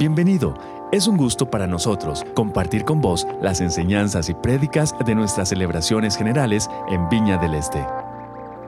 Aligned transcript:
Bienvenido. 0.00 0.54
Es 0.92 1.06
un 1.06 1.18
gusto 1.18 1.50
para 1.50 1.66
nosotros 1.66 2.24
compartir 2.32 2.86
con 2.86 3.02
vos 3.02 3.26
las 3.42 3.60
enseñanzas 3.60 4.30
y 4.30 4.34
prédicas 4.34 4.94
de 5.04 5.14
nuestras 5.14 5.50
celebraciones 5.50 6.16
generales 6.16 6.70
en 6.88 7.06
Viña 7.10 7.36
del 7.36 7.52
Este. 7.52 7.80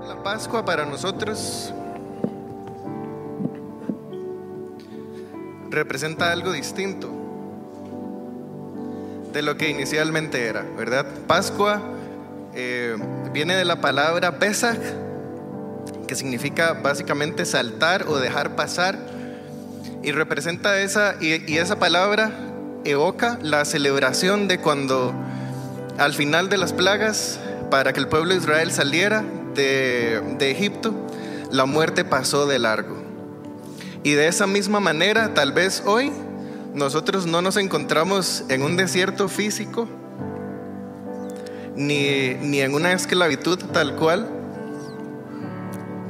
La 0.07 0.23
Pascua 0.23 0.63
para 0.67 0.85
nosotros 0.85 1.73
representa 5.71 6.33
algo 6.33 6.53
distinto 6.53 7.09
de 9.33 9.41
lo 9.41 9.57
que 9.57 9.71
inicialmente 9.71 10.47
era, 10.47 10.67
¿verdad? 10.77 11.07
Pascua 11.27 11.81
eh, 12.53 12.95
viene 13.33 13.57
de 13.57 13.65
la 13.65 13.81
palabra 13.81 14.39
Pesach, 14.39 14.79
que 16.07 16.15
significa 16.15 16.75
básicamente 16.75 17.47
saltar 17.47 18.05
o 18.07 18.19
dejar 18.19 18.55
pasar, 18.55 19.12
y 20.03 20.13
representa 20.13 20.81
esa, 20.81 21.17
y, 21.21 21.57
esa 21.57 21.79
palabra 21.79 22.33
evoca 22.85 23.39
la 23.43 23.65
celebración 23.65 24.49
de 24.49 24.59
cuando 24.59 25.15
al 25.99 26.15
final 26.15 26.49
de 26.49 26.59
las 26.59 26.73
plagas, 26.73 27.39
para 27.71 27.93
que 27.93 28.01
el 28.01 28.09
pueblo 28.09 28.31
de 28.31 28.41
Israel 28.41 28.73
saliera 28.73 29.25
de, 29.55 30.21
de 30.39 30.51
Egipto, 30.51 30.95
la 31.51 31.67
muerte 31.67 32.05
pasó 32.05 32.47
de 32.47 32.59
largo. 32.59 32.97
Y 34.03 34.13
de 34.13 34.27
esa 34.27 34.47
misma 34.47 34.81
manera, 34.81 35.35
tal 35.35 35.53
vez 35.53 35.83
hoy, 35.87 36.11
nosotros 36.75 37.27
no 37.27 37.43
nos 37.43 37.57
encontramos 37.57 38.45
en 38.49 38.63
un 38.63 38.77
desierto 38.77 39.29
físico, 39.29 39.89
ni, 41.77 42.35
ni 42.35 42.61
en 42.61 42.75
una 42.75 42.93
esclavitud 42.93 43.59
tal 43.73 43.95
cual, 43.97 44.29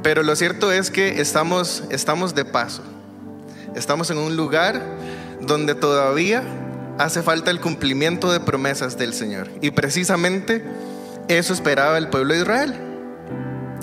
pero 0.01 0.23
lo 0.23 0.35
cierto 0.35 0.71
es 0.71 0.89
que 0.89 1.21
estamos, 1.21 1.83
estamos 1.89 2.35
de 2.35 2.45
paso. 2.45 2.83
Estamos 3.75 4.09
en 4.11 4.17
un 4.17 4.35
lugar 4.35 4.81
donde 5.41 5.75
todavía 5.75 6.43
hace 6.97 7.23
falta 7.23 7.51
el 7.51 7.59
cumplimiento 7.59 8.31
de 8.31 8.39
promesas 8.39 8.97
del 8.97 9.13
Señor. 9.13 9.49
Y 9.61 9.71
precisamente 9.71 10.63
eso 11.27 11.53
esperaba 11.53 11.97
el 11.97 12.09
pueblo 12.09 12.33
de 12.33 12.41
Israel. 12.41 12.73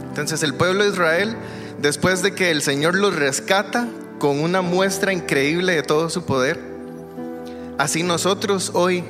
Entonces 0.08 0.42
el 0.42 0.54
pueblo 0.54 0.84
de 0.84 0.90
Israel, 0.90 1.36
después 1.80 2.22
de 2.22 2.34
que 2.34 2.50
el 2.50 2.62
Señor 2.62 2.94
los 2.94 3.16
rescata 3.16 3.88
con 4.18 4.40
una 4.40 4.60
muestra 4.60 5.12
increíble 5.12 5.74
de 5.74 5.82
todo 5.82 6.10
su 6.10 6.24
poder, 6.24 6.60
así 7.78 8.02
nosotros 8.02 8.70
hoy 8.74 9.04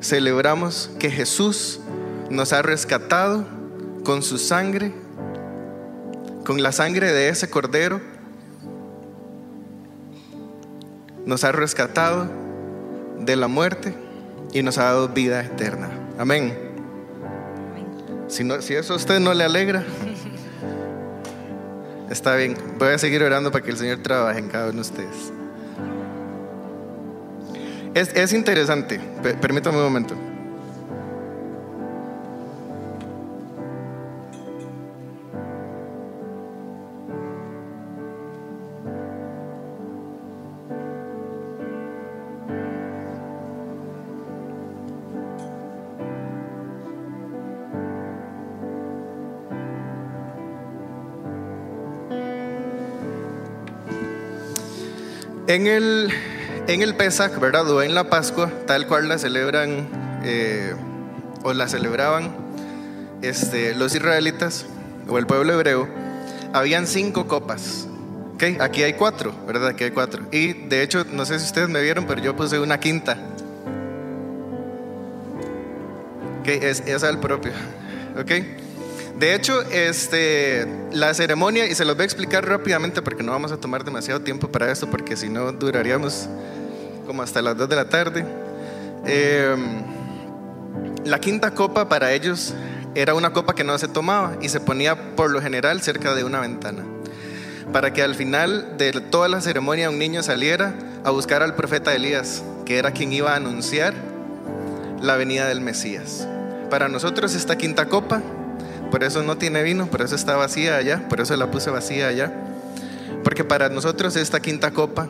celebramos 0.00 0.90
que 0.98 1.10
Jesús 1.10 1.80
nos 2.30 2.52
ha 2.52 2.62
rescatado 2.62 3.46
con 4.04 4.22
su 4.22 4.38
sangre, 4.38 4.92
con 6.44 6.62
la 6.62 6.72
sangre 6.72 7.12
de 7.12 7.28
ese 7.28 7.50
cordero, 7.50 8.00
nos 11.28 11.44
ha 11.44 11.52
rescatado 11.52 12.26
de 13.18 13.36
la 13.36 13.48
muerte 13.48 13.92
y 14.54 14.62
nos 14.62 14.78
ha 14.78 14.84
dado 14.84 15.10
vida 15.10 15.44
eterna. 15.44 15.90
Amén. 16.16 16.56
Si, 18.28 18.44
no, 18.44 18.62
si 18.62 18.72
eso 18.72 18.94
a 18.94 18.96
usted 18.96 19.20
no 19.20 19.34
le 19.34 19.44
alegra, 19.44 19.84
está 22.10 22.34
bien. 22.34 22.56
Voy 22.78 22.88
a 22.88 22.98
seguir 22.98 23.22
orando 23.22 23.52
para 23.52 23.62
que 23.62 23.70
el 23.70 23.76
Señor 23.76 23.98
trabaje 23.98 24.38
en 24.38 24.48
cada 24.48 24.70
uno 24.70 24.76
de 24.76 24.80
ustedes. 24.80 25.32
Es, 27.92 28.16
es 28.16 28.32
interesante, 28.32 28.98
permítame 29.38 29.76
un 29.76 29.84
momento. 29.84 30.14
En 55.48 55.66
el, 55.66 56.10
en 56.66 56.82
el 56.82 56.94
Pesach, 56.94 57.40
¿verdad? 57.40 57.70
O 57.70 57.82
en 57.82 57.94
la 57.94 58.10
Pascua, 58.10 58.52
tal 58.66 58.86
cual 58.86 59.08
la 59.08 59.16
celebran 59.16 59.88
eh, 60.22 60.74
o 61.42 61.54
la 61.54 61.68
celebraban 61.68 62.36
este, 63.22 63.74
los 63.74 63.94
israelitas 63.94 64.66
o 65.08 65.16
el 65.16 65.26
pueblo 65.26 65.54
hebreo, 65.54 65.88
habían 66.52 66.86
cinco 66.86 67.26
copas. 67.26 67.88
Okay, 68.34 68.58
aquí 68.60 68.82
hay 68.82 68.92
cuatro, 68.92 69.34
¿verdad? 69.46 69.68
Aquí 69.68 69.84
hay 69.84 69.90
cuatro. 69.90 70.26
Y 70.30 70.52
de 70.52 70.82
hecho, 70.82 71.06
no 71.10 71.24
sé 71.24 71.38
si 71.38 71.46
ustedes 71.46 71.70
me 71.70 71.80
vieron, 71.80 72.06
pero 72.06 72.20
yo 72.20 72.36
puse 72.36 72.58
una 72.58 72.78
quinta. 72.78 73.16
Okay, 76.42 76.58
es, 76.60 76.80
es 76.80 77.02
el 77.02 77.18
propio. 77.20 77.52
¿Ok? 78.20 78.67
De 79.18 79.34
hecho, 79.34 79.62
este, 79.62 80.64
la 80.92 81.12
ceremonia, 81.12 81.66
y 81.66 81.74
se 81.74 81.84
los 81.84 81.96
voy 81.96 82.02
a 82.02 82.04
explicar 82.04 82.46
rápidamente 82.46 83.02
porque 83.02 83.24
no 83.24 83.32
vamos 83.32 83.50
a 83.50 83.56
tomar 83.56 83.84
demasiado 83.84 84.20
tiempo 84.20 84.48
para 84.48 84.70
esto, 84.70 84.88
porque 84.88 85.16
si 85.16 85.28
no 85.28 85.50
duraríamos 85.50 86.28
como 87.04 87.22
hasta 87.22 87.42
las 87.42 87.56
2 87.56 87.68
de 87.68 87.76
la 87.76 87.88
tarde. 87.88 88.24
Em, 89.06 89.82
la 91.04 91.18
quinta 91.18 91.52
copa 91.52 91.88
para 91.88 92.12
ellos 92.12 92.54
era 92.94 93.14
una 93.14 93.32
copa 93.32 93.54
que 93.54 93.64
no 93.64 93.76
se 93.78 93.88
tomaba 93.88 94.36
y 94.40 94.50
se 94.50 94.60
ponía 94.60 95.16
por 95.16 95.30
lo 95.30 95.40
general 95.40 95.80
cerca 95.82 96.14
de 96.14 96.22
una 96.22 96.38
ventana, 96.40 96.84
para 97.72 97.92
que 97.92 98.02
al 98.02 98.14
final 98.14 98.76
de 98.78 98.92
toda 98.92 99.26
la 99.28 99.40
ceremonia 99.40 99.90
un 99.90 99.98
niño 99.98 100.22
saliera 100.22 100.74
a 101.02 101.10
buscar 101.10 101.42
al 101.42 101.56
profeta 101.56 101.92
Elías, 101.92 102.44
que 102.66 102.78
era 102.78 102.92
quien 102.92 103.12
iba 103.12 103.32
a 103.32 103.36
anunciar 103.36 103.94
la 105.00 105.16
venida 105.16 105.48
del 105.48 105.60
Mesías. 105.60 106.28
Para 106.70 106.88
nosotros 106.88 107.34
esta 107.34 107.56
quinta 107.56 107.86
copa 107.86 108.22
por 108.90 109.04
eso 109.04 109.22
no 109.22 109.38
tiene 109.38 109.62
vino, 109.62 109.86
por 109.86 110.02
eso 110.02 110.14
está 110.14 110.36
vacía 110.36 110.76
allá, 110.76 111.08
por 111.08 111.20
eso 111.20 111.36
la 111.36 111.50
puse 111.50 111.70
vacía 111.70 112.08
allá. 112.08 112.32
Porque 113.24 113.44
para 113.44 113.68
nosotros 113.68 114.16
esta 114.16 114.40
quinta 114.40 114.70
copa 114.70 115.08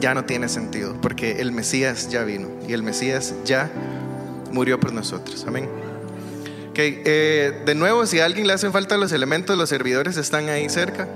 ya 0.00 0.14
no 0.14 0.24
tiene 0.24 0.48
sentido, 0.48 0.96
porque 1.00 1.40
el 1.40 1.52
Mesías 1.52 2.08
ya 2.08 2.24
vino 2.24 2.48
y 2.66 2.72
el 2.72 2.82
Mesías 2.82 3.34
ya 3.44 3.70
murió 4.52 4.78
por 4.78 4.92
nosotros. 4.92 5.44
Amén. 5.46 5.68
Okay, 6.70 7.02
eh, 7.04 7.62
de 7.66 7.74
nuevo, 7.74 8.06
si 8.06 8.20
a 8.20 8.24
alguien 8.24 8.46
le 8.46 8.52
hacen 8.52 8.72
falta 8.72 8.96
los 8.96 9.12
elementos, 9.12 9.56
los 9.58 9.68
servidores 9.68 10.16
están 10.16 10.48
ahí 10.48 10.68
cerca. 10.68 11.08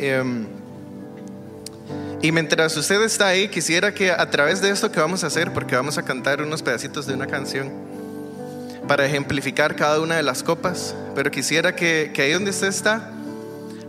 Eh, 0.00 0.57
y 2.20 2.32
mientras 2.32 2.76
usted 2.76 3.00
está 3.02 3.28
ahí, 3.28 3.48
quisiera 3.48 3.94
que 3.94 4.10
a 4.10 4.28
través 4.28 4.60
de 4.60 4.70
esto 4.70 4.90
que 4.90 4.98
vamos 4.98 5.22
a 5.22 5.28
hacer, 5.28 5.52
porque 5.52 5.76
vamos 5.76 5.98
a 5.98 6.02
cantar 6.02 6.42
unos 6.42 6.62
pedacitos 6.62 7.06
de 7.06 7.14
una 7.14 7.28
canción 7.28 7.70
para 8.88 9.06
ejemplificar 9.06 9.76
cada 9.76 10.00
una 10.00 10.16
de 10.16 10.24
las 10.24 10.42
copas, 10.42 10.96
pero 11.14 11.30
quisiera 11.30 11.76
que, 11.76 12.10
que 12.12 12.22
ahí 12.22 12.32
donde 12.32 12.50
usted 12.50 12.68
está, 12.68 13.12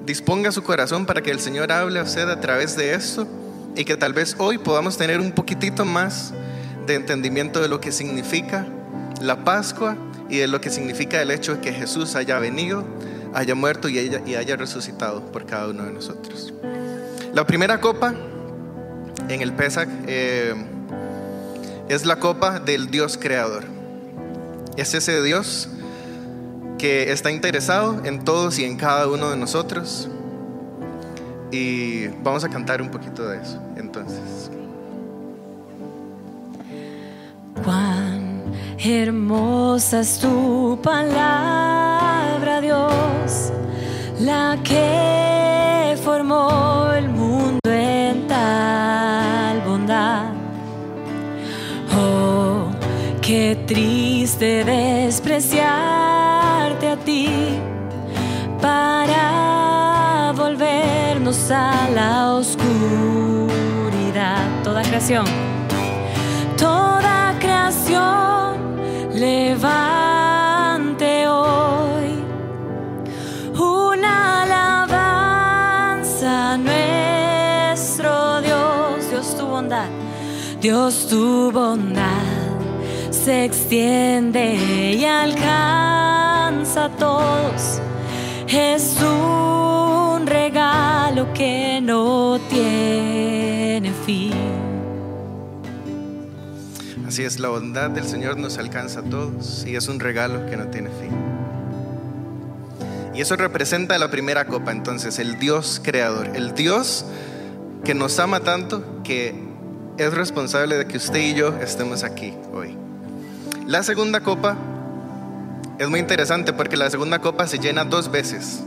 disponga 0.06 0.52
su 0.52 0.62
corazón 0.62 1.08
para 1.08 1.24
que 1.24 1.32
el 1.32 1.40
Señor 1.40 1.72
hable 1.72 2.00
a 2.00 2.04
usted 2.04 2.30
a 2.30 2.40
través 2.40 2.76
de 2.76 2.94
esto 2.94 3.28
y 3.76 3.84
que 3.84 3.98
tal 3.98 4.14
vez 4.14 4.36
hoy 4.38 4.60
podamos 4.60 4.98
tener 4.98 5.20
un 5.20 5.32
poquitito 5.32 5.84
más 5.84 6.32
de 6.86 6.96
entendimiento 6.96 7.62
de 7.62 7.68
lo 7.68 7.82
que 7.82 7.92
significa 7.92 8.68
la 9.22 9.44
Pascua 9.44 9.98
y 10.30 10.38
de 10.38 10.48
lo 10.48 10.62
que 10.62 10.70
significa 10.70 11.20
el 11.22 11.32
hecho 11.32 11.56
de 11.56 11.62
que 11.62 11.74
Jesús 11.74 12.16
haya 12.16 12.38
venido, 12.38 12.86
haya 13.34 13.56
muerto 13.56 13.90
y 13.90 13.98
y 13.98 14.36
haya 14.36 14.56
resucitado 14.56 15.32
por 15.32 15.46
cada 15.48 15.70
uno 15.70 15.86
de 15.86 15.94
nosotros. 15.94 16.54
La 17.34 17.46
primera 17.46 17.80
copa 17.80 18.14
en 19.30 19.42
el 19.42 19.54
Pesach 19.54 19.88
eh, 20.08 20.56
es 21.88 22.06
la 22.06 22.16
copa 22.18 22.60
del 22.60 22.90
Dios 22.90 23.18
creador. 23.18 23.66
Es 24.78 24.94
ese 24.96 25.22
Dios 25.22 25.70
que 26.80 27.12
está 27.12 27.30
interesado 27.30 28.04
en 28.06 28.24
todos 28.24 28.58
y 28.58 28.66
en 28.66 28.78
cada 28.78 29.08
uno 29.08 29.30
de 29.30 29.38
nosotros. 29.38 30.10
Y 31.52 32.08
vamos 32.24 32.44
a 32.44 32.50
cantar 32.50 32.82
un 32.82 32.90
poquito 32.90 33.28
de 33.28 33.42
eso. 33.42 33.62
Entonces. 33.76 34.50
Cuán 37.64 38.44
hermosa 38.84 40.00
es 40.00 40.18
tu 40.20 40.80
palabra, 40.82 42.62
Dios, 42.62 43.52
la 44.20 44.58
que 44.64 45.98
formó 46.04 46.92
el 46.94 47.10
mundo 47.10 47.19
triste 53.70 54.66
despreciarte 54.66 56.88
a 56.88 56.98
ti 56.98 57.30
para 58.60 60.34
volvernos 60.36 61.52
a 61.52 61.88
la 61.94 62.34
oscuridad. 62.34 63.48
Toda 64.64 64.82
creación, 64.82 65.26
toda 66.58 67.36
creación 67.38 68.58
levante 69.14 69.68
hoy 71.28 72.24
una 73.54 74.42
alabanza 74.46 76.54
a 76.54 76.58
nuestro 76.58 78.42
Dios, 78.42 79.12
Dios 79.12 79.38
tu 79.38 79.46
bondad, 79.46 79.90
Dios 80.60 81.08
tu 81.08 81.52
bondad 81.52 82.19
se 83.30 83.46
extiende 83.46 84.56
y 84.96 85.06
alcanza 85.06 86.86
a 86.86 86.90
todos. 86.98 87.80
Es 88.48 88.98
un 89.04 90.26
regalo 90.26 91.32
que 91.36 91.80
no 91.80 92.40
tiene 92.50 93.94
fin. 94.04 94.34
Así 97.08 97.24
es, 97.24 97.38
la 97.38 97.50
bondad 97.50 97.92
del 97.92 98.06
Señor 98.06 98.38
nos 98.38 98.58
alcanza 98.58 99.02
a 99.02 99.04
todos 99.04 99.64
y 99.64 99.76
es 99.76 99.88
un 99.88 100.00
regalo 100.00 100.48
que 100.48 100.58
no 100.58 100.66
tiene 100.70 100.90
fin. 100.90 101.12
Y 103.14 103.22
eso 103.22 103.36
representa 103.36 103.96
la 104.00 104.10
primera 104.10 104.48
copa, 104.48 104.72
entonces, 104.72 105.20
el 105.20 105.38
Dios 105.38 105.80
creador, 105.84 106.32
el 106.36 106.56
Dios 106.56 107.06
que 107.84 107.94
nos 107.94 108.18
ama 108.18 108.40
tanto 108.40 109.04
que 109.04 109.36
es 110.00 110.16
responsable 110.16 110.78
de 110.78 110.88
que 110.88 110.98
usted 110.98 111.20
y 111.20 111.36
yo 111.36 111.56
estemos 111.60 112.04
aquí 112.04 112.34
hoy. 112.52 112.89
La 113.70 113.84
segunda 113.84 114.22
copa 114.22 114.58
es 115.78 115.88
muy 115.88 116.00
interesante 116.00 116.54
porque 116.54 116.76
la 116.76 116.90
segunda 116.90 117.20
copa 117.20 117.46
se 117.46 117.60
llena 117.60 117.86
dos 117.86 118.10
veces. 118.10 118.62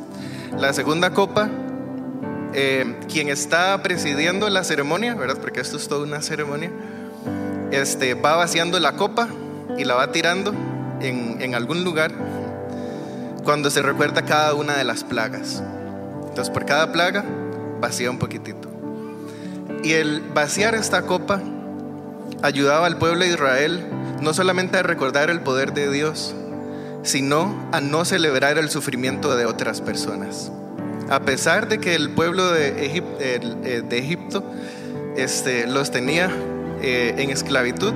La 0.56 0.72
segunda 0.72 1.10
copa, 1.10 1.50
eh, 2.54 3.00
quien 3.12 3.28
está 3.28 3.82
presidiendo 3.82 4.49
la 4.49 4.62
ceremonia, 4.62 5.16
¿verdad? 5.16 5.38
Porque 5.40 5.58
esto 5.58 5.76
es 5.76 5.88
toda 5.88 6.04
una 6.04 6.22
ceremonia, 6.22 6.70
este, 7.72 8.14
va 8.14 8.37
vaciando 8.37 8.78
la 8.78 8.93
copa 8.93 9.26
y 9.76 9.82
la 9.82 9.96
va 9.96 10.12
tirando 10.12 10.54
en, 11.00 11.43
en 11.43 11.56
algún 11.56 11.82
lugar 11.82 12.12
cuando 13.43 13.72
se 13.72 13.82
recuerda 13.82 14.25
cada 14.25 14.54
una 14.54 14.76
de 14.76 14.84
las 14.84 15.02
plagas. 15.02 15.64
Entonces, 16.28 16.54
por 16.54 16.64
cada 16.64 16.93
plaga, 16.93 17.25
vacía 17.81 18.08
un 18.08 18.20
poquitito. 18.20 18.70
Y 19.82 19.94
el 19.94 20.20
vaciar 20.32 20.76
esta 20.76 21.02
copa 21.02 21.40
ayudaba 22.40 22.87
al 22.87 22.99
pueblo 22.99 23.25
de 23.25 23.31
Israel 23.32 23.84
no 24.23 24.33
solamente 24.33 24.79
a 24.79 24.85
recordar 24.85 25.31
el 25.31 25.41
poder 25.41 25.75
de 25.75 25.91
Dios, 25.91 26.33
sino 27.03 27.69
a 27.73 27.81
no 27.81 28.05
celebrar 28.05 28.57
el 28.57 28.71
sufrimiento 28.71 29.37
de 29.37 29.47
otras 29.47 29.81
personas. 29.81 30.53
A 31.11 31.21
pesar 31.23 31.69
de 31.69 31.79
que 31.79 31.97
el 31.97 32.11
pueblo 32.11 32.53
de, 32.53 32.87
eh, 32.87 33.83
Egipto 33.91 34.45
este, 35.17 35.67
los 35.67 35.91
tenía 35.91 36.31
eh, 36.81 37.17
en 37.19 37.31
esclavitud, 37.31 37.93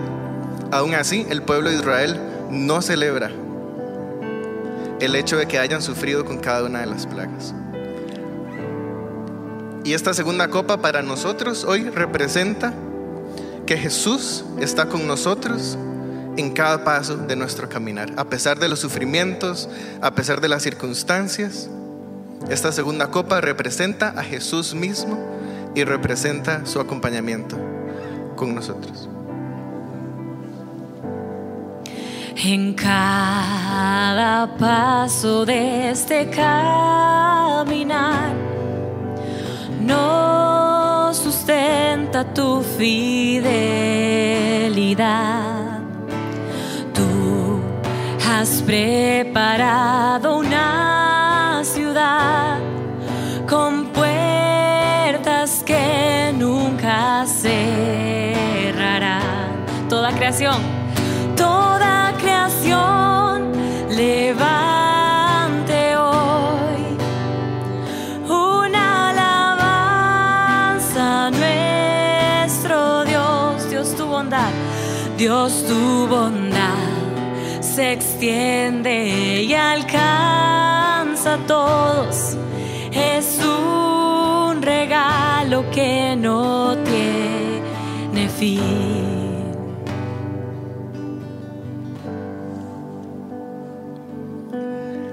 aún 0.72 0.94
así 0.94 1.24
el 1.30 1.42
pueblo 1.42 1.70
de 1.70 1.76
Israel 1.76 2.20
no 2.50 2.82
celebra 2.82 3.30
el 4.98 5.14
hecho 5.14 5.36
de 5.36 5.46
que 5.46 5.60
hayan 5.60 5.80
sufrido 5.80 6.24
con 6.24 6.38
cada 6.38 6.64
una 6.64 6.80
de 6.80 6.86
las 6.86 7.06
plagas. 7.06 7.54
Y 9.84 9.94
esta 9.94 10.12
segunda 10.12 10.48
copa 10.48 10.78
para 10.78 11.02
nosotros 11.02 11.62
hoy 11.62 11.88
representa 11.88 12.74
que 13.64 13.76
Jesús 13.76 14.44
está 14.58 14.86
con 14.86 15.06
nosotros 15.06 15.78
en 16.36 16.52
cada 16.52 16.84
paso 16.84 17.16
de 17.16 17.36
nuestro 17.36 17.68
caminar, 17.68 18.12
a 18.16 18.24
pesar 18.24 18.58
de 18.58 18.68
los 18.68 18.80
sufrimientos, 18.80 19.68
a 20.00 20.12
pesar 20.12 20.40
de 20.40 20.48
las 20.48 20.62
circunstancias. 20.62 21.68
Esta 22.48 22.72
segunda 22.72 23.08
copa 23.08 23.40
representa 23.40 24.10
a 24.10 24.22
Jesús 24.22 24.74
mismo 24.74 25.18
y 25.74 25.84
representa 25.84 26.66
su 26.66 26.80
acompañamiento 26.80 27.56
con 28.36 28.54
nosotros. 28.54 29.08
En 32.36 32.74
cada 32.74 34.56
paso 34.58 35.46
de 35.46 35.90
este 35.90 36.28
caminar 36.30 38.34
nos 39.80 41.16
sustenta 41.16 42.34
tu 42.34 42.62
fidelidad. 42.76 43.56
Has 48.48 48.62
preparado 48.62 50.36
una 50.36 51.62
ciudad 51.64 52.60
con 53.48 53.86
puertas 53.86 55.64
que 55.66 56.32
nunca 56.32 57.26
cerrarán. 57.26 59.66
Toda 59.88 60.12
creación, 60.12 60.62
toda 61.34 62.14
creación 62.20 63.50
levante 63.90 64.36
hoy 65.96 66.96
una 68.28 69.10
alabanza 70.76 71.32
nuestro 71.32 73.04
Dios, 73.06 73.70
Dios 73.70 73.96
tu 73.96 74.06
bondad, 74.06 74.52
Dios 75.16 75.64
tu 75.66 76.06
bondad 76.06 76.96
se 77.76 77.92
extiende 78.16 79.42
y 79.42 79.52
alcanza 79.52 81.34
a 81.34 81.46
todos. 81.46 82.34
Es 82.90 83.38
un 83.44 84.62
regalo 84.62 85.70
que 85.70 86.16
no 86.16 86.78
tiene 86.78 88.28
fin. 88.30 88.62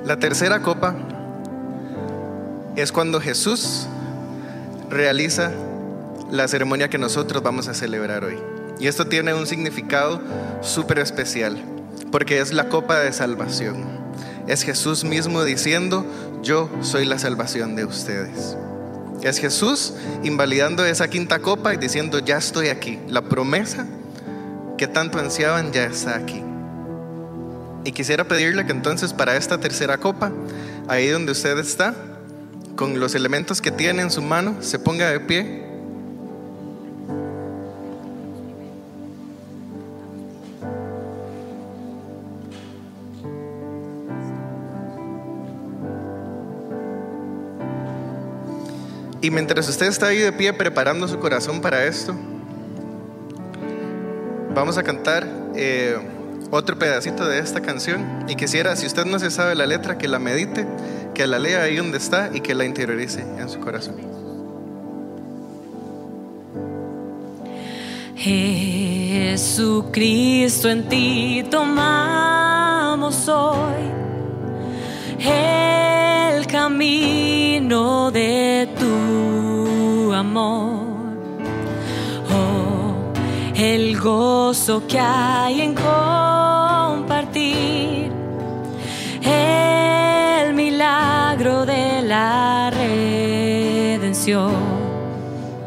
La 0.06 0.18
tercera 0.18 0.62
copa 0.62 0.96
es 2.78 2.92
cuando 2.94 3.20
Jesús 3.20 3.86
realiza 4.90 5.52
la 6.32 6.48
ceremonia 6.48 6.90
que 6.90 6.98
nosotros 6.98 7.44
vamos 7.44 7.68
a 7.68 7.74
celebrar 7.74 8.24
hoy. 8.24 8.38
Y 8.80 8.88
esto 8.88 9.06
tiene 9.06 9.34
un 9.34 9.46
significado 9.46 10.22
súper 10.62 11.00
especial, 11.00 11.73
porque 12.14 12.40
es 12.40 12.54
la 12.54 12.70
copa 12.70 13.00
de 13.00 13.12
salvación. 13.12 13.88
Es 14.46 14.62
Jesús 14.62 15.04
mismo 15.04 15.44
diciendo, 15.44 16.06
yo 16.44 16.70
soy 16.82 17.06
la 17.06 17.18
salvación 17.18 17.76
de 17.76 17.86
ustedes. 17.86 18.56
Es 19.24 19.40
Jesús 19.40 19.96
invalidando 20.22 20.86
esa 20.86 21.08
quinta 21.08 21.40
copa 21.40 21.74
y 21.74 21.78
diciendo, 21.78 22.20
ya 22.20 22.38
estoy 22.38 22.68
aquí. 22.68 23.00
La 23.10 23.24
promesa 23.24 23.88
que 24.78 24.86
tanto 24.86 25.18
ansiaban 25.18 25.72
ya 25.74 25.86
está 25.86 26.16
aquí. 26.16 26.44
Y 27.84 27.92
quisiera 27.94 28.28
pedirle 28.28 28.64
que 28.68 28.74
entonces 28.74 29.12
para 29.12 29.36
esta 29.36 29.60
tercera 29.60 29.98
copa, 29.98 30.32
ahí 30.88 31.08
donde 31.08 31.32
usted 31.32 31.58
está, 31.58 31.96
con 32.76 33.00
los 33.00 33.16
elementos 33.16 33.60
que 33.60 33.72
tiene 33.72 34.04
en 34.04 34.12
su 34.12 34.22
mano, 34.22 34.58
se 34.60 34.78
ponga 34.78 35.10
de 35.10 35.20
pie. 35.20 35.63
Y 49.24 49.32
mientras 49.32 49.68
usted 49.70 49.88
está 49.88 50.08
ahí 50.08 50.18
de 50.18 50.34
pie 50.34 50.52
preparando 50.52 51.08
su 51.08 51.18
corazón 51.18 51.62
para 51.62 51.86
esto, 51.86 52.14
vamos 54.54 54.78
a 54.78 54.84
cantar 54.84 55.26
eh, 55.56 55.96
otro 56.52 56.78
pedacito 56.78 57.26
de 57.26 57.40
esta 57.40 57.62
canción 57.62 58.26
y 58.28 58.36
quisiera, 58.36 58.76
si 58.76 58.86
usted 58.86 59.06
no 59.06 59.18
se 59.20 59.32
sabe 59.32 59.56
la 59.56 59.66
letra, 59.66 59.98
que 59.98 60.10
la 60.10 60.20
medite, 60.20 60.68
que 61.14 61.26
la 61.26 61.40
lea 61.40 61.64
ahí 61.64 61.78
donde 61.78 62.00
está 62.00 62.32
y 62.34 62.42
que 62.42 62.54
la 62.54 62.66
interiorice 62.66 63.22
en 63.22 63.48
su 63.48 63.62
corazón. 63.62 63.96
Jesucristo, 69.38 70.70
en 70.70 70.90
ti 70.90 71.46
tomamos 71.50 73.30
hoy 73.30 73.94
el 76.44 76.48
camino 76.48 78.12
de 78.12 78.68
tu 78.78 80.12
amor. 80.14 80.84
Oh, 82.32 82.96
el 83.56 83.98
gozo 83.98 84.86
que 84.86 85.00
hay 85.00 85.62
en 85.62 85.74
compartir 85.74 87.32
el 89.22 90.54
milagro 90.54 91.66
de 91.66 92.02
la 92.02 92.70
redención. 92.72 94.52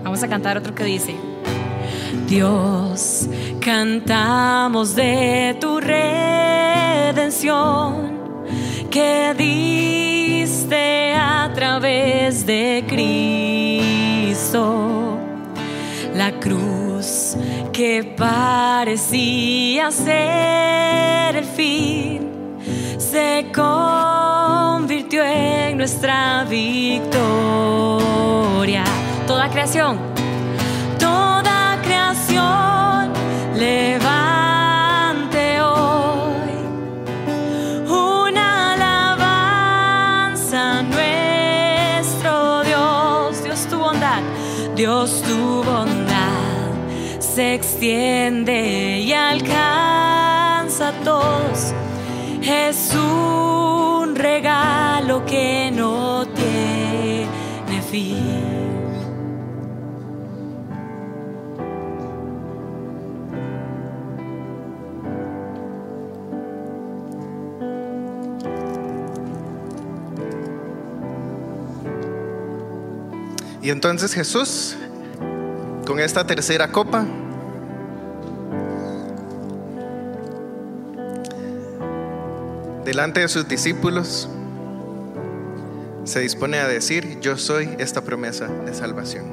Vamos 0.05 0.23
a 0.23 0.29
cantar 0.29 0.59
otro 0.59 0.75
que 0.75 0.85
dice. 0.85 1.17
Dios, 2.29 3.29
cantamos 3.61 4.95
de 4.95 5.57
tu 5.59 5.81
redención 5.81 7.17
que 8.91 9.35
a 10.75 11.51
través 11.55 12.45
de 12.47 12.85
Cristo. 12.89 14.37
La 16.15 16.33
cruz 16.33 17.37
que 17.73 18.15
parecía 18.17 19.91
ser 19.91 21.37
el 21.37 21.45
fin 21.45 22.31
se 22.99 23.47
convirtió 23.55 25.23
en 25.25 25.77
nuestra 25.77 26.45
victoria 26.45 26.87
Toda 29.27 29.51
creación, 29.51 29.99
toda 30.99 31.79
creación, 31.83 33.13
levante 33.57 34.06
se 47.37 47.53
extiende 47.53 49.01
y 49.01 49.13
alcanza 49.13 50.89
a 50.89 50.93
todos. 51.05 51.75
Es 52.43 52.95
un 52.95 54.17
regalo 54.17 55.23
que 55.27 55.71
no 55.71 56.27
tiene 56.29 57.83
fin. 57.91 58.25
Y 73.61 73.69
entonces 73.69 74.15
Jesús, 74.15 74.75
con 75.87 76.01
esta 76.01 76.27
tercera 76.27 76.73
copa, 76.73 77.05
delante 82.87 83.19
de 83.19 83.27
sus 83.27 83.49
discípulos, 83.49 84.29
se 86.05 86.21
dispone 86.21 86.61
a 86.61 86.69
decir, 86.69 87.19
yo 87.21 87.37
soy 87.37 87.69
esta 87.81 88.03
promesa 88.03 88.47
de 88.47 88.73
salvación. 88.73 89.25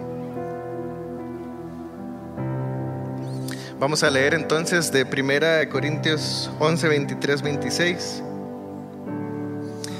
Vamos 3.79 4.01
a 4.01 4.09
leer 4.09 4.33
entonces 4.33 4.91
de 4.91 5.03
1 5.03 5.69
Corintios 5.71 6.49
11, 6.57 6.87
23, 6.87 7.41
26. 7.43 8.23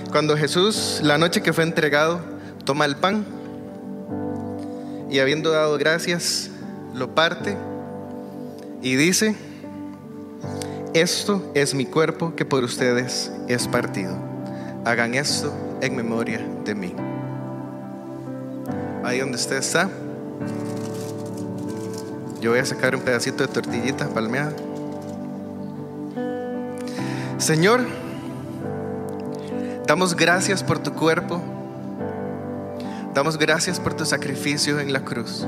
Cuando 0.10 0.36
Jesús, 0.36 1.00
la 1.04 1.20
noche 1.20 1.44
que 1.44 1.54
fue 1.54 1.64
entregado, 1.64 2.22
toma 2.66 2.86
el 2.86 2.96
pan 2.96 3.24
y 5.12 5.20
habiendo 5.20 5.52
dado 5.52 5.78
gracias, 5.78 6.50
lo 6.96 7.14
parte 7.14 7.56
y 8.82 8.96
dice, 8.96 9.36
esto 10.94 11.52
es 11.56 11.74
mi 11.74 11.86
cuerpo 11.86 12.36
que 12.36 12.46
por 12.46 12.64
ustedes 12.64 13.32
es 13.48 13.68
partido. 13.68 14.16
Hagan 14.86 15.16
esto 15.16 15.52
en 15.82 15.96
memoria 15.96 16.40
de 16.66 16.76
mí. 16.76 16.94
Ahí 19.04 19.20
donde 19.20 19.36
usted 19.36 19.58
está, 19.58 19.90
yo 22.40 22.52
voy 22.52 22.60
a 22.60 22.66
sacar 22.66 22.96
un 22.96 23.02
pedacito 23.02 23.46
de 23.46 23.52
tortillita 23.52 24.08
palmeada. 24.10 24.54
Señor, 27.38 27.82
damos 29.88 30.16
gracias 30.16 30.64
por 30.64 30.80
tu 30.80 30.94
cuerpo. 30.94 31.42
Damos 33.14 33.38
gracias 33.38 33.80
por 33.80 33.94
tu 33.94 34.06
sacrificio 34.06 34.80
en 34.80 34.94
la 34.94 35.04
cruz. 35.04 35.46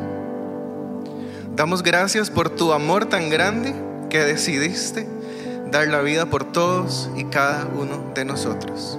Damos 1.55 1.83
gracias 1.83 2.29
por 2.29 2.49
tu 2.49 2.73
amor 2.73 3.05
tan 3.05 3.29
grande 3.29 3.73
que 4.09 4.19
decidiste 4.19 5.14
dar 5.75 5.89
la 5.89 5.99
vida 5.99 6.25
por 6.27 6.45
todos 6.45 7.09
y 7.17 7.25
cada 7.25 7.65
uno 7.65 8.13
de 8.15 8.23
nosotros. 8.23 8.97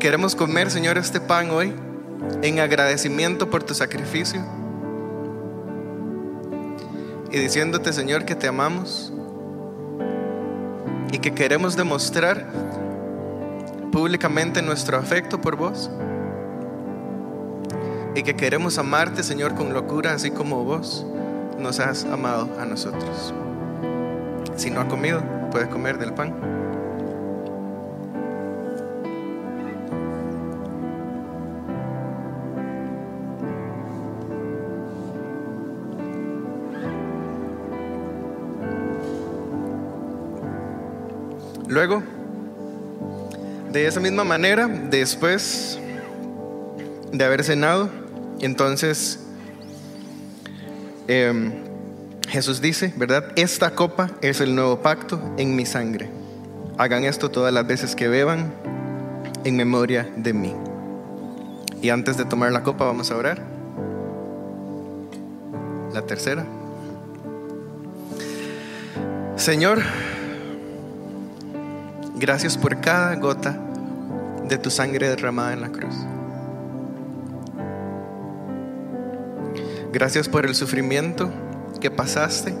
Queremos 0.00 0.34
comer, 0.34 0.68
Señor, 0.68 0.98
este 0.98 1.20
pan 1.20 1.50
hoy 1.50 1.72
en 2.42 2.58
agradecimiento 2.58 3.48
por 3.48 3.62
tu 3.62 3.72
sacrificio 3.72 4.44
y 7.30 7.38
diciéndote, 7.38 7.92
Señor, 7.92 8.24
que 8.24 8.34
te 8.34 8.48
amamos 8.48 9.12
y 11.12 11.18
que 11.18 11.32
queremos 11.32 11.76
demostrar 11.76 12.44
públicamente 13.92 14.60
nuestro 14.60 14.98
afecto 14.98 15.40
por 15.40 15.54
vos 15.54 15.88
y 18.16 18.24
que 18.24 18.34
queremos 18.34 18.76
amarte, 18.78 19.22
Señor, 19.22 19.54
con 19.54 19.72
locura, 19.72 20.14
así 20.14 20.32
como 20.32 20.64
vos 20.64 21.06
nos 21.60 21.78
has 21.78 22.04
amado 22.06 22.48
a 22.58 22.64
nosotros. 22.64 23.32
Si 24.58 24.70
no 24.70 24.80
ha 24.80 24.88
comido, 24.88 25.22
puede 25.52 25.68
comer 25.68 25.98
del 25.98 26.12
pan. 26.12 26.34
Luego, 41.68 42.02
de 43.70 43.86
esa 43.86 44.00
misma 44.00 44.24
manera, 44.24 44.66
después 44.66 45.78
de 47.12 47.24
haber 47.24 47.44
cenado, 47.44 47.88
entonces 48.40 49.20
em, 51.06 51.67
Jesús 52.28 52.60
dice, 52.60 52.92
¿verdad? 52.96 53.32
Esta 53.36 53.70
copa 53.70 54.10
es 54.20 54.42
el 54.42 54.54
nuevo 54.54 54.80
pacto 54.80 55.18
en 55.38 55.56
mi 55.56 55.64
sangre. 55.64 56.10
Hagan 56.76 57.04
esto 57.04 57.30
todas 57.30 57.52
las 57.54 57.66
veces 57.66 57.96
que 57.96 58.06
beban 58.06 58.52
en 59.44 59.56
memoria 59.56 60.06
de 60.14 60.34
mí. 60.34 60.54
Y 61.80 61.88
antes 61.88 62.18
de 62.18 62.26
tomar 62.26 62.52
la 62.52 62.62
copa 62.62 62.84
vamos 62.84 63.10
a 63.10 63.16
orar. 63.16 63.42
La 65.94 66.02
tercera. 66.02 66.44
Señor, 69.36 69.78
gracias 72.16 72.58
por 72.58 72.78
cada 72.80 73.14
gota 73.14 73.58
de 74.46 74.58
tu 74.58 74.70
sangre 74.70 75.08
derramada 75.08 75.54
en 75.54 75.62
la 75.62 75.68
cruz. 75.70 75.94
Gracias 79.92 80.28
por 80.28 80.44
el 80.44 80.54
sufrimiento 80.54 81.30
que 81.80 81.90
pasaste. 81.90 82.54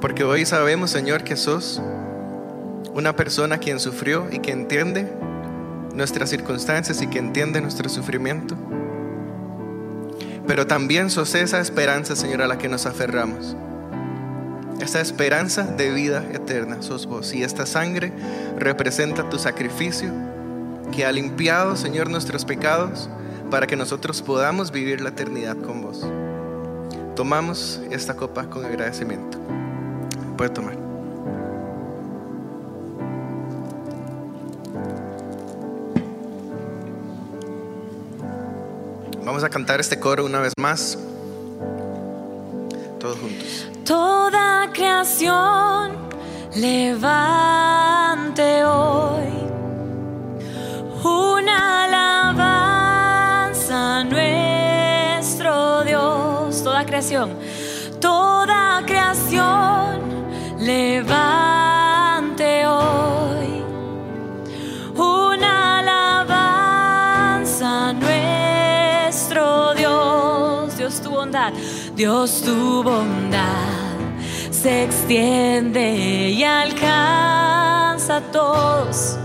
Porque 0.00 0.24
hoy 0.24 0.46
sabemos, 0.46 0.90
Señor, 0.90 1.24
que 1.24 1.36
sos 1.36 1.80
una 2.94 3.14
persona 3.14 3.58
quien 3.58 3.78
sufrió 3.78 4.28
y 4.30 4.38
que 4.38 4.50
entiende 4.50 5.12
nuestras 5.94 6.30
circunstancias 6.30 7.02
y 7.02 7.06
que 7.06 7.18
entiende 7.18 7.60
nuestro 7.60 7.88
sufrimiento. 7.88 8.56
Pero 10.46 10.66
también 10.66 11.10
sos 11.10 11.34
esa 11.34 11.60
esperanza, 11.60 12.16
Señor, 12.16 12.42
a 12.42 12.48
la 12.48 12.58
que 12.58 12.68
nos 12.68 12.86
aferramos. 12.86 13.56
Esa 14.80 15.00
esperanza 15.00 15.64
de 15.64 15.90
vida 15.90 16.24
eterna 16.32 16.80
sos 16.80 17.06
vos. 17.06 17.34
Y 17.34 17.42
esta 17.42 17.66
sangre 17.66 18.12
representa 18.58 19.28
tu 19.28 19.38
sacrificio 19.38 20.10
que 20.90 21.04
ha 21.04 21.12
limpiado, 21.12 21.76
Señor, 21.76 22.08
nuestros 22.08 22.44
pecados 22.44 23.10
para 23.50 23.66
que 23.66 23.76
nosotros 23.76 24.22
podamos 24.22 24.70
vivir 24.70 25.00
la 25.00 25.10
eternidad 25.10 25.56
con 25.56 25.82
vos. 25.82 26.06
Tomamos 27.16 27.80
esta 27.90 28.14
copa 28.14 28.44
con 28.44 28.64
agradecimiento. 28.64 29.38
Puede 30.36 30.50
tomar. 30.50 30.76
Vamos 39.24 39.44
a 39.44 39.48
cantar 39.48 39.80
este 39.80 39.98
coro 39.98 40.24
una 40.24 40.40
vez 40.40 40.52
más. 40.58 40.98
Todos 42.98 43.18
juntos. 43.18 43.68
Toda 43.84 44.70
creación 44.72 45.92
levante 46.54 48.64
hoy 48.64 49.39
toda 57.98 58.82
creación 58.84 60.02
levante 60.58 62.66
hoy 62.66 63.64
una 64.96 65.78
alabanza 65.78 67.88
a 67.88 67.92
nuestro 67.94 69.72
Dios. 69.74 70.76
Dios 70.76 71.00
tu 71.00 71.10
bondad, 71.10 71.54
Dios 71.96 72.42
tu 72.42 72.82
bondad 72.82 73.96
se 74.50 74.84
extiende 74.84 76.28
y 76.28 76.44
alcanza 76.44 78.16
a 78.16 78.20
todos. 78.30 79.16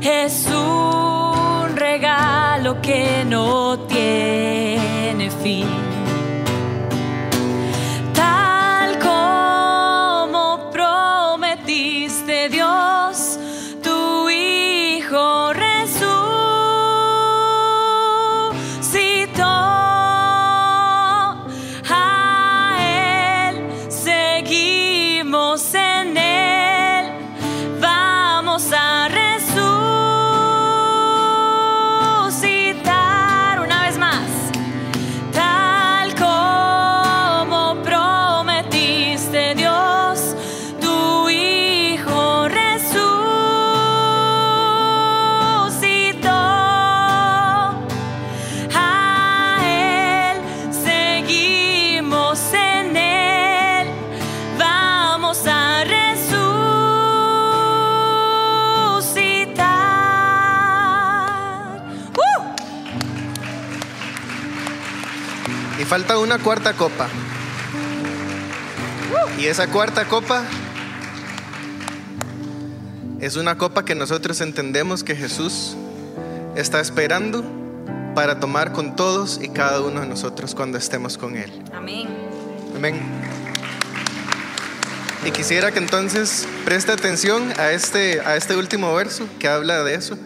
Es 0.00 0.46
un 0.46 1.76
regalo 1.76 2.80
que 2.80 3.26
no 3.26 3.78
tiene 3.80 5.30
fin. 5.42 5.89
Una 66.20 66.38
cuarta 66.38 66.74
copa. 66.74 67.08
Y 69.38 69.46
esa 69.46 69.68
cuarta 69.68 70.06
copa 70.06 70.44
es 73.20 73.36
una 73.36 73.56
copa 73.58 73.84
que 73.84 73.94
nosotros 73.94 74.40
entendemos 74.40 75.02
que 75.02 75.16
Jesús 75.16 75.76
está 76.56 76.80
esperando 76.80 77.44
para 78.14 78.40
tomar 78.40 78.72
con 78.72 78.96
todos 78.96 79.40
y 79.42 79.48
cada 79.48 79.80
uno 79.80 80.00
de 80.00 80.06
nosotros 80.06 80.54
cuando 80.54 80.78
estemos 80.78 81.16
con 81.16 81.36
Él. 81.36 81.50
Amén. 81.72 82.08
Amén. 82.76 83.00
Y 85.24 85.32
quisiera 85.32 85.70
que 85.70 85.78
entonces 85.78 86.48
preste 86.64 86.92
atención 86.92 87.52
a 87.58 87.72
este, 87.72 88.20
a 88.20 88.36
este 88.36 88.56
último 88.56 88.94
verso 88.94 89.26
que 89.38 89.48
habla 89.48 89.84
de 89.84 89.94
eso, 89.94 90.18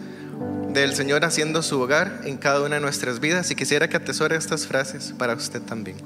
del 0.81 0.95
Señor 0.95 1.25
haciendo 1.25 1.61
su 1.63 1.79
hogar 1.79 2.21
en 2.25 2.37
cada 2.37 2.61
una 2.61 2.75
de 2.75 2.81
nuestras 2.81 3.19
vidas. 3.19 3.49
Y 3.51 3.55
quisiera 3.55 3.87
que 3.87 3.97
atesore 3.97 4.35
estas 4.35 4.67
frases 4.67 5.13
para 5.17 5.33
usted 5.33 5.61
también. 5.61 5.97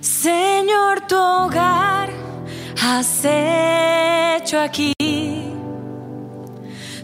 Señor, 0.00 1.06
tu 1.06 1.16
hogar 1.16 2.10
has 2.82 3.24
hecho 3.24 4.60
aquí. 4.60 4.92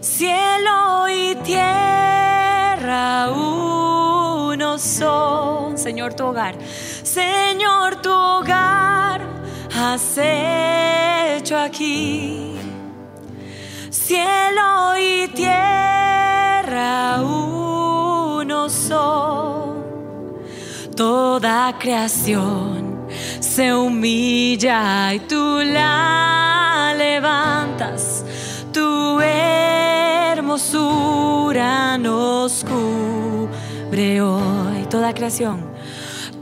Cielo 0.00 1.08
y 1.08 1.34
tierra 1.44 3.30
uno 3.30 4.78
son. 4.78 5.78
Señor, 5.78 6.14
tu 6.14 6.24
hogar. 6.24 6.56
Señor, 7.02 8.02
tu 8.02 8.10
hogar 8.10 9.22
has 9.74 10.18
hecho 10.18 11.56
aquí. 11.58 12.50
Cielo 14.10 14.98
y 14.98 15.28
tierra 15.28 17.22
uno 17.22 18.68
son. 18.68 19.84
Toda 20.96 21.78
creación 21.78 23.06
se 23.38 23.72
humilla 23.72 25.14
y 25.14 25.20
tú 25.20 25.60
la 25.62 26.92
levantas. 26.98 28.24
Tu 28.72 29.20
hermosura 30.32 30.76
nos 31.96 32.64
cubre 32.64 34.20
hoy. 34.22 34.86
Toda 34.90 35.14
creación, 35.14 35.64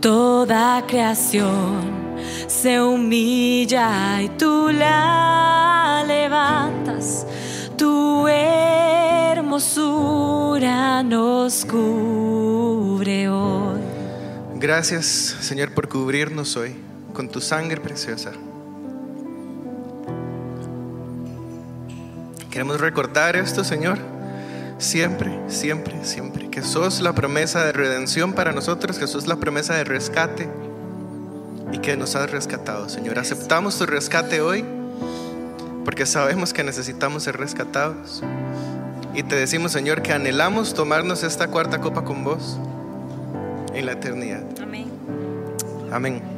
toda 0.00 0.86
creación 0.86 1.82
se 2.46 2.80
humilla 2.80 4.22
y 4.22 4.30
tú 4.30 4.70
la 4.72 6.02
levantas. 6.06 7.26
Tu 8.18 8.26
hermosura 9.36 9.84
nos 11.04 11.64
cubre 11.64 13.28
hoy. 13.28 13.78
Gracias, 14.56 15.06
Señor, 15.40 15.72
por 15.72 15.88
cubrirnos 15.88 16.56
hoy 16.56 16.74
con 17.14 17.28
tu 17.28 17.40
sangre 17.40 17.80
preciosa. 17.80 18.32
Queremos 22.50 22.80
recordar 22.80 23.36
esto, 23.36 23.62
Señor, 23.62 23.98
siempre, 24.78 25.38
siempre, 25.46 26.04
siempre, 26.04 26.50
que 26.50 26.62
sos 26.62 27.00
la 27.00 27.12
promesa 27.12 27.64
de 27.64 27.70
redención 27.70 28.32
para 28.32 28.50
nosotros, 28.50 28.98
que 28.98 29.06
sos 29.06 29.28
la 29.28 29.36
promesa 29.36 29.74
de 29.74 29.84
rescate 29.84 30.48
y 31.72 31.78
que 31.78 31.96
nos 31.96 32.16
has 32.16 32.28
rescatado, 32.32 32.88
Señor. 32.88 33.16
Aceptamos 33.20 33.78
tu 33.78 33.86
rescate 33.86 34.40
hoy 34.40 34.64
porque 35.88 36.04
sabemos 36.04 36.52
que 36.52 36.62
necesitamos 36.62 37.22
ser 37.22 37.38
rescatados. 37.38 38.22
Y 39.14 39.22
te 39.22 39.36
decimos, 39.36 39.72
Señor, 39.72 40.02
que 40.02 40.12
anhelamos 40.12 40.74
tomarnos 40.74 41.22
esta 41.22 41.48
cuarta 41.48 41.80
copa 41.80 42.04
con 42.04 42.24
vos 42.24 42.60
en 43.72 43.86
la 43.86 43.92
eternidad. 43.92 44.44
Amén. 44.60 44.90
Amén. 45.90 46.37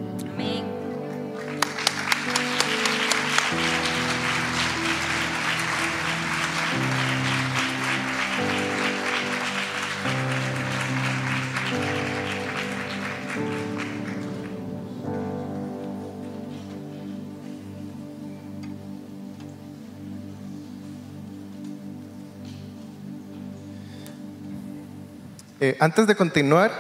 Eh, 25.62 25.76
antes 25.78 26.06
de 26.06 26.14
continuar, 26.16 26.72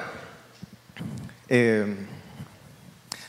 eh, 1.50 1.96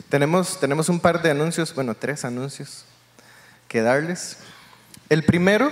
tenemos, 0.07 0.57
tenemos 0.61 0.87
un 0.87 1.01
par 1.01 1.21
de 1.21 1.29
anuncios, 1.29 1.75
bueno, 1.75 1.93
tres 1.93 2.23
anuncios 2.23 2.85
que 3.67 3.81
darles. 3.81 4.37
El 5.09 5.23
primero 5.23 5.69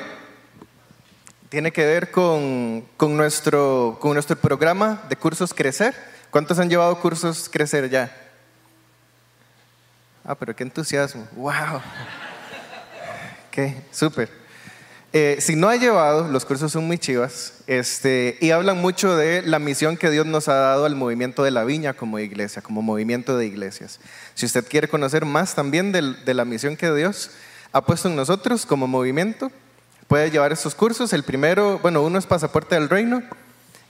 tiene 1.47 1.71
que 1.71 1.85
ver 1.85 2.11
con, 2.11 2.85
con 2.97 3.15
nuestro, 3.15 3.97
con 4.01 4.15
nuestro 4.15 4.35
programa 4.35 5.01
de 5.07 5.15
cursos 5.15 5.53
Crecer. 5.53 5.95
¿Cuántos 6.29 6.59
han 6.59 6.69
llevado 6.69 6.99
cursos 6.99 7.47
Crecer 7.47 7.89
ya? 7.89 8.13
Ah, 10.25 10.35
pero 10.35 10.53
qué 10.53 10.63
entusiasmo. 10.63 11.25
¡Wow! 11.37 11.81
¡Qué 13.51 13.81
súper! 13.93 14.38
Eh, 15.11 15.37
si 15.39 15.55
no 15.55 15.69
ha 15.69 15.75
llevado, 15.75 16.27
los 16.27 16.45
cursos 16.45 16.71
son 16.71 16.85
muy 16.85 16.99
chivas 16.99 17.53
este, 17.65 18.37
y 18.41 18.51
hablan 18.51 18.79
mucho 18.79 19.15
de 19.15 19.41
la 19.41 19.57
misión 19.57 19.97
que 19.97 20.11
Dios 20.11 20.27
nos 20.27 20.47
ha 20.47 20.53
dado 20.53 20.85
al 20.85 20.95
movimiento 20.95 21.43
de 21.43 21.49
la 21.49 21.63
viña 21.63 21.95
como 21.95 22.19
iglesia, 22.19 22.61
como 22.61 22.83
movimiento 22.83 23.35
de 23.35 23.47
iglesias. 23.47 23.99
Si 24.35 24.45
usted 24.45 24.67
quiere 24.67 24.87
conocer 24.87 25.25
más 25.25 25.55
también 25.55 25.91
de, 25.91 26.33
la 26.33 26.45
misión 26.45 26.77
que 26.77 26.93
Dios 26.93 27.31
ha 27.71 27.83
puesto 27.83 28.07
en 28.07 28.15
nosotros 28.15 28.67
como 28.67 28.85
movimiento, 28.85 29.51
puede 30.07 30.29
llevar 30.29 30.51
estos 30.51 30.75
cursos. 30.75 31.11
El 31.11 31.23
primero, 31.23 31.79
bueno, 31.79 32.03
uno 32.03 32.19
es 32.19 32.27
Pasaporte 32.27 32.75
del 32.75 32.87
Reino 32.87 33.23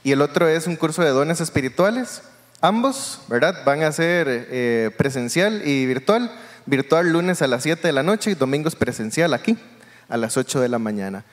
y 0.02 0.12
el 0.12 0.22
otro 0.22 0.48
es 0.48 0.66
un 0.66 0.76
curso 0.76 1.02
de 1.02 1.10
dones 1.10 1.42
espirituales. 1.42 2.22
Ambos, 2.62 3.20
¿verdad? 3.28 3.62
Van 3.66 3.82
a 3.82 3.92
ser 3.92 4.26
eh, 4.28 4.90
presencial 4.96 5.68
y 5.68 5.84
virtual. 5.84 6.30
Virtual 6.64 7.12
lunes 7.12 7.42
a 7.42 7.46
las 7.46 7.62
7 7.62 7.86
de 7.86 7.92
la 7.92 8.02
noche 8.02 8.30
y 8.30 8.34
domingos 8.34 8.74
presencial 8.74 9.34
aquí 9.34 9.58
a 10.10 10.16
las 10.16 10.36
8 10.36 10.60
de 10.60 10.68
la 10.68 10.78
mañana. 10.78 11.24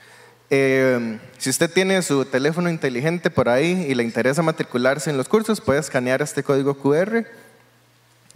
Eh, 0.49 1.19
si 1.37 1.49
usted 1.49 1.69
tiene 1.69 2.01
su 2.01 2.23
teléfono 2.23 2.69
inteligente 2.69 3.29
por 3.29 3.49
ahí 3.49 3.85
y 3.89 3.95
le 3.95 4.03
interesa 4.03 4.41
matricularse 4.41 5.09
en 5.09 5.17
los 5.17 5.27
cursos, 5.27 5.59
puede 5.59 5.79
escanear 5.79 6.21
este 6.21 6.43
código 6.43 6.77
QR. 6.77 7.25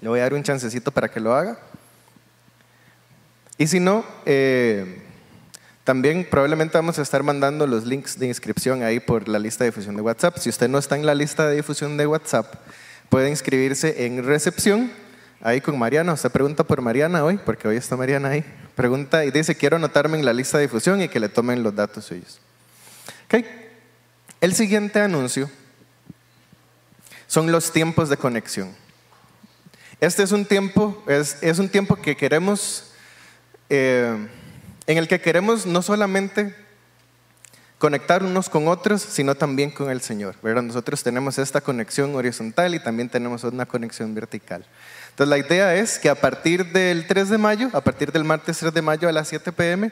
Le 0.01 0.09
voy 0.09 0.19
a 0.19 0.23
dar 0.23 0.33
un 0.33 0.43
chancecito 0.43 0.91
para 0.91 1.09
que 1.09 1.19
lo 1.19 1.33
haga. 1.33 1.57
Y 3.57 3.67
si 3.67 3.79
no, 3.79 4.03
eh, 4.25 5.03
también 5.83 6.27
probablemente 6.29 6.77
vamos 6.77 6.99
a 6.99 7.01
estar 7.01 7.23
mandando 7.23 7.65
los 7.67 7.85
links 7.85 8.17
de 8.17 8.27
inscripción 8.27 8.83
ahí 8.83 8.99
por 8.99 9.27
la 9.27 9.39
lista 9.39 9.63
de 9.63 9.69
difusión 9.69 9.95
de 9.95 10.01
WhatsApp. 10.01 10.37
Si 10.37 10.49
usted 10.49 10.67
no 10.67 10.79
está 10.79 10.95
en 10.95 11.05
la 11.05 11.15
lista 11.15 11.47
de 11.47 11.55
difusión 11.55 11.95
de 11.95 12.07
WhatsApp, 12.07 12.55
puede 13.09 13.29
inscribirse 13.29 14.05
en 14.05 14.25
recepción. 14.25 14.91
Ahí 15.41 15.61
con 15.61 15.77
Mariana, 15.77 16.13
usted 16.13 16.31
pregunta 16.31 16.63
por 16.63 16.81
Mariana 16.81 17.23
hoy, 17.23 17.39
porque 17.43 17.67
hoy 17.67 17.77
está 17.77 17.95
Mariana 17.95 18.29
ahí. 18.29 18.45
Pregunta 18.75 19.25
y 19.25 19.31
dice, 19.31 19.55
quiero 19.55 19.75
anotarme 19.77 20.17
en 20.17 20.25
la 20.25 20.33
lista 20.33 20.57
de 20.57 20.63
difusión 20.63 21.01
y 21.01 21.09
que 21.09 21.19
le 21.19 21.29
tomen 21.29 21.63
los 21.63 21.75
datos 21.75 22.05
suyos. 22.05 22.39
Ok. 23.25 23.45
El 24.39 24.55
siguiente 24.55 24.99
anuncio 24.99 25.49
son 27.27 27.51
los 27.51 27.71
tiempos 27.71 28.09
de 28.09 28.17
conexión. 28.17 28.75
Este 29.99 30.23
es 30.23 30.31
un 30.31 30.45
tiempo, 30.45 31.03
es, 31.07 31.37
es 31.41 31.59
un 31.59 31.69
tiempo 31.69 31.95
que 31.95 32.17
queremos, 32.17 32.91
eh, 33.69 34.27
en 34.87 34.97
el 34.97 35.07
que 35.07 35.21
queremos 35.21 35.67
no 35.67 35.81
solamente 35.83 36.55
conectar 37.77 38.23
unos 38.23 38.49
con 38.49 38.67
otros, 38.67 39.01
sino 39.01 39.35
también 39.35 39.71
con 39.71 39.89
el 39.89 40.01
Señor. 40.01 40.35
¿verdad? 40.41 40.61
Nosotros 40.61 41.03
tenemos 41.03 41.37
esta 41.37 41.61
conexión 41.61 42.15
horizontal 42.15 42.75
y 42.75 42.79
también 42.79 43.09
tenemos 43.09 43.43
una 43.43 43.65
conexión 43.65 44.13
vertical. 44.13 44.65
Entonces 45.11 45.29
la 45.29 45.37
idea 45.37 45.75
es 45.75 45.99
que 45.99 46.09
a 46.09 46.15
partir 46.15 46.71
del 46.71 47.05
3 47.07 47.29
de 47.29 47.37
mayo, 47.37 47.69
a 47.73 47.81
partir 47.81 48.11
del 48.11 48.23
martes 48.23 48.57
3 48.57 48.73
de 48.73 48.81
mayo 48.81 49.07
a 49.07 49.11
las 49.11 49.27
7 49.27 49.51
pm, 49.51 49.91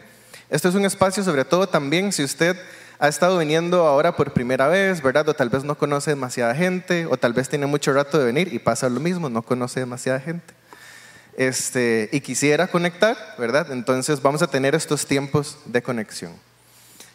esto 0.50 0.70
es 0.70 0.76
un 0.76 0.86
espacio 0.86 1.24
sobre 1.24 1.46
todo 1.46 1.68
también 1.68 2.12
si 2.12 2.24
usted 2.24 2.58
ha 3.00 3.08
estado 3.08 3.38
viniendo 3.38 3.88
ahora 3.88 4.16
por 4.16 4.34
primera 4.34 4.68
vez, 4.68 5.02
¿verdad? 5.02 5.28
O 5.30 5.34
tal 5.34 5.50
vez 5.50 5.64
no 5.64 5.78
conoce 5.78 6.12
demasiada 6.12 6.54
gente, 6.54 7.06
o 7.06 7.16
tal 7.16 7.34
vez 7.34 7.48
tiene 7.48 7.66
mucho 7.66 7.94
rato 7.94 8.20
de 8.20 8.26
venir 8.26 8.54
y 8.54 8.60
pasa 8.60 8.90
lo 8.90 9.00
mismo, 9.00 9.30
no 9.30 9.42
conoce 9.42 9.80
demasiada 9.80 10.20
gente. 10.20 10.54
Este, 11.38 12.10
y 12.12 12.20
quisiera 12.20 12.68
conectar, 12.68 13.16
¿verdad? 13.38 13.72
Entonces 13.72 14.22
vamos 14.22 14.42
a 14.42 14.48
tener 14.48 14.76
estos 14.76 15.06
tiempos 15.06 15.58
de 15.66 15.82
conexión. 15.82 16.34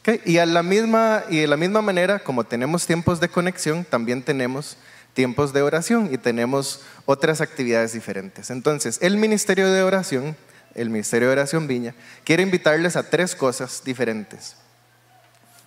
¿Ok? 0.01 0.21
Y, 0.25 0.39
a 0.39 0.47
la 0.47 0.63
misma, 0.63 1.25
y 1.29 1.41
de 1.41 1.47
la 1.47 1.59
misma 1.59 1.83
manera, 1.83 2.19
como 2.19 2.45
tenemos 2.45 2.87
tiempos 2.87 3.21
de 3.21 3.29
conexión, 3.29 3.85
también 3.85 4.23
tenemos 4.23 4.79
tiempos 5.15 5.53
de 5.53 5.63
oración 5.63 6.11
y 6.13 6.19
tenemos 6.19 6.83
otras 7.07 7.41
actividades 7.41 7.93
diferentes. 7.93 8.51
Entonces, 8.51 8.99
el 9.01 9.17
Ministerio 9.17 9.73
de 9.73 9.83
Oración, 9.83 10.37
el 10.75 10.91
Ministerio 10.91 11.29
de 11.29 11.33
Oración 11.33 11.67
Viña, 11.67 11.95
quiere 12.25 12.43
invitarles 12.43 12.97
a 12.97 13.09
tres 13.09 13.35
cosas 13.35 13.83
diferentes. 13.85 14.57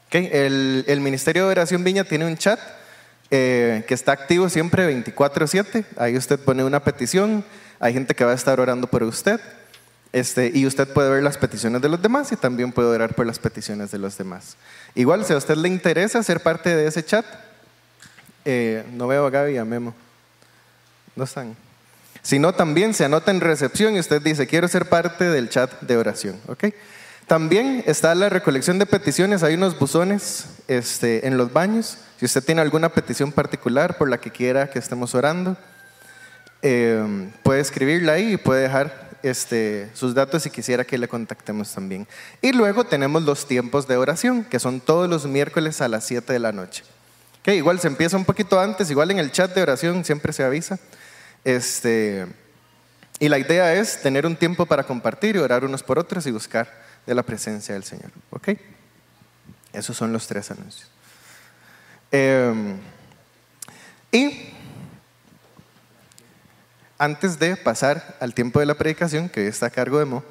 ¿Ok? 0.07 0.15
El, 0.15 0.85
el 0.87 0.99
Ministerio 0.99 1.45
de 1.45 1.51
Oración 1.51 1.83
Viña 1.83 2.03
tiene 2.03 2.25
un 2.25 2.37
chat 2.37 2.59
eh, 3.29 3.83
que 3.87 3.93
está 3.93 4.13
activo 4.13 4.49
siempre 4.49 4.87
24/7. 4.87 5.85
Ahí 5.97 6.15
usted 6.15 6.39
pone 6.39 6.63
una 6.63 6.83
petición, 6.83 7.43
hay 7.79 7.93
gente 7.93 8.15
que 8.15 8.23
va 8.23 8.31
a 8.31 8.35
estar 8.35 8.59
orando 8.59 8.87
por 8.87 9.03
usted. 9.03 9.39
Este, 10.13 10.49
y 10.53 10.65
usted 10.65 10.87
puede 10.87 11.09
ver 11.09 11.23
las 11.23 11.37
peticiones 11.37 11.81
de 11.81 11.89
los 11.89 12.01
demás 12.01 12.31
y 12.31 12.37
también 12.37 12.71
puede 12.71 12.87
orar 12.87 13.13
por 13.13 13.25
las 13.25 13.39
peticiones 13.39 13.91
de 13.91 13.97
los 13.97 14.17
demás. 14.17 14.55
Igual, 14.95 15.25
si 15.25 15.33
a 15.33 15.37
usted 15.37 15.57
le 15.57 15.67
interesa 15.67 16.23
ser 16.23 16.39
parte 16.39 16.73
de 16.73 16.87
ese 16.87 17.03
chat, 17.03 17.25
eh, 18.49 18.85
no 18.93 19.07
veo 19.07 19.25
a 19.25 19.29
Gaby 19.29 19.59
Memo. 19.65 19.93
No 21.17 21.25
están. 21.25 21.57
Si 22.21 22.39
no, 22.39 22.53
también 22.53 22.93
se 22.93 23.03
anota 23.03 23.29
en 23.31 23.41
recepción 23.41 23.95
y 23.95 23.99
usted 23.99 24.21
dice, 24.21 24.47
quiero 24.47 24.69
ser 24.69 24.87
parte 24.87 25.25
del 25.25 25.49
chat 25.49 25.81
de 25.81 25.97
oración. 25.97 26.39
También 27.27 27.83
está 27.85 28.15
la 28.15 28.29
recolección 28.29 28.79
de 28.79 28.85
peticiones. 28.85 29.43
Hay 29.43 29.55
unos 29.55 29.77
buzones 29.77 30.45
este, 30.69 31.27
en 31.27 31.37
los 31.37 31.51
baños. 31.51 31.97
Si 32.17 32.25
usted 32.25 32.41
tiene 32.41 32.61
alguna 32.61 32.87
petición 32.87 33.33
particular 33.33 33.97
por 33.97 34.09
la 34.09 34.17
que 34.17 34.31
quiera 34.31 34.69
que 34.69 34.79
estemos 34.79 35.13
orando, 35.13 35.57
eh, 36.61 37.29
puede 37.43 37.59
escribirla 37.59 38.13
ahí 38.13 38.33
y 38.33 38.37
puede 38.37 38.61
dejar 38.61 39.09
este, 39.23 39.89
sus 39.93 40.15
datos 40.15 40.43
si 40.43 40.51
quisiera 40.51 40.85
que 40.85 40.97
le 40.97 41.09
contactemos 41.09 41.73
también. 41.73 42.07
Y 42.41 42.53
luego 42.53 42.85
tenemos 42.85 43.23
los 43.23 43.45
tiempos 43.45 43.89
de 43.89 43.97
oración, 43.97 44.45
que 44.45 44.59
son 44.59 44.79
todos 44.79 45.09
los 45.09 45.25
miércoles 45.25 45.81
a 45.81 45.89
las 45.89 46.05
7 46.05 46.31
de 46.31 46.39
la 46.39 46.53
noche. 46.53 46.85
Igual 47.53 47.79
se 47.79 47.87
empieza 47.87 48.17
un 48.17 48.25
poquito 48.25 48.59
antes, 48.59 48.91
igual 48.91 49.09
en 49.11 49.19
el 49.19 49.31
chat 49.31 49.53
de 49.53 49.61
oración 49.61 50.03
siempre 50.03 50.33
se 50.33 50.43
avisa. 50.43 50.77
Este, 51.45 52.27
y 53.19 53.29
la 53.29 53.39
idea 53.39 53.73
es 53.73 54.01
tener 54.01 54.25
un 54.25 54.35
tiempo 54.35 54.65
para 54.65 54.83
compartir 54.83 55.37
y 55.37 55.39
orar 55.39 55.63
unos 55.63 55.81
por 55.81 55.97
otros 55.97 56.27
y 56.27 56.31
buscar 56.31 56.69
de 57.05 57.15
la 57.15 57.23
presencia 57.23 57.73
del 57.73 57.85
Señor. 57.85 58.11
¿Ok? 58.31 58.49
Esos 59.71 59.95
son 59.95 60.11
los 60.11 60.27
tres 60.27 60.51
anuncios. 60.51 60.89
Em, 62.11 62.77
y 64.11 64.49
antes 66.97 67.39
de 67.39 67.55
pasar 67.55 68.17
al 68.19 68.33
tiempo 68.33 68.59
de 68.59 68.65
la 68.65 68.75
predicación, 68.75 69.29
que 69.29 69.47
está 69.47 69.67
a 69.67 69.69
cargo 69.69 69.99
de 69.99 70.05
Mo, 70.05 70.23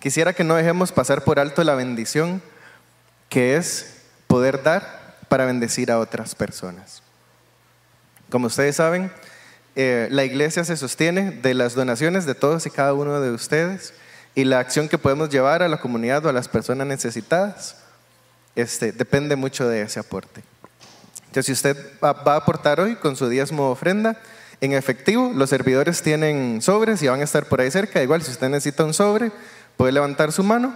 quisiera 0.00 0.34
que 0.34 0.44
no 0.44 0.54
dejemos 0.54 0.92
pasar 0.92 1.24
por 1.24 1.38
alto 1.38 1.64
la 1.64 1.74
bendición 1.74 2.42
que 3.30 3.56
es 3.56 4.02
poder 4.26 4.62
dar 4.62 5.05
para 5.28 5.44
bendecir 5.44 5.90
a 5.90 5.98
otras 5.98 6.34
personas. 6.34 7.02
Como 8.30 8.46
ustedes 8.46 8.76
saben, 8.76 9.12
eh, 9.76 10.08
la 10.10 10.24
iglesia 10.24 10.64
se 10.64 10.76
sostiene 10.76 11.30
de 11.30 11.54
las 11.54 11.74
donaciones 11.74 12.26
de 12.26 12.34
todos 12.34 12.66
y 12.66 12.70
cada 12.70 12.94
uno 12.94 13.20
de 13.20 13.30
ustedes 13.30 13.92
y 14.34 14.44
la 14.44 14.58
acción 14.58 14.88
que 14.88 14.98
podemos 14.98 15.30
llevar 15.30 15.62
a 15.62 15.68
la 15.68 15.80
comunidad 15.80 16.24
o 16.26 16.28
a 16.28 16.32
las 16.32 16.48
personas 16.48 16.86
necesitadas 16.86 17.76
este, 18.54 18.92
depende 18.92 19.36
mucho 19.36 19.68
de 19.68 19.82
ese 19.82 20.00
aporte. 20.00 20.42
Entonces, 21.26 21.46
si 21.46 21.52
usted 21.52 21.76
va, 22.02 22.10
a 22.10 22.36
aportar 22.36 22.80
hoy 22.80 22.96
con 22.96 23.16
su 23.16 23.28
diezmo 23.28 23.70
ofrenda, 23.70 24.16
en 24.62 24.72
efectivo, 24.72 25.32
los 25.34 25.50
servidores 25.50 26.02
tienen 26.02 26.62
sobres 26.62 27.02
y 27.02 27.08
van 27.08 27.20
a 27.20 27.24
estar 27.24 27.44
por 27.44 27.60
ahí 27.60 27.70
cerca. 27.70 28.02
Igual, 28.02 28.22
si 28.22 28.30
usted 28.30 28.48
necesita 28.48 28.84
un 28.84 28.94
sobre, 28.94 29.30
puede 29.76 29.92
levantar 29.92 30.32
su 30.32 30.42
mano. 30.42 30.74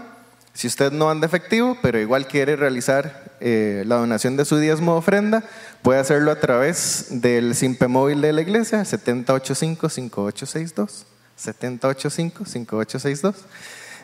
Si 0.53 0.67
usted 0.67 0.93
no 0.93 1.11
anda 1.11 1.27
efectivo, 1.27 1.79
pero 1.81 1.99
igual 1.99 2.27
quiere 2.27 2.57
realizar 2.57 3.33
eh, 3.41 3.85
la 3.87 3.97
donación 3.97 4.37
de 4.37 4.45
su 4.45 4.59
diezmo 4.59 4.97
ofrenda, 4.97 5.43
puede 5.83 6.01
hacerlo 6.01 6.31
a 6.31 6.41
través 6.41 7.07
del 7.11 7.55
simpe 7.55 7.89
móvil 7.89 8.21
de 8.21 8.33
la 8.33 8.43
iglesia, 8.43 8.83
7085-5862. 8.83 11.05
7085-5862. 11.39 13.35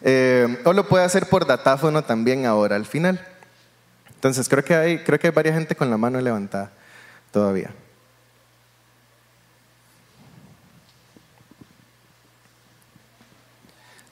Eh, 0.03 0.61
o 0.65 0.73
lo 0.73 0.89
puede 0.89 1.05
hacer 1.05 1.29
por 1.29 1.47
datáfono 1.47 2.05
también 2.05 2.47
ahora, 2.47 2.77
al 2.77 2.87
final. 2.87 3.21
Entonces, 4.15 4.49
creo 4.49 4.65
que 4.65 4.75
hay, 4.75 5.05
creo 5.05 5.19
que 5.19 5.27
hay 5.27 5.33
varias 5.33 5.57
gente 5.57 5.75
con 5.75 5.91
la 5.91 5.97
mano 5.97 6.21
levantada 6.21 6.71
todavía. 7.31 7.71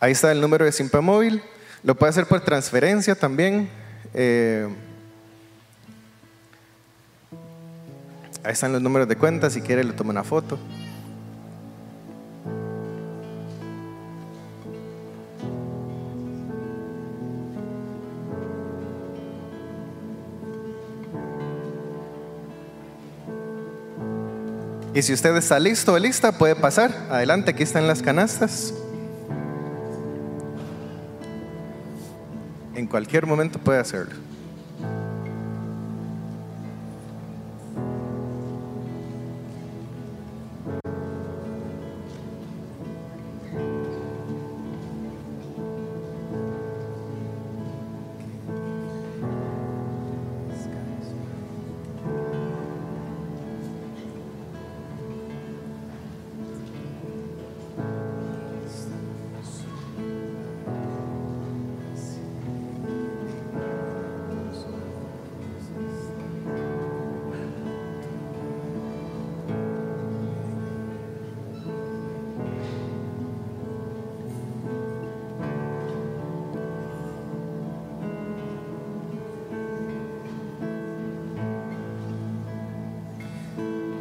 Ahí 0.01 0.13
está 0.13 0.33
el 0.33 0.41
número 0.43 0.67
de 0.67 0.73
Simpa 0.73 1.01
Móvil. 1.01 1.43
Lo 1.85 1.95
puede 1.95 2.11
hacer 2.11 2.25
por 2.25 2.41
transferencia 2.41 3.15
también. 3.15 3.69
Eh, 4.15 4.67
ahí 8.43 8.53
están 8.53 8.73
los 8.73 8.81
números 8.81 9.07
de 9.07 9.17
cuenta. 9.17 9.51
Si 9.51 9.61
quiere, 9.61 9.85
le 9.85 9.93
toma 9.93 10.11
una 10.11 10.25
foto. 10.25 10.59
Y 24.95 25.03
si 25.03 25.13
usted 25.13 25.37
está 25.37 25.59
listo 25.59 25.93
o 25.93 25.99
lista, 25.99 26.39
puede 26.39 26.57
pasar. 26.57 27.09
Adelante, 27.11 27.51
aquí 27.51 27.63
están 27.63 27.87
las 27.87 28.01
canastas. 28.01 28.73
Cualquier 32.95 33.27
momento 33.27 33.59
puede 33.59 33.81
hacerlo. 33.81 34.15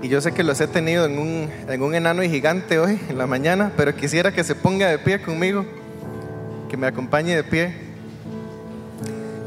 Y 0.04 0.10
yo 0.10 0.20
sé 0.20 0.34
que 0.34 0.44
los 0.44 0.60
he 0.60 0.68
tenido 0.68 1.06
en 1.06 1.18
un, 1.18 1.50
en 1.70 1.82
un 1.82 1.96
enano 1.96 2.24
y 2.24 2.30
gigante 2.30 2.78
hoy, 2.78 3.00
en 3.08 3.18
la 3.18 3.26
mañana, 3.26 3.72
pero 3.78 3.96
quisiera 3.96 4.34
que 4.34 4.44
se 4.44 4.54
ponga 4.54 4.90
de 4.90 5.00
pie 5.00 5.22
conmigo, 5.22 5.66
que 6.70 6.76
me 6.76 6.88
acompañe 6.88 7.34
de 7.34 7.44
pie 7.46 7.74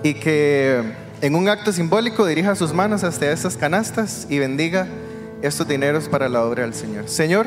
y 0.02 0.14
que 0.14 0.80
en 1.20 1.34
un 1.34 1.50
acto 1.50 1.74
simbólico 1.74 2.24
dirija 2.24 2.54
sus 2.54 2.72
manos 2.72 3.04
hasta 3.04 3.30
estas 3.30 3.58
canastas 3.58 4.26
y 4.30 4.38
bendiga 4.38 4.86
estos 5.42 5.68
dineros 5.68 6.08
para 6.08 6.26
la 6.30 6.42
obra 6.42 6.62
del 6.62 6.72
Señor. 6.72 7.06
Señor, 7.06 7.46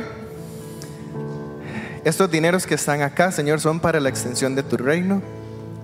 estos 2.04 2.30
dineros 2.30 2.68
que 2.68 2.76
están 2.76 3.02
acá, 3.02 3.32
Señor, 3.32 3.60
son 3.60 3.80
para 3.80 4.00
la 4.00 4.10
extensión 4.10 4.54
de 4.54 4.62
tu 4.62 4.78
reino. 4.78 5.24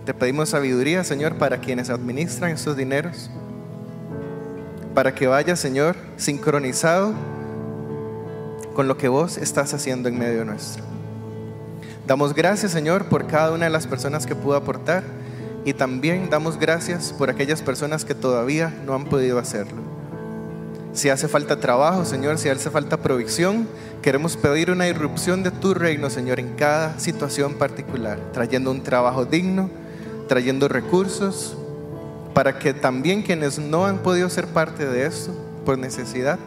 Te 0.05 0.13
pedimos 0.13 0.49
sabiduría, 0.49 1.03
Señor, 1.03 1.39
para 1.39 1.57
quienes 1.57 1.89
administran 1.89 2.51
estos 2.51 2.77
dineros 2.77 3.31
para 4.95 5.13
que 5.13 5.27
vaya, 5.27 5.57
Señor, 5.57 5.97
sincronizado 6.15 7.13
con 8.73 8.87
lo 8.87 8.97
que 8.97 9.09
vos 9.09 9.37
estás 9.37 9.73
haciendo 9.73 10.07
en 10.09 10.17
medio 10.17 10.45
nuestro. 10.45 10.83
Damos 12.07 12.33
gracias, 12.33 12.71
Señor, 12.71 13.05
por 13.05 13.27
cada 13.27 13.51
una 13.51 13.65
de 13.65 13.71
las 13.71 13.87
personas 13.87 14.25
que 14.25 14.35
pudo 14.35 14.55
aportar 14.55 15.03
y 15.65 15.73
también 15.73 16.29
damos 16.29 16.57
gracias 16.57 17.11
por 17.11 17.29
aquellas 17.29 17.61
personas 17.61 18.05
que 18.05 18.15
todavía 18.15 18.73
no 18.85 18.93
han 18.93 19.05
podido 19.05 19.37
hacerlo. 19.37 19.81
Si 20.93 21.09
hace 21.09 21.27
falta 21.27 21.59
trabajo, 21.59 22.05
Señor, 22.05 22.37
si 22.37 22.47
hace 22.47 22.69
falta 22.69 22.97
provisión, 22.97 23.67
queremos 24.01 24.37
pedir 24.37 24.71
una 24.71 24.87
irrupción 24.87 25.43
de 25.43 25.51
tu 25.51 25.73
reino, 25.73 26.09
Señor, 26.09 26.39
en 26.39 26.53
cada 26.55 26.97
situación 26.99 27.55
particular, 27.55 28.17
trayendo 28.31 28.71
un 28.71 28.81
trabajo 28.81 29.25
digno, 29.25 29.69
trayendo 30.29 30.69
recursos, 30.69 31.57
para 32.35 32.59
que 32.59 32.73
también 32.73 33.23
quienes 33.23 33.57
no 33.57 33.85
han 33.85 33.99
podido 33.99 34.29
ser 34.29 34.45
parte 34.47 34.85
de 34.85 35.05
esto 35.05 35.33
por 35.63 35.79
necesidad 35.79 36.37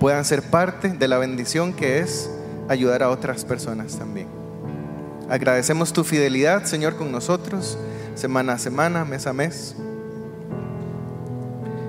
puedan 0.00 0.24
ser 0.24 0.42
parte 0.42 0.88
de 0.88 1.06
la 1.06 1.18
bendición 1.18 1.74
que 1.74 1.98
es 1.98 2.30
ayudar 2.66 3.02
a 3.02 3.10
otras 3.10 3.44
personas 3.44 3.98
también. 3.98 4.26
Agradecemos 5.28 5.92
tu 5.92 6.02
fidelidad, 6.02 6.64
Señor, 6.64 6.96
con 6.96 7.12
nosotros, 7.12 7.76
semana 8.14 8.54
a 8.54 8.58
semana, 8.58 9.04
mes 9.04 9.26
a 9.26 9.34
mes. 9.34 9.76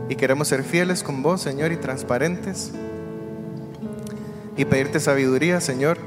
Y 0.10 0.16
queremos 0.16 0.50
ser 0.50 0.64
fieles 0.64 1.02
con 1.02 1.24
vos, 1.24 1.42
Señor, 1.42 1.72
y 1.72 1.78
transparentes. 1.78 2.72
Y 4.58 4.66
pedirte 4.66 5.00
sabiduría, 5.00 5.62
Señor, 5.62 5.98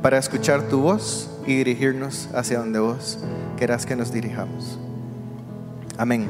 para 0.00 0.18
escuchar 0.18 0.68
tu 0.68 0.82
voz 0.82 1.28
y 1.44 1.56
dirigirnos 1.56 2.28
hacia 2.34 2.60
donde 2.60 2.78
vos 2.78 3.18
querás 3.58 3.84
que 3.84 3.96
nos 3.96 4.12
dirijamos. 4.12 4.78
Amén. 6.00 6.26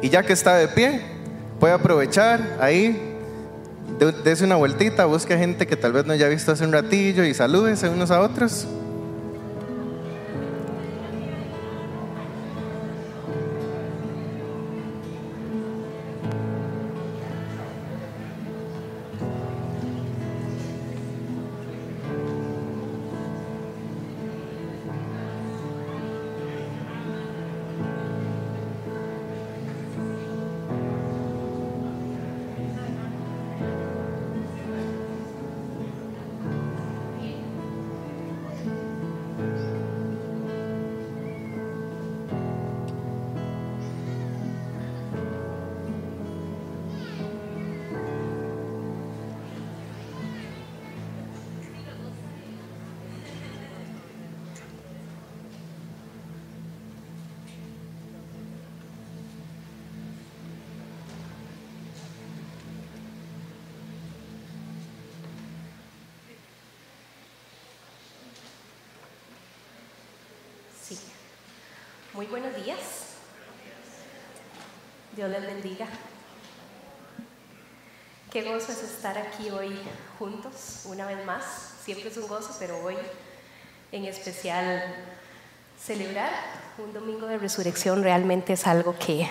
Y 0.00 0.08
ya 0.08 0.22
que 0.22 0.32
está 0.32 0.56
de 0.56 0.66
pie, 0.68 1.02
puede 1.60 1.74
aprovechar 1.74 2.56
ahí, 2.58 3.18
dése 4.24 4.44
una 4.44 4.56
vueltita, 4.56 5.04
busque 5.04 5.36
gente 5.36 5.66
que 5.66 5.76
tal 5.76 5.92
vez 5.92 6.06
no 6.06 6.14
haya 6.14 6.26
visto 6.26 6.52
hace 6.52 6.64
un 6.64 6.72
ratillo 6.72 7.22
y 7.24 7.34
salúdense 7.34 7.90
unos 7.90 8.10
a 8.10 8.22
otros. 8.22 8.66
Dios 75.16 75.30
les 75.30 75.46
bendiga. 75.46 75.86
Qué 78.30 78.42
gozo 78.42 78.70
es 78.70 78.82
estar 78.82 79.16
aquí 79.16 79.48
hoy 79.48 79.74
juntos, 80.18 80.82
una 80.84 81.06
vez 81.06 81.24
más. 81.24 81.42
Siempre 81.82 82.10
es 82.10 82.18
un 82.18 82.28
gozo, 82.28 82.54
pero 82.58 82.78
hoy 82.84 82.96
en 83.92 84.04
especial 84.04 84.94
celebrar 85.82 86.30
un 86.76 86.92
domingo 86.92 87.26
de 87.28 87.38
resurrección 87.38 88.02
realmente 88.02 88.52
es 88.52 88.66
algo 88.66 88.94
que 88.98 89.26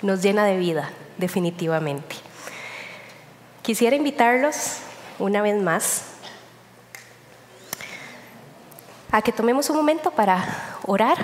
nos 0.00 0.22
llena 0.22 0.46
de 0.46 0.56
vida, 0.56 0.88
definitivamente. 1.18 2.16
Quisiera 3.60 3.94
invitarlos 3.94 4.78
una 5.18 5.42
vez 5.42 5.60
más 5.60 6.04
a 9.10 9.20
que 9.20 9.32
tomemos 9.32 9.68
un 9.68 9.76
momento 9.76 10.10
para 10.10 10.78
orar 10.86 11.18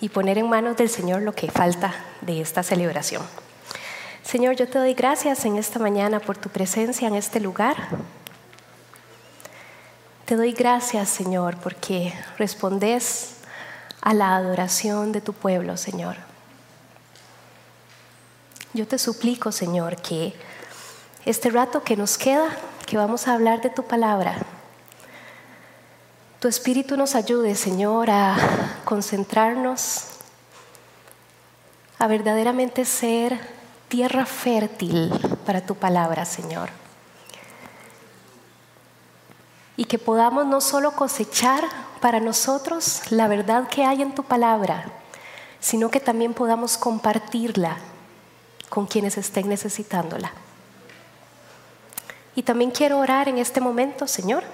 y 0.00 0.08
poner 0.08 0.38
en 0.38 0.48
manos 0.48 0.76
del 0.76 0.88
Señor 0.88 1.22
lo 1.22 1.34
que 1.34 1.50
falta 1.50 1.94
de 2.20 2.40
esta 2.40 2.62
celebración. 2.62 3.22
Señor, 4.22 4.56
yo 4.56 4.68
te 4.68 4.78
doy 4.78 4.94
gracias 4.94 5.44
en 5.44 5.56
esta 5.56 5.78
mañana 5.78 6.20
por 6.20 6.36
tu 6.36 6.48
presencia 6.50 7.08
en 7.08 7.14
este 7.14 7.40
lugar. 7.40 7.76
Te 10.26 10.36
doy 10.36 10.52
gracias, 10.52 11.08
Señor, 11.08 11.56
porque 11.56 12.12
respondes 12.36 13.36
a 14.02 14.12
la 14.12 14.36
adoración 14.36 15.12
de 15.12 15.22
tu 15.22 15.32
pueblo, 15.32 15.76
Señor. 15.76 16.16
Yo 18.74 18.86
te 18.86 18.98
suplico, 18.98 19.50
Señor, 19.50 19.96
que 19.96 20.34
este 21.24 21.50
rato 21.50 21.82
que 21.82 21.96
nos 21.96 22.18
queda, 22.18 22.48
que 22.86 22.98
vamos 22.98 23.26
a 23.26 23.34
hablar 23.34 23.62
de 23.62 23.70
tu 23.70 23.84
palabra, 23.84 24.36
tu 26.40 26.46
Espíritu 26.46 26.96
nos 26.96 27.16
ayude, 27.16 27.56
Señor, 27.56 28.10
a 28.10 28.36
concentrarnos, 28.84 30.04
a 31.98 32.06
verdaderamente 32.06 32.84
ser 32.84 33.40
tierra 33.88 34.24
fértil 34.24 35.12
para 35.44 35.66
tu 35.66 35.74
palabra, 35.74 36.24
Señor. 36.24 36.70
Y 39.76 39.86
que 39.86 39.98
podamos 39.98 40.46
no 40.46 40.60
solo 40.60 40.92
cosechar 40.92 41.64
para 42.00 42.20
nosotros 42.20 43.02
la 43.10 43.26
verdad 43.26 43.66
que 43.66 43.84
hay 43.84 44.00
en 44.00 44.14
tu 44.14 44.22
palabra, 44.22 44.92
sino 45.58 45.90
que 45.90 45.98
también 45.98 46.34
podamos 46.34 46.78
compartirla 46.78 47.78
con 48.68 48.86
quienes 48.86 49.18
estén 49.18 49.48
necesitándola. 49.48 50.30
Y 52.36 52.44
también 52.44 52.70
quiero 52.70 53.00
orar 53.00 53.28
en 53.28 53.38
este 53.38 53.60
momento, 53.60 54.06
Señor 54.06 54.44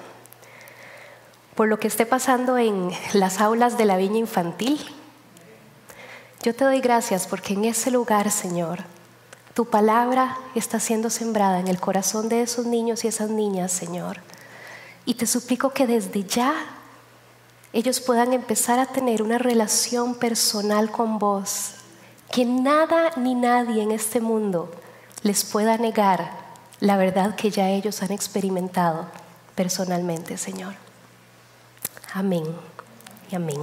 por 1.54 1.68
lo 1.68 1.78
que 1.78 1.88
esté 1.88 2.06
pasando 2.06 2.58
en 2.58 2.90
las 3.12 3.40
aulas 3.40 3.78
de 3.78 3.84
la 3.84 3.96
viña 3.96 4.18
infantil. 4.18 4.80
Yo 6.42 6.54
te 6.54 6.64
doy 6.64 6.80
gracias 6.80 7.26
porque 7.26 7.54
en 7.54 7.64
ese 7.64 7.90
lugar, 7.90 8.30
Señor, 8.30 8.80
tu 9.54 9.66
palabra 9.66 10.36
está 10.54 10.80
siendo 10.80 11.10
sembrada 11.10 11.60
en 11.60 11.68
el 11.68 11.80
corazón 11.80 12.28
de 12.28 12.42
esos 12.42 12.66
niños 12.66 13.04
y 13.04 13.08
esas 13.08 13.30
niñas, 13.30 13.72
Señor. 13.72 14.20
Y 15.06 15.14
te 15.14 15.26
suplico 15.26 15.70
que 15.70 15.86
desde 15.86 16.24
ya 16.24 16.54
ellos 17.72 18.00
puedan 18.00 18.32
empezar 18.32 18.78
a 18.78 18.86
tener 18.86 19.22
una 19.22 19.38
relación 19.38 20.14
personal 20.14 20.90
con 20.90 21.18
vos, 21.18 21.74
que 22.30 22.44
nada 22.44 23.12
ni 23.16 23.34
nadie 23.34 23.82
en 23.82 23.92
este 23.92 24.20
mundo 24.20 24.70
les 25.22 25.44
pueda 25.44 25.76
negar 25.78 26.44
la 26.80 26.96
verdad 26.96 27.34
que 27.34 27.50
ya 27.50 27.70
ellos 27.70 28.02
han 28.02 28.12
experimentado 28.12 29.06
personalmente, 29.54 30.36
Señor. 30.36 30.83
Amén 32.16 32.44
y 33.29 33.35
amén. 33.35 33.61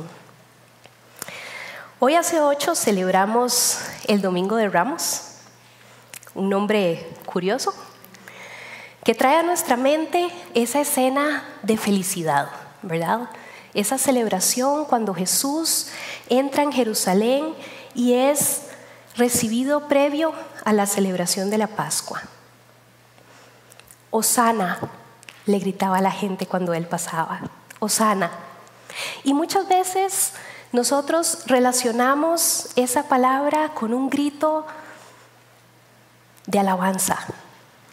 Hoy 2.00 2.16
hace 2.16 2.42
ocho 2.42 2.76
celebramos 2.76 3.80
el 4.10 4.22
Domingo 4.22 4.58
de 4.58 4.68
Ramos, 4.68 5.22
un 6.36 6.50
nombre 6.50 7.10
curioso 7.26 7.74
que 9.06 9.16
trae 9.16 9.38
a 9.38 9.44
nuestra 9.44 9.78
mente 9.78 10.30
esa 10.54 10.82
escena 10.82 11.46
de 11.64 11.78
felicidad, 11.78 12.50
¿verdad? 12.82 13.30
Esa 13.74 13.98
celebración 13.98 14.84
cuando 14.84 15.14
Jesús 15.14 15.88
entra 16.28 16.64
en 16.64 16.74
Jerusalén 16.74 17.56
y 17.96 18.16
es 18.16 18.64
recibido 19.16 19.88
previo 19.88 20.34
a 20.66 20.74
la 20.74 20.88
celebración 20.88 21.52
de 21.52 21.58
la 21.58 21.68
Pascua. 21.68 22.22
Osana, 24.10 24.78
le 25.46 25.58
gritaba 25.58 26.00
a 26.00 26.02
la 26.02 26.12
gente 26.12 26.48
cuando 26.48 26.74
él 26.74 26.86
pasaba. 26.86 27.44
Osana. 27.82 28.30
Y 29.24 29.34
muchas 29.34 29.68
veces 29.68 30.34
nosotros 30.72 31.40
relacionamos 31.48 32.70
esa 32.76 33.08
palabra 33.10 33.74
con 33.74 33.92
un 33.94 34.10
grito 34.10 34.66
de 36.46 36.60
alabanza, 36.60 37.18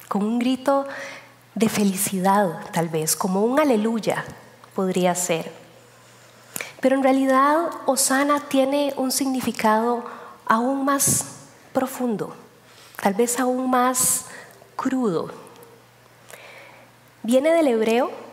con 0.08 0.22
un 0.22 0.38
grito 0.38 0.86
de 1.54 1.68
felicidad 1.70 2.60
tal 2.72 2.88
vez, 2.90 3.16
como 3.16 3.42
un 3.42 3.58
aleluya 3.58 4.24
podría 4.74 5.14
ser. 5.14 5.50
Pero 6.80 6.94
en 6.94 7.02
realidad 7.02 7.70
Osana 7.86 8.40
tiene 8.40 8.92
un 8.96 9.10
significado 9.10 10.04
aún 10.44 10.84
más 10.84 11.24
profundo, 11.72 12.36
tal 13.02 13.14
vez 13.14 13.40
aún 13.40 13.70
más 13.70 14.26
crudo. 14.76 15.32
Viene 17.22 17.50
del 17.50 17.68
hebreo 17.68 18.27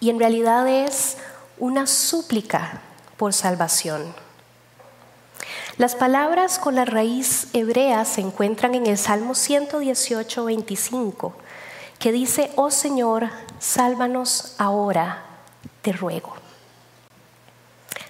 y 0.00 0.10
en 0.10 0.18
realidad 0.18 0.68
es 0.68 1.16
una 1.58 1.86
súplica 1.86 2.82
por 3.16 3.32
salvación. 3.32 4.14
Las 5.78 5.94
palabras 5.94 6.58
con 6.58 6.74
la 6.74 6.84
raíz 6.84 7.48
hebrea 7.52 8.04
se 8.04 8.22
encuentran 8.22 8.74
en 8.74 8.86
el 8.86 8.96
Salmo 8.96 9.34
118, 9.34 10.44
25, 10.44 11.34
que 11.98 12.12
dice, 12.12 12.50
oh 12.56 12.70
Señor, 12.70 13.28
sálvanos 13.58 14.54
ahora, 14.58 15.24
te 15.82 15.92
ruego. 15.92 16.34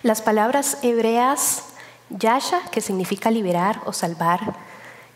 Las 0.03 0.23
palabras 0.23 0.79
hebreas 0.83 1.65
yasha, 2.11 2.61
que 2.71 2.81
significa 2.81 3.31
liberar 3.31 3.81
o 3.85 3.93
salvar, 3.93 4.55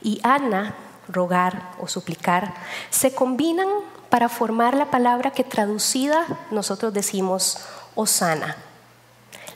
y 0.02 0.20
ana, 0.24 0.74
rogar 1.08 1.72
o 1.78 1.86
suplicar, 1.86 2.54
se 2.90 3.14
combinan 3.14 3.68
para 4.10 4.28
formar 4.28 4.74
la 4.74 4.90
palabra 4.90 5.30
que 5.30 5.44
traducida 5.44 6.26
nosotros 6.50 6.92
decimos 6.92 7.58
Osana. 7.94 8.56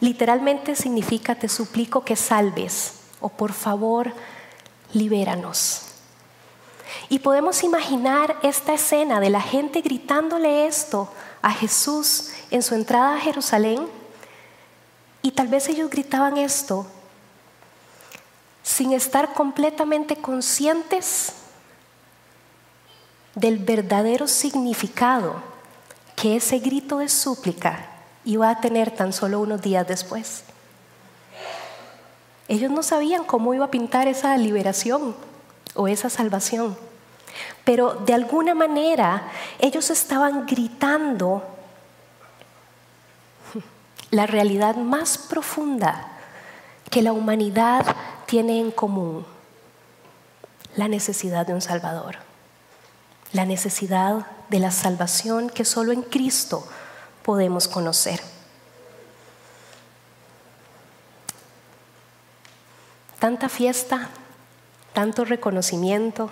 Literalmente 0.01 0.77
significa 0.77 1.35
te 1.35 1.49
suplico 1.49 2.05
que 2.05 2.17
salves 2.17 2.95
o 3.21 3.29
por 3.29 3.53
favor 3.53 4.13
libéranos. 4.93 5.83
Y 7.09 7.19
podemos 7.19 7.65
imaginar 7.65 8.37
esta 8.43 8.75
escena 8.75 9.21
de 9.21 9.31
la 9.31 9.41
gente 9.41 9.81
gritándole 9.81 10.67
esto 10.67 11.13
a 11.43 11.51
Jesús 11.51 12.31
en 12.51 12.63
su 12.63 12.75
entrada 12.75 13.17
a 13.17 13.21
Jerusalén. 13.21 13.89
Y 15.21 15.33
tal 15.33 15.49
vez 15.49 15.69
ellos 15.69 15.91
gritaban 15.91 16.37
esto 16.37 16.87
sin 18.63 18.93
estar 18.93 19.35
completamente 19.35 20.17
conscientes 20.17 21.35
del 23.35 23.59
verdadero 23.59 24.29
significado 24.29 25.37
que 26.17 26.37
ese 26.37 26.59
grito 26.59 26.99
de 26.99 27.09
súplica 27.09 27.87
iba 28.25 28.49
a 28.49 28.61
tener 28.61 28.91
tan 28.91 29.13
solo 29.13 29.41
unos 29.41 29.61
días 29.61 29.87
después. 29.87 30.45
Ellos 32.49 32.71
no 32.71 32.83
sabían 32.83 33.25
cómo 33.25 33.55
iba 33.55 33.67
a 33.67 33.71
pintar 33.71 34.07
esa 34.09 34.37
liberación 34.37 35.17
o 35.75 35.89
esa 35.89 36.11
salvación, 36.11 36.77
pero 37.65 37.95
de 37.95 38.15
alguna 38.15 38.55
manera 38.55 39.29
ellos 39.59 39.91
estaban 39.91 40.47
gritando 40.47 41.43
la 44.11 44.27
realidad 44.27 44.77
más 44.77 45.19
profunda 45.19 46.09
que 46.91 47.03
la 47.03 47.13
humanidad 47.13 47.85
tiene 48.27 48.61
en 48.61 48.71
común, 48.71 49.27
la 50.77 50.87
necesidad 50.87 51.47
de 51.47 51.55
un 51.55 51.61
Salvador, 51.61 52.19
la 53.35 53.45
necesidad 53.45 54.27
de 54.49 54.61
la 54.61 54.71
salvación 54.71 55.51
que 55.51 55.65
solo 55.65 55.93
en 55.93 56.03
Cristo 56.03 56.65
podemos 57.25 57.67
conocer. 57.67 58.21
Tanta 63.19 63.49
fiesta, 63.49 64.09
tanto 64.93 65.25
reconocimiento, 65.25 66.31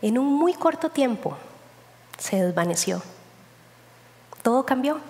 en 0.00 0.16
un 0.18 0.26
muy 0.26 0.54
corto 0.54 0.90
tiempo 0.90 1.36
se 2.16 2.42
desvaneció. 2.42 3.02
Todo 4.42 4.64
cambió 4.64 5.00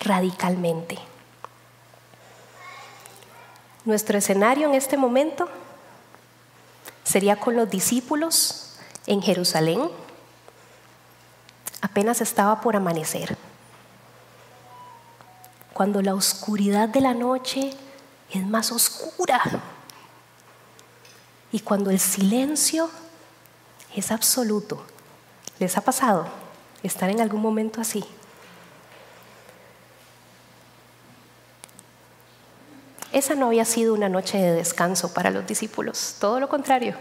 radicalmente. 0.00 0.98
Nuestro 3.84 4.18
escenario 4.18 4.66
en 4.66 4.74
este 4.74 4.96
momento 4.96 5.48
sería 7.04 7.36
con 7.36 7.54
los 7.54 7.70
discípulos 7.70 8.67
en 9.08 9.22
Jerusalén. 9.22 9.90
Apenas 11.80 12.20
estaba 12.20 12.60
por 12.60 12.76
amanecer. 12.76 13.36
Cuando 15.72 16.02
la 16.02 16.14
oscuridad 16.14 16.88
de 16.88 17.00
la 17.00 17.14
noche 17.14 17.72
es 18.30 18.46
más 18.46 18.70
oscura. 18.70 19.40
Y 21.50 21.60
cuando 21.60 21.90
el 21.90 21.98
silencio 21.98 22.90
es 23.96 24.10
absoluto. 24.12 24.84
¿Les 25.58 25.76
ha 25.76 25.80
pasado 25.80 26.28
estar 26.82 27.08
en 27.08 27.20
algún 27.20 27.40
momento 27.40 27.80
así? 27.80 28.04
Esa 33.10 33.34
no 33.34 33.46
había 33.46 33.64
sido 33.64 33.94
una 33.94 34.10
noche 34.10 34.36
de 34.36 34.52
descanso 34.52 35.14
para 35.14 35.30
los 35.30 35.46
discípulos, 35.46 36.16
todo 36.20 36.38
lo 36.40 36.48
contrario. 36.50 36.94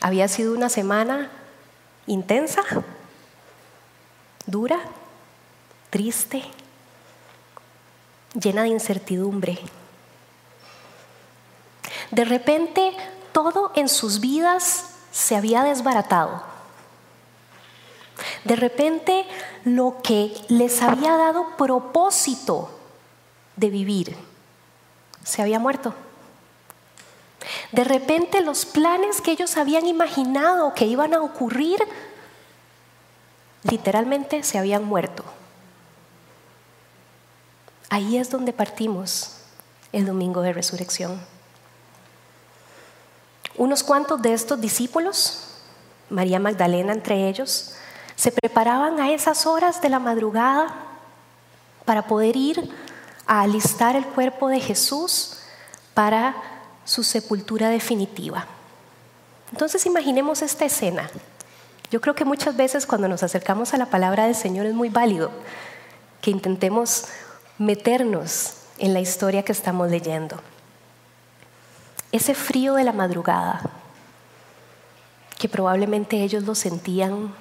Había 0.00 0.28
sido 0.28 0.54
una 0.54 0.68
semana 0.68 1.30
intensa, 2.06 2.62
dura, 4.46 4.80
triste, 5.90 6.42
llena 8.34 8.62
de 8.62 8.68
incertidumbre. 8.68 9.58
De 12.10 12.24
repente, 12.24 12.96
todo 13.32 13.72
en 13.74 13.88
sus 13.88 14.20
vidas 14.20 14.94
se 15.12 15.36
había 15.36 15.62
desbaratado. 15.62 16.42
De 18.44 18.56
repente, 18.56 19.26
lo 19.64 19.98
que 20.02 20.34
les 20.48 20.82
había 20.82 21.16
dado 21.16 21.56
propósito 21.56 22.70
de 23.56 23.70
vivir 23.70 24.16
se 25.24 25.42
había 25.42 25.58
muerto. 25.58 25.94
De 27.72 27.84
repente 27.84 28.40
los 28.40 28.66
planes 28.66 29.20
que 29.20 29.32
ellos 29.32 29.56
habían 29.56 29.86
imaginado 29.86 30.74
que 30.74 30.86
iban 30.86 31.14
a 31.14 31.22
ocurrir, 31.22 31.78
literalmente 33.62 34.42
se 34.42 34.58
habían 34.58 34.84
muerto. 34.84 35.24
Ahí 37.88 38.16
es 38.16 38.30
donde 38.30 38.52
partimos 38.52 39.36
el 39.92 40.06
domingo 40.06 40.42
de 40.42 40.52
resurrección. 40.52 41.20
Unos 43.56 43.82
cuantos 43.82 44.22
de 44.22 44.32
estos 44.32 44.60
discípulos, 44.60 45.48
María 46.08 46.38
Magdalena 46.38 46.92
entre 46.92 47.28
ellos, 47.28 47.74
se 48.16 48.32
preparaban 48.32 49.00
a 49.00 49.10
esas 49.12 49.46
horas 49.46 49.82
de 49.82 49.88
la 49.88 49.98
madrugada 49.98 50.74
para 51.84 52.06
poder 52.06 52.36
ir 52.36 52.70
a 53.26 53.42
alistar 53.42 53.96
el 53.96 54.06
cuerpo 54.06 54.48
de 54.48 54.60
Jesús 54.60 55.38
para 55.94 56.34
su 56.90 57.04
sepultura 57.04 57.68
definitiva. 57.68 58.48
Entonces 59.52 59.86
imaginemos 59.86 60.42
esta 60.42 60.64
escena. 60.64 61.08
Yo 61.92 62.00
creo 62.00 62.16
que 62.16 62.24
muchas 62.24 62.56
veces 62.56 62.84
cuando 62.84 63.06
nos 63.06 63.22
acercamos 63.22 63.72
a 63.72 63.76
la 63.76 63.86
palabra 63.86 64.24
del 64.24 64.34
Señor 64.34 64.66
es 64.66 64.74
muy 64.74 64.88
válido 64.88 65.30
que 66.20 66.32
intentemos 66.32 67.04
meternos 67.58 68.54
en 68.78 68.92
la 68.92 68.98
historia 68.98 69.44
que 69.44 69.52
estamos 69.52 69.88
leyendo. 69.88 70.42
Ese 72.10 72.34
frío 72.34 72.74
de 72.74 72.82
la 72.82 72.92
madrugada, 72.92 73.70
que 75.38 75.48
probablemente 75.48 76.24
ellos 76.24 76.42
lo 76.42 76.56
sentían 76.56 77.32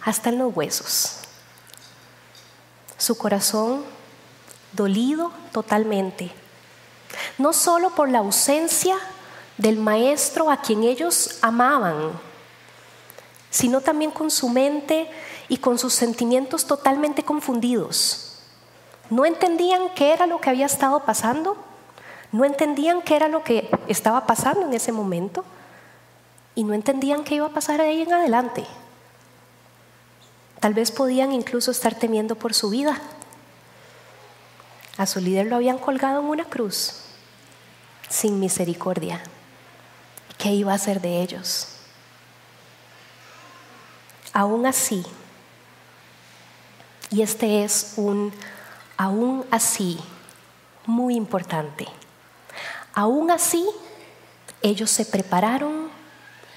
hasta 0.00 0.30
en 0.30 0.38
los 0.38 0.56
huesos. 0.56 1.18
Su 2.96 3.18
corazón 3.18 3.84
dolido 4.72 5.30
totalmente, 5.52 6.32
no 7.38 7.52
solo 7.52 7.90
por 7.90 8.08
la 8.08 8.18
ausencia 8.18 8.96
del 9.56 9.78
maestro 9.78 10.50
a 10.50 10.60
quien 10.60 10.84
ellos 10.84 11.38
amaban, 11.42 12.12
sino 13.50 13.80
también 13.80 14.10
con 14.10 14.30
su 14.30 14.48
mente 14.48 15.10
y 15.48 15.58
con 15.58 15.78
sus 15.78 15.92
sentimientos 15.92 16.66
totalmente 16.66 17.22
confundidos. 17.24 18.38
No 19.10 19.26
entendían 19.26 19.92
qué 19.94 20.12
era 20.12 20.26
lo 20.26 20.40
que 20.40 20.50
había 20.50 20.66
estado 20.66 21.04
pasando, 21.04 21.56
no 22.32 22.44
entendían 22.44 23.02
qué 23.02 23.16
era 23.16 23.28
lo 23.28 23.42
que 23.42 23.68
estaba 23.88 24.26
pasando 24.26 24.62
en 24.62 24.72
ese 24.72 24.92
momento 24.92 25.44
y 26.54 26.64
no 26.64 26.74
entendían 26.74 27.24
qué 27.24 27.34
iba 27.34 27.46
a 27.46 27.50
pasar 27.50 27.80
de 27.80 27.88
ahí 27.88 28.02
en 28.02 28.12
adelante. 28.12 28.64
Tal 30.60 30.74
vez 30.74 30.92
podían 30.92 31.32
incluso 31.32 31.70
estar 31.70 31.94
temiendo 31.94 32.36
por 32.36 32.54
su 32.54 32.70
vida. 32.70 33.00
A 35.00 35.06
su 35.06 35.18
líder 35.18 35.46
lo 35.46 35.56
habían 35.56 35.78
colgado 35.78 36.20
en 36.20 36.26
una 36.26 36.44
cruz, 36.44 36.96
sin 38.10 38.38
misericordia. 38.38 39.22
¿Qué 40.36 40.50
iba 40.50 40.72
a 40.72 40.74
hacer 40.74 41.00
de 41.00 41.22
ellos? 41.22 41.68
Aún 44.34 44.66
así, 44.66 45.02
y 47.08 47.22
este 47.22 47.64
es 47.64 47.94
un 47.96 48.30
aún 48.98 49.46
así 49.50 49.98
muy 50.84 51.14
importante, 51.14 51.86
aún 52.92 53.30
así 53.30 53.66
ellos 54.60 54.90
se 54.90 55.06
prepararon 55.06 55.88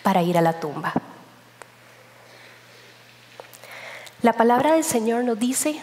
para 0.04 0.22
ir 0.22 0.38
a 0.38 0.42
la 0.42 0.60
tumba. 0.60 0.92
La 4.22 4.34
palabra 4.34 4.74
del 4.74 4.84
Señor 4.84 5.24
nos 5.24 5.40
dice 5.40 5.80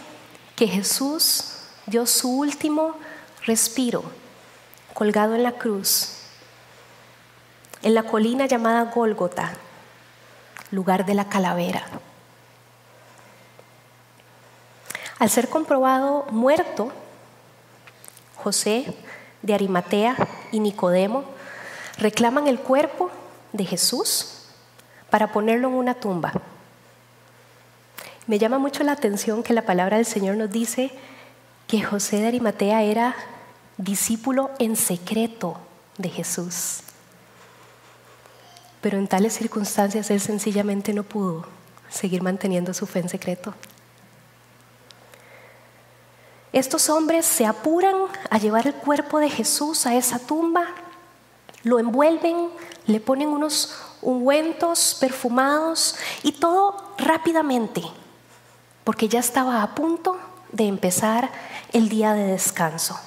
que 0.55 0.67
Jesús 0.67 1.60
dio 1.85 2.05
su 2.05 2.29
último 2.29 2.95
respiro 3.45 4.03
colgado 4.93 5.35
en 5.35 5.43
la 5.43 5.53
cruz, 5.53 6.17
en 7.81 7.93
la 7.93 8.03
colina 8.03 8.45
llamada 8.45 8.83
Gólgota, 8.83 9.53
lugar 10.71 11.05
de 11.05 11.15
la 11.15 11.29
calavera. 11.29 11.83
Al 15.19 15.29
ser 15.29 15.49
comprobado 15.49 16.25
muerto, 16.31 16.91
José 18.37 18.95
de 19.41 19.53
Arimatea 19.53 20.15
y 20.51 20.59
Nicodemo 20.59 21.23
reclaman 21.97 22.47
el 22.47 22.59
cuerpo 22.59 23.11
de 23.53 23.65
Jesús 23.65 24.47
para 25.09 25.31
ponerlo 25.31 25.67
en 25.67 25.75
una 25.75 25.93
tumba. 25.93 26.33
Me 28.27 28.39
llama 28.39 28.57
mucho 28.57 28.83
la 28.83 28.93
atención 28.93 29.43
que 29.43 29.53
la 29.53 29.63
palabra 29.63 29.97
del 29.97 30.05
Señor 30.05 30.37
nos 30.37 30.51
dice 30.51 30.91
que 31.71 31.81
José 31.81 32.17
de 32.17 32.27
Arimatea 32.27 32.83
era 32.83 33.15
discípulo 33.77 34.51
en 34.59 34.75
secreto 34.75 35.55
de 35.97 36.09
Jesús. 36.09 36.81
Pero 38.81 38.97
en 38.97 39.07
tales 39.07 39.31
circunstancias 39.31 40.11
él 40.11 40.19
sencillamente 40.19 40.93
no 40.93 41.03
pudo 41.03 41.45
seguir 41.89 42.23
manteniendo 42.23 42.73
su 42.73 42.85
fe 42.85 42.99
en 42.99 43.07
secreto. 43.07 43.53
Estos 46.51 46.89
hombres 46.89 47.25
se 47.25 47.45
apuran 47.45 47.95
a 48.29 48.37
llevar 48.37 48.67
el 48.67 48.73
cuerpo 48.73 49.19
de 49.19 49.29
Jesús 49.29 49.85
a 49.85 49.95
esa 49.95 50.19
tumba, 50.19 50.65
lo 51.63 51.79
envuelven, 51.79 52.49
le 52.85 52.99
ponen 52.99 53.29
unos 53.29 53.77
ungüentos 54.01 54.97
perfumados 54.99 55.95
y 56.21 56.33
todo 56.33 56.95
rápidamente, 56.97 57.81
porque 58.83 59.07
ya 59.07 59.21
estaba 59.21 59.63
a 59.63 59.73
punto 59.73 60.19
de 60.51 60.65
empezar 60.65 61.31
el 61.73 61.89
día 61.89 62.13
de 62.13 62.25
descanso. 62.25 62.99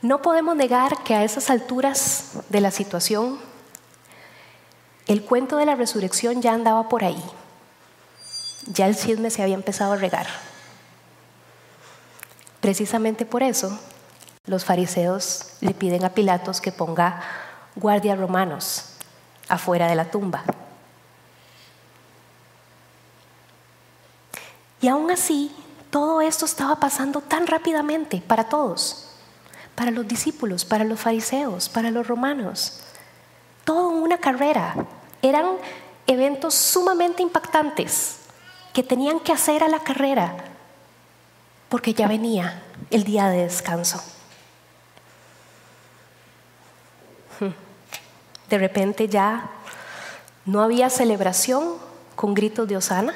No 0.00 0.22
podemos 0.22 0.54
negar 0.54 1.02
que 1.02 1.14
a 1.14 1.24
esas 1.24 1.50
alturas 1.50 2.32
de 2.48 2.60
la 2.60 2.70
situación, 2.70 3.38
el 5.06 5.24
cuento 5.24 5.56
de 5.56 5.66
la 5.66 5.74
resurrección 5.74 6.40
ya 6.40 6.52
andaba 6.52 6.88
por 6.88 7.02
ahí. 7.02 7.22
Ya 8.66 8.86
el 8.86 8.96
chisme 8.96 9.30
se 9.30 9.42
había 9.42 9.54
empezado 9.54 9.94
a 9.94 9.96
regar. 9.96 10.26
Precisamente 12.60 13.24
por 13.24 13.42
eso, 13.42 13.78
los 14.46 14.64
fariseos 14.64 15.54
le 15.60 15.74
piden 15.74 16.04
a 16.04 16.10
Pilatos 16.10 16.60
que 16.60 16.72
ponga 16.72 17.22
guardias 17.74 18.18
romanos 18.18 18.84
afuera 19.48 19.88
de 19.88 19.94
la 19.94 20.10
tumba. 20.10 20.44
Y 24.80 24.88
aún 24.88 25.10
así, 25.10 25.54
todo 25.90 26.20
esto 26.20 26.44
estaba 26.44 26.76
pasando 26.80 27.20
tan 27.20 27.46
rápidamente 27.46 28.22
para 28.26 28.44
todos, 28.44 29.08
para 29.74 29.90
los 29.90 30.06
discípulos, 30.06 30.64
para 30.64 30.84
los 30.84 31.00
fariseos, 31.00 31.68
para 31.68 31.90
los 31.90 32.06
romanos. 32.06 32.80
Todo 33.64 33.88
una 33.88 34.18
carrera. 34.18 34.74
Eran 35.22 35.46
eventos 36.06 36.54
sumamente 36.54 37.22
impactantes 37.22 38.18
que 38.72 38.82
tenían 38.82 39.20
que 39.20 39.32
hacer 39.32 39.62
a 39.62 39.68
la 39.68 39.80
carrera 39.80 40.36
porque 41.68 41.94
ya 41.94 42.08
venía 42.08 42.62
el 42.90 43.04
día 43.04 43.28
de 43.28 43.42
descanso. 43.42 44.02
De 48.48 48.58
repente 48.58 49.08
ya 49.08 49.50
no 50.46 50.62
había 50.62 50.88
celebración 50.88 51.74
con 52.16 52.32
gritos 52.32 52.66
de 52.66 52.78
Osana, 52.78 53.14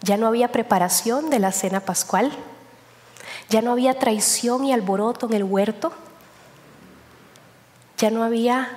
ya 0.00 0.16
no 0.16 0.26
había 0.26 0.52
preparación 0.52 1.30
de 1.30 1.38
la 1.38 1.52
cena 1.52 1.80
pascual, 1.80 2.32
ya 3.48 3.62
no 3.62 3.72
había 3.72 3.98
traición 3.98 4.64
y 4.64 4.72
alboroto 4.72 5.26
en 5.26 5.34
el 5.34 5.44
huerto, 5.44 5.92
ya 7.96 8.10
no 8.10 8.22
había 8.22 8.70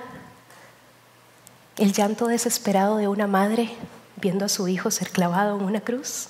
el 1.76 1.92
llanto 1.92 2.26
desesperado 2.26 2.96
de 2.96 3.08
una 3.08 3.26
madre 3.26 3.70
viendo 4.16 4.44
a 4.44 4.48
su 4.48 4.68
hijo 4.68 4.90
ser 4.90 5.10
clavado 5.10 5.56
en 5.56 5.64
una 5.64 5.80
cruz. 5.80 6.28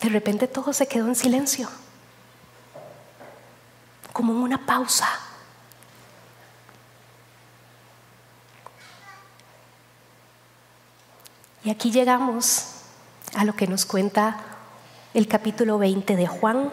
De 0.00 0.08
repente 0.10 0.46
todo 0.46 0.72
se 0.72 0.86
quedó 0.86 1.06
en 1.06 1.14
silencio, 1.14 1.68
como 4.12 4.32
en 4.32 4.38
una 4.40 4.66
pausa. 4.66 5.08
Y 11.64 11.70
aquí 11.70 11.90
llegamos 11.90 12.66
a 13.34 13.46
lo 13.46 13.56
que 13.56 13.66
nos 13.66 13.86
cuenta 13.86 14.36
el 15.14 15.26
capítulo 15.26 15.78
20 15.78 16.14
de 16.14 16.26
Juan. 16.26 16.70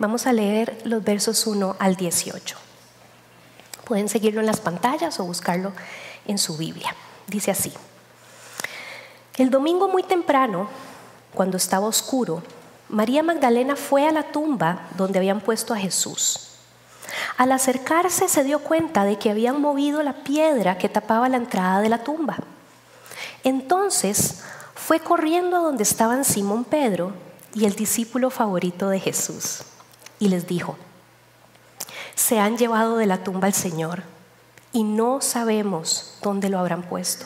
Vamos 0.00 0.26
a 0.26 0.32
leer 0.32 0.76
los 0.84 1.04
versos 1.04 1.46
1 1.46 1.76
al 1.78 1.94
18. 1.94 2.56
Pueden 3.84 4.08
seguirlo 4.08 4.40
en 4.40 4.46
las 4.46 4.58
pantallas 4.58 5.20
o 5.20 5.24
buscarlo 5.24 5.72
en 6.26 6.38
su 6.38 6.56
Biblia. 6.56 6.96
Dice 7.28 7.52
así. 7.52 7.72
El 9.36 9.50
domingo 9.50 9.86
muy 9.86 10.02
temprano, 10.02 10.68
cuando 11.32 11.56
estaba 11.56 11.86
oscuro, 11.86 12.42
María 12.88 13.22
Magdalena 13.22 13.76
fue 13.76 14.08
a 14.08 14.12
la 14.12 14.24
tumba 14.32 14.88
donde 14.96 15.20
habían 15.20 15.40
puesto 15.40 15.72
a 15.72 15.78
Jesús. 15.78 16.48
Al 17.36 17.52
acercarse 17.52 18.28
se 18.28 18.42
dio 18.42 18.58
cuenta 18.58 19.04
de 19.04 19.16
que 19.16 19.30
habían 19.30 19.60
movido 19.60 20.02
la 20.02 20.24
piedra 20.24 20.76
que 20.76 20.88
tapaba 20.88 21.28
la 21.28 21.36
entrada 21.36 21.78
de 21.80 21.88
la 21.88 22.02
tumba. 22.02 22.38
Entonces 23.46 24.42
fue 24.74 24.98
corriendo 24.98 25.56
a 25.56 25.60
donde 25.60 25.84
estaban 25.84 26.24
Simón 26.24 26.64
Pedro 26.64 27.12
y 27.54 27.64
el 27.64 27.76
discípulo 27.76 28.28
favorito 28.28 28.88
de 28.88 28.98
Jesús 28.98 29.60
y 30.18 30.26
les 30.30 30.48
dijo, 30.48 30.76
se 32.16 32.40
han 32.40 32.58
llevado 32.58 32.96
de 32.96 33.06
la 33.06 33.22
tumba 33.22 33.46
al 33.46 33.54
Señor 33.54 34.02
y 34.72 34.82
no 34.82 35.20
sabemos 35.20 36.18
dónde 36.22 36.48
lo 36.48 36.58
habrán 36.58 36.82
puesto. 36.82 37.24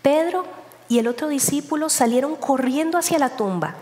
Pedro 0.00 0.46
y 0.88 1.00
el 1.00 1.08
otro 1.08 1.26
discípulo 1.26 1.88
salieron 1.88 2.36
corriendo 2.36 2.98
hacia 2.98 3.18
la 3.18 3.30
tumba. 3.30 3.74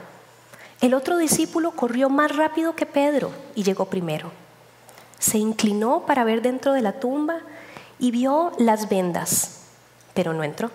El 0.81 0.95
otro 0.95 1.19
discípulo 1.19 1.73
corrió 1.73 2.09
más 2.09 2.35
rápido 2.35 2.75
que 2.75 2.87
Pedro 2.87 3.33
y 3.55 3.65
llegó 3.65 3.85
primero. 3.85 4.33
Se 5.19 5.37
inclinó 5.37 6.07
para 6.07 6.25
ver 6.25 6.41
dentro 6.41 6.73
de 6.73 6.81
la 6.81 7.01
tumba 7.01 7.41
y 7.99 8.13
vio 8.13 8.53
las 8.57 8.89
vendas 8.89 9.61
pero 10.15 10.33
no 10.33 10.43
entró. 10.45 10.71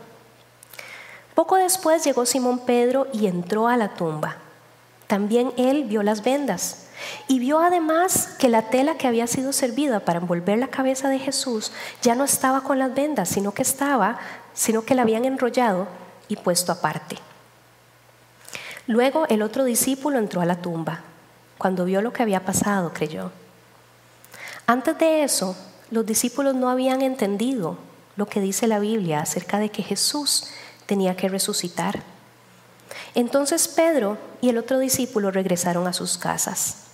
Poco 1.34 1.56
después 1.56 2.04
llegó 2.04 2.26
Simón 2.26 2.60
Pedro 2.60 3.08
y 3.14 3.28
entró 3.28 3.68
a 3.68 3.78
la 3.78 3.96
tumba. 3.96 4.38
También 5.08 5.54
él 5.58 5.86
vio 5.86 6.04
las 6.04 6.22
vendas 6.22 6.88
y 7.28 7.40
vio 7.40 7.60
además 7.60 8.36
que 8.38 8.50
la 8.50 8.64
tela 8.64 8.96
que 8.96 9.08
había 9.08 9.26
sido 9.26 9.54
servida 9.54 10.02
para 10.02 10.20
envolver 10.20 10.60
la 10.60 10.68
cabeza 10.68 11.10
de 11.10 11.18
Jesús 11.18 11.72
ya 12.02 12.14
no 12.14 12.26
estaba 12.26 12.62
con 12.62 12.78
las 12.78 12.94
vendas, 12.94 13.30
sino 13.30 13.54
que 13.54 13.62
estaba, 13.62 14.20
sino 14.54 14.84
que 14.84 14.96
la 14.96 15.04
habían 15.04 15.26
enrollado 15.26 15.88
y 16.28 16.36
puesto 16.36 16.72
aparte. 16.72 17.18
Luego 18.86 19.26
el 19.30 19.42
otro 19.42 19.64
discípulo 19.64 20.20
entró 20.20 20.42
a 20.42 20.46
la 20.46 20.62
tumba. 20.62 21.02
Cuando 21.58 21.86
vio 21.86 22.02
lo 22.02 22.12
que 22.14 22.24
había 22.24 22.46
pasado, 22.46 22.92
creyó. 22.94 23.32
Antes 24.66 24.98
de 24.98 25.24
eso, 25.24 25.56
los 25.92 26.06
discípulos 26.06 26.56
no 26.56 26.70
habían 26.70 27.02
entendido 27.02 27.78
lo 28.20 28.26
que 28.26 28.42
dice 28.42 28.68
la 28.68 28.80
Biblia 28.80 29.22
acerca 29.22 29.60
de 29.60 29.70
que 29.70 29.82
Jesús 29.82 30.48
tenía 30.86 31.16
que 31.16 31.30
resucitar. 31.30 32.02
Entonces 33.16 33.70
Pedro 33.70 34.18
y 34.42 34.50
el 34.50 34.58
otro 34.58 34.78
discípulo 34.78 35.32
regresaron 35.32 35.88
a 35.88 35.94
sus 35.94 36.18
casas. 36.18 36.88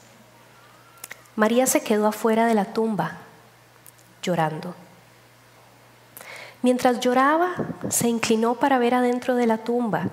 María 1.35 1.65
se 1.65 1.81
quedó 1.81 2.05
afuera 2.05 2.45
de 2.45 2.53
la 2.53 2.65
tumba, 2.73 3.17
llorando. 4.21 4.75
Mientras 6.61 6.99
lloraba, 6.99 7.55
se 7.89 8.07
inclinó 8.07 8.59
para 8.59 8.77
ver 8.77 8.93
adentro 8.93 9.33
de 9.33 9.47
la 9.47 9.57
tumba 9.57 10.09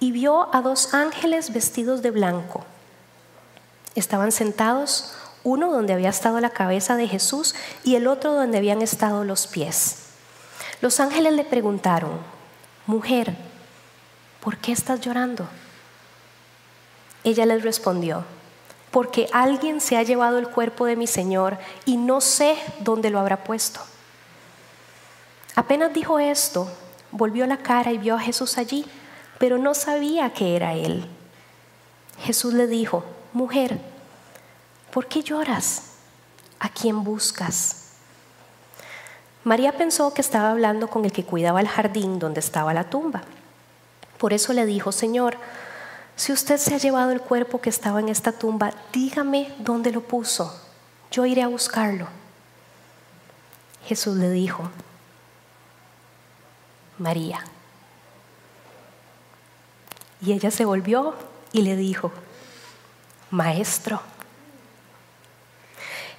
y 0.00 0.10
vio 0.10 0.52
a 0.52 0.62
dos 0.62 0.94
ángeles 0.94 1.52
vestidos 1.52 2.02
de 2.02 2.10
blanco. 2.10 2.64
Estaban 3.94 4.32
sentados, 4.32 5.14
uno 5.44 5.70
donde 5.70 5.92
había 5.92 6.08
estado 6.08 6.40
la 6.40 6.50
cabeza 6.50 6.96
de 6.96 7.06
Jesús 7.06 7.54
y 7.84 7.94
el 7.94 8.08
otro 8.08 8.34
donde 8.34 8.58
habían 8.58 8.82
estado 8.82 9.22
los 9.22 9.46
pies. 9.46 10.09
Los 10.80 10.98
ángeles 10.98 11.34
le 11.34 11.44
preguntaron, 11.44 12.12
mujer, 12.86 13.36
¿por 14.40 14.56
qué 14.56 14.72
estás 14.72 15.00
llorando? 15.00 15.46
Ella 17.22 17.44
les 17.44 17.62
respondió, 17.62 18.24
porque 18.90 19.28
alguien 19.32 19.82
se 19.82 19.98
ha 19.98 20.02
llevado 20.02 20.38
el 20.38 20.48
cuerpo 20.48 20.86
de 20.86 20.96
mi 20.96 21.06
Señor 21.06 21.58
y 21.84 21.98
no 21.98 22.22
sé 22.22 22.56
dónde 22.80 23.10
lo 23.10 23.20
habrá 23.20 23.44
puesto. 23.44 23.80
Apenas 25.54 25.92
dijo 25.92 26.18
esto, 26.18 26.70
volvió 27.12 27.46
la 27.46 27.58
cara 27.58 27.92
y 27.92 27.98
vio 27.98 28.14
a 28.14 28.20
Jesús 28.20 28.56
allí, 28.56 28.86
pero 29.38 29.58
no 29.58 29.74
sabía 29.74 30.32
que 30.32 30.56
era 30.56 30.74
Él. 30.74 31.06
Jesús 32.20 32.54
le 32.54 32.66
dijo, 32.66 33.04
mujer, 33.34 33.78
¿por 34.90 35.06
qué 35.08 35.22
lloras? 35.22 35.82
¿A 36.58 36.70
quién 36.70 37.04
buscas? 37.04 37.79
María 39.44 39.72
pensó 39.72 40.12
que 40.12 40.20
estaba 40.20 40.50
hablando 40.50 40.88
con 40.88 41.04
el 41.04 41.12
que 41.12 41.24
cuidaba 41.24 41.60
el 41.60 41.68
jardín 41.68 42.18
donde 42.18 42.40
estaba 42.40 42.74
la 42.74 42.90
tumba. 42.90 43.22
Por 44.18 44.32
eso 44.34 44.52
le 44.52 44.66
dijo, 44.66 44.92
Señor, 44.92 45.38
si 46.14 46.32
usted 46.32 46.58
se 46.58 46.74
ha 46.74 46.78
llevado 46.78 47.10
el 47.10 47.22
cuerpo 47.22 47.60
que 47.60 47.70
estaba 47.70 48.00
en 48.00 48.10
esta 48.10 48.32
tumba, 48.32 48.72
dígame 48.92 49.54
dónde 49.58 49.92
lo 49.92 50.02
puso. 50.02 50.60
Yo 51.10 51.24
iré 51.24 51.42
a 51.42 51.48
buscarlo. 51.48 52.06
Jesús 53.86 54.16
le 54.16 54.30
dijo, 54.30 54.70
María. 56.98 57.42
Y 60.20 60.32
ella 60.32 60.50
se 60.50 60.66
volvió 60.66 61.14
y 61.52 61.62
le 61.62 61.76
dijo, 61.76 62.12
Maestro. 63.30 64.02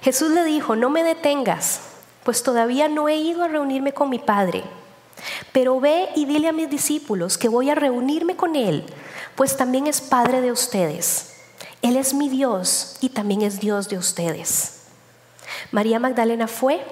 Jesús 0.00 0.32
le 0.32 0.42
dijo, 0.42 0.74
no 0.74 0.90
me 0.90 1.04
detengas 1.04 1.91
pues 2.24 2.42
todavía 2.42 2.88
no 2.88 3.08
he 3.08 3.16
ido 3.16 3.42
a 3.42 3.48
reunirme 3.48 3.92
con 3.92 4.10
mi 4.10 4.18
Padre. 4.18 4.62
Pero 5.52 5.80
ve 5.80 6.08
y 6.16 6.24
dile 6.24 6.48
a 6.48 6.52
mis 6.52 6.70
discípulos 6.70 7.38
que 7.38 7.48
voy 7.48 7.70
a 7.70 7.74
reunirme 7.74 8.36
con 8.36 8.56
Él, 8.56 8.84
pues 9.36 9.56
también 9.56 9.86
es 9.86 10.00
Padre 10.00 10.40
de 10.40 10.52
ustedes. 10.52 11.34
Él 11.80 11.96
es 11.96 12.14
mi 12.14 12.28
Dios 12.28 12.96
y 13.00 13.08
también 13.08 13.42
es 13.42 13.60
Dios 13.60 13.88
de 13.88 13.98
ustedes. 13.98 14.82
María 15.70 15.98
Magdalena 15.98 16.48
fue 16.48 16.84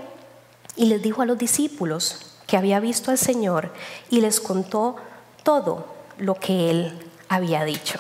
y 0.77 0.87
les 0.87 1.03
dijo 1.03 1.23
a 1.23 1.27
los 1.27 1.39
discípulos 1.39 2.37
que 2.47 2.57
había 2.57 2.81
visto 2.81 3.11
al 3.11 3.19
Señor 3.19 3.73
y 4.11 4.21
les 4.21 4.41
contó 4.41 4.97
todo 5.43 5.87
lo 6.19 6.35
que 6.35 6.71
Él 6.71 6.99
había 7.29 7.65
dicho. 7.65 7.99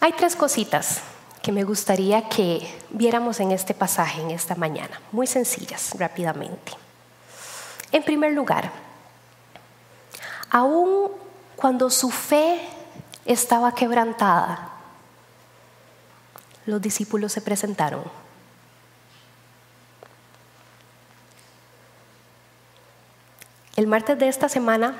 Hay 0.00 0.12
tres 0.12 0.34
cositas 0.34 1.00
que 1.42 1.50
me 1.50 1.64
gustaría 1.64 2.28
que 2.28 2.66
viéramos 2.90 3.40
en 3.40 3.50
este 3.50 3.74
pasaje, 3.74 4.22
en 4.22 4.30
esta 4.30 4.54
mañana. 4.54 5.00
Muy 5.10 5.26
sencillas, 5.26 5.92
rápidamente. 5.98 6.72
En 7.90 8.04
primer 8.04 8.32
lugar, 8.32 8.70
aún 10.50 11.10
cuando 11.56 11.90
su 11.90 12.10
fe 12.10 12.60
estaba 13.24 13.74
quebrantada, 13.74 14.70
los 16.64 16.80
discípulos 16.80 17.32
se 17.32 17.40
presentaron. 17.40 18.04
El 23.74 23.88
martes 23.88 24.16
de 24.18 24.28
esta 24.28 24.48
semana 24.48 24.94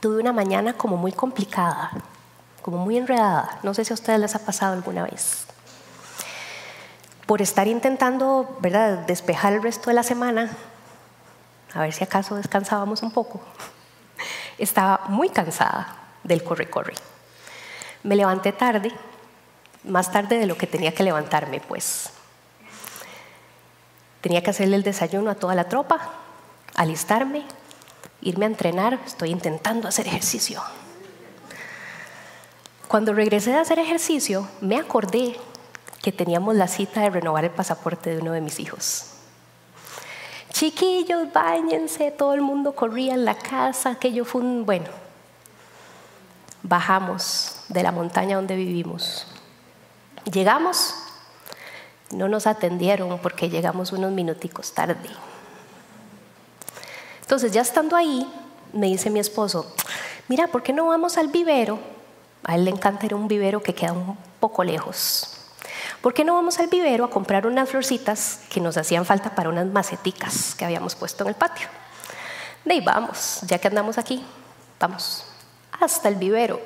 tuve 0.00 0.20
una 0.20 0.32
mañana 0.32 0.74
como 0.74 0.98
muy 0.98 1.12
complicada, 1.12 1.90
como 2.64 2.78
muy 2.78 2.96
enredada. 2.96 3.58
No 3.62 3.74
sé 3.74 3.84
si 3.84 3.92
a 3.92 3.94
ustedes 3.94 4.18
les 4.18 4.34
ha 4.34 4.38
pasado 4.38 4.72
alguna 4.72 5.02
vez. 5.02 5.44
Por 7.26 7.42
estar 7.42 7.68
intentando, 7.68 8.56
¿verdad?, 8.60 9.00
despejar 9.00 9.52
el 9.52 9.62
resto 9.62 9.90
de 9.90 9.94
la 9.94 10.02
semana, 10.02 10.50
a 11.74 11.82
ver 11.82 11.92
si 11.92 12.02
acaso 12.02 12.36
descansábamos 12.36 13.02
un 13.02 13.10
poco. 13.10 13.42
Estaba 14.58 15.02
muy 15.08 15.28
cansada 15.28 15.94
del 16.22 16.42
corre-corre. 16.42 16.94
Me 18.02 18.16
levanté 18.16 18.52
tarde, 18.52 18.92
más 19.82 20.10
tarde 20.10 20.38
de 20.38 20.46
lo 20.46 20.56
que 20.56 20.66
tenía 20.66 20.94
que 20.94 21.02
levantarme, 21.02 21.60
pues. 21.60 22.08
Tenía 24.22 24.42
que 24.42 24.48
hacerle 24.48 24.76
el 24.76 24.82
desayuno 24.82 25.30
a 25.30 25.34
toda 25.34 25.54
la 25.54 25.68
tropa, 25.68 26.00
alistarme, 26.74 27.44
irme 28.22 28.46
a 28.46 28.48
entrenar. 28.48 29.00
Estoy 29.04 29.32
intentando 29.32 29.86
hacer 29.86 30.06
ejercicio. 30.06 30.62
Cuando 32.94 33.12
regresé 33.12 33.50
de 33.50 33.58
hacer 33.58 33.80
ejercicio, 33.80 34.48
me 34.60 34.76
acordé 34.76 35.34
que 36.00 36.12
teníamos 36.12 36.54
la 36.54 36.68
cita 36.68 37.00
de 37.00 37.10
renovar 37.10 37.42
el 37.42 37.50
pasaporte 37.50 38.10
de 38.10 38.22
uno 38.22 38.30
de 38.30 38.40
mis 38.40 38.60
hijos. 38.60 39.06
Chiquillos, 40.52 41.32
bañense, 41.32 42.12
todo 42.12 42.34
el 42.34 42.40
mundo 42.40 42.76
corría 42.76 43.14
en 43.14 43.24
la 43.24 43.34
casa, 43.34 43.90
aquello 43.90 44.24
fue 44.24 44.42
un, 44.42 44.64
bueno, 44.64 44.86
bajamos 46.62 47.64
de 47.68 47.82
la 47.82 47.90
montaña 47.90 48.36
donde 48.36 48.54
vivimos. 48.54 49.26
Llegamos, 50.32 50.94
no 52.12 52.28
nos 52.28 52.46
atendieron 52.46 53.18
porque 53.18 53.50
llegamos 53.50 53.90
unos 53.90 54.12
minuticos 54.12 54.72
tarde. 54.72 55.10
Entonces, 57.22 57.50
ya 57.50 57.62
estando 57.62 57.96
ahí, 57.96 58.24
me 58.72 58.86
dice 58.86 59.10
mi 59.10 59.18
esposo, 59.18 59.74
mira, 60.28 60.46
¿por 60.46 60.62
qué 60.62 60.72
no 60.72 60.86
vamos 60.86 61.18
al 61.18 61.26
vivero? 61.26 61.93
A 62.44 62.54
él 62.54 62.64
le 62.64 62.70
encanta 62.70 63.06
ir 63.06 63.14
a 63.14 63.16
un 63.16 63.28
vivero 63.28 63.62
que 63.62 63.74
queda 63.74 63.92
un 63.92 64.16
poco 64.40 64.64
lejos. 64.64 65.30
¿Por 66.00 66.12
qué 66.12 66.24
no 66.24 66.34
vamos 66.34 66.58
al 66.58 66.68
vivero 66.68 67.04
a 67.04 67.10
comprar 67.10 67.46
unas 67.46 67.68
florcitas 67.68 68.40
que 68.50 68.60
nos 68.60 68.76
hacían 68.76 69.06
falta 69.06 69.34
para 69.34 69.48
unas 69.48 69.66
maceticas 69.66 70.54
que 70.54 70.64
habíamos 70.64 70.94
puesto 70.94 71.24
en 71.24 71.28
el 71.28 71.34
patio? 71.34 71.66
De 72.64 72.74
ahí 72.74 72.80
vamos, 72.80 73.40
ya 73.42 73.58
que 73.58 73.68
andamos 73.68 73.98
aquí, 73.98 74.24
vamos 74.78 75.24
hasta 75.80 76.08
el 76.08 76.16
vivero. 76.16 76.60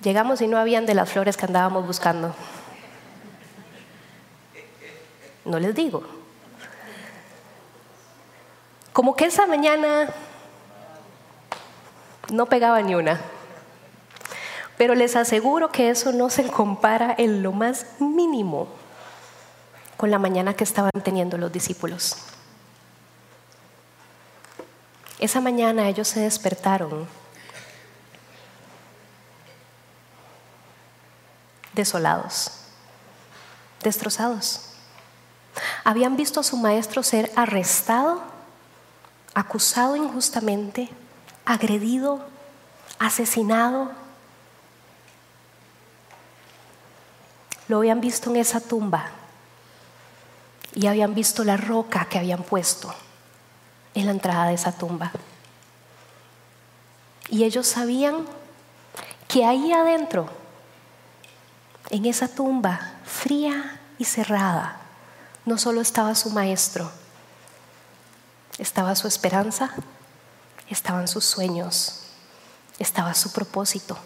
Llegamos 0.00 0.40
y 0.40 0.46
no 0.46 0.58
habían 0.58 0.86
de 0.86 0.94
las 0.94 1.10
flores 1.10 1.36
que 1.36 1.46
andábamos 1.46 1.86
buscando. 1.86 2.34
No 5.44 5.58
les 5.58 5.74
digo. 5.74 6.04
Como 8.92 9.16
que 9.16 9.26
esa 9.26 9.46
mañana 9.46 10.08
no 12.30 12.46
pegaba 12.46 12.80
ni 12.82 12.94
una. 12.94 13.20
Pero 14.78 14.94
les 14.94 15.16
aseguro 15.16 15.70
que 15.72 15.90
eso 15.90 16.12
no 16.12 16.30
se 16.30 16.46
compara 16.46 17.14
en 17.18 17.42
lo 17.42 17.52
más 17.52 17.84
mínimo 17.98 18.68
con 19.96 20.12
la 20.12 20.20
mañana 20.20 20.54
que 20.54 20.62
estaban 20.62 20.92
teniendo 21.02 21.36
los 21.36 21.52
discípulos. 21.52 22.16
Esa 25.18 25.40
mañana 25.40 25.88
ellos 25.88 26.06
se 26.06 26.20
despertaron 26.20 27.08
desolados, 31.72 32.52
destrozados. 33.82 34.74
Habían 35.82 36.16
visto 36.16 36.38
a 36.38 36.44
su 36.44 36.56
maestro 36.56 37.02
ser 37.02 37.32
arrestado, 37.34 38.22
acusado 39.34 39.96
injustamente, 39.96 40.88
agredido, 41.44 42.24
asesinado 43.00 43.90
Lo 47.68 47.78
habían 47.78 48.00
visto 48.00 48.30
en 48.30 48.36
esa 48.36 48.60
tumba 48.60 49.10
y 50.74 50.86
habían 50.86 51.14
visto 51.14 51.44
la 51.44 51.56
roca 51.56 52.06
que 52.06 52.18
habían 52.18 52.42
puesto 52.42 52.94
en 53.94 54.06
la 54.06 54.12
entrada 54.12 54.46
de 54.46 54.54
esa 54.54 54.72
tumba. 54.72 55.12
Y 57.28 57.44
ellos 57.44 57.66
sabían 57.66 58.26
que 59.26 59.44
ahí 59.44 59.72
adentro, 59.72 60.28
en 61.90 62.06
esa 62.06 62.28
tumba 62.28 62.94
fría 63.04 63.80
y 63.98 64.04
cerrada, 64.04 64.80
no 65.44 65.58
solo 65.58 65.80
estaba 65.80 66.14
su 66.14 66.30
maestro, 66.30 66.90
estaba 68.58 68.94
su 68.94 69.06
esperanza, 69.08 69.70
estaban 70.68 71.08
sus 71.08 71.24
sueños, 71.24 72.00
estaba 72.78 73.14
su 73.14 73.32
propósito. 73.32 73.98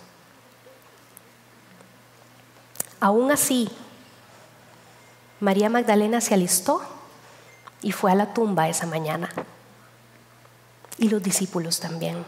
Aún 3.03 3.33
así, 3.33 3.69
María 5.41 5.69
Magdalena 5.69 6.21
se 6.21 6.35
alistó 6.35 6.81
y 7.83 7.91
fue 7.91 8.13
a 8.13 8.15
la 8.15 8.33
tumba 8.33 8.69
esa 8.69 8.87
mañana. 8.87 9.29
Y 10.99 11.09
los 11.09 11.21
discípulos 11.21 11.81
también. 11.81 12.25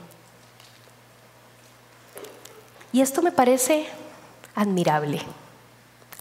Y 2.92 3.02
esto 3.02 3.22
me 3.22 3.30
parece 3.30 3.86
admirable, 4.56 5.22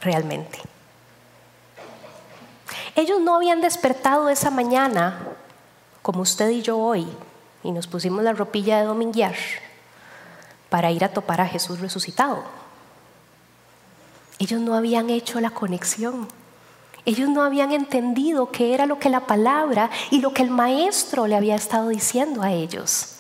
realmente. 0.01 0.60
Ellos 2.95 3.20
no 3.22 3.38
habían 3.38 3.60
despertado 3.60 4.30
esa 4.30 4.51
mañana 4.51 5.30
como 6.04 6.22
usted 6.22 6.51
y 6.51 6.62
yo 6.62 6.78
hoy 6.78 7.08
y 7.64 7.72
nos 7.72 7.88
pusimos 7.88 8.24
la 8.24 8.34
ropilla 8.34 8.78
de 8.78 8.86
dominguear 8.86 9.34
para 10.70 10.91
ir 10.91 11.04
a 11.04 11.12
topar 11.12 11.41
a 11.41 11.47
Jesús 11.47 11.80
resucitado. 11.80 12.62
Ellos 14.44 14.60
no 14.60 14.76
habían 14.76 15.10
hecho 15.10 15.39
la 15.39 15.52
conexión. 15.52 16.28
Ellos 17.06 17.30
no 17.30 17.44
habían 17.44 17.72
entendido 17.72 18.52
qué 18.52 18.74
era 18.74 18.86
lo 18.86 19.00
que 19.00 19.10
la 19.10 19.22
palabra 19.22 19.89
y 20.12 20.20
lo 20.20 20.34
que 20.34 20.44
el 20.44 20.50
maestro 20.50 21.28
le 21.28 21.38
había 21.38 21.56
estado 21.56 21.88
diciendo 21.88 22.41
a 22.41 22.52
ellos. 22.52 23.16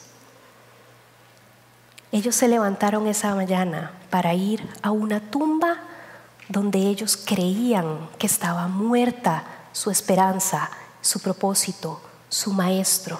Ellos 2.11 2.35
se 2.35 2.49
levantaron 2.49 3.07
esa 3.07 3.33
mañana 3.35 3.93
para 4.09 4.33
ir 4.33 4.67
a 4.81 4.91
una 4.91 5.21
tumba 5.21 5.77
donde 6.49 6.79
ellos 6.79 7.15
creían 7.15 8.09
que 8.17 8.27
estaba 8.27 8.67
muerta 8.67 9.45
su 9.71 9.91
esperanza, 9.91 10.69
su 10.99 11.21
propósito, 11.21 12.01
su 12.27 12.51
maestro. 12.51 13.17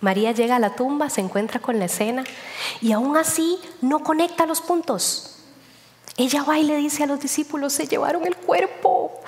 María 0.00 0.32
llega 0.32 0.56
a 0.56 0.60
la 0.60 0.74
tumba, 0.74 1.08
se 1.10 1.20
encuentra 1.20 1.60
con 1.60 1.78
la 1.78 1.86
escena 1.86 2.24
y 2.80 2.92
aún 2.92 3.16
así 3.16 3.58
no 3.80 4.00
conecta 4.00 4.46
los 4.46 4.60
puntos. 4.60 5.38
Ella 6.16 6.42
va 6.42 6.58
y 6.58 6.64
le 6.64 6.76
dice 6.76 7.04
a 7.04 7.06
los 7.06 7.20
discípulos, 7.20 7.72
se 7.72 7.86
llevaron 7.86 8.26
el 8.26 8.36
cuerpo 8.36 9.20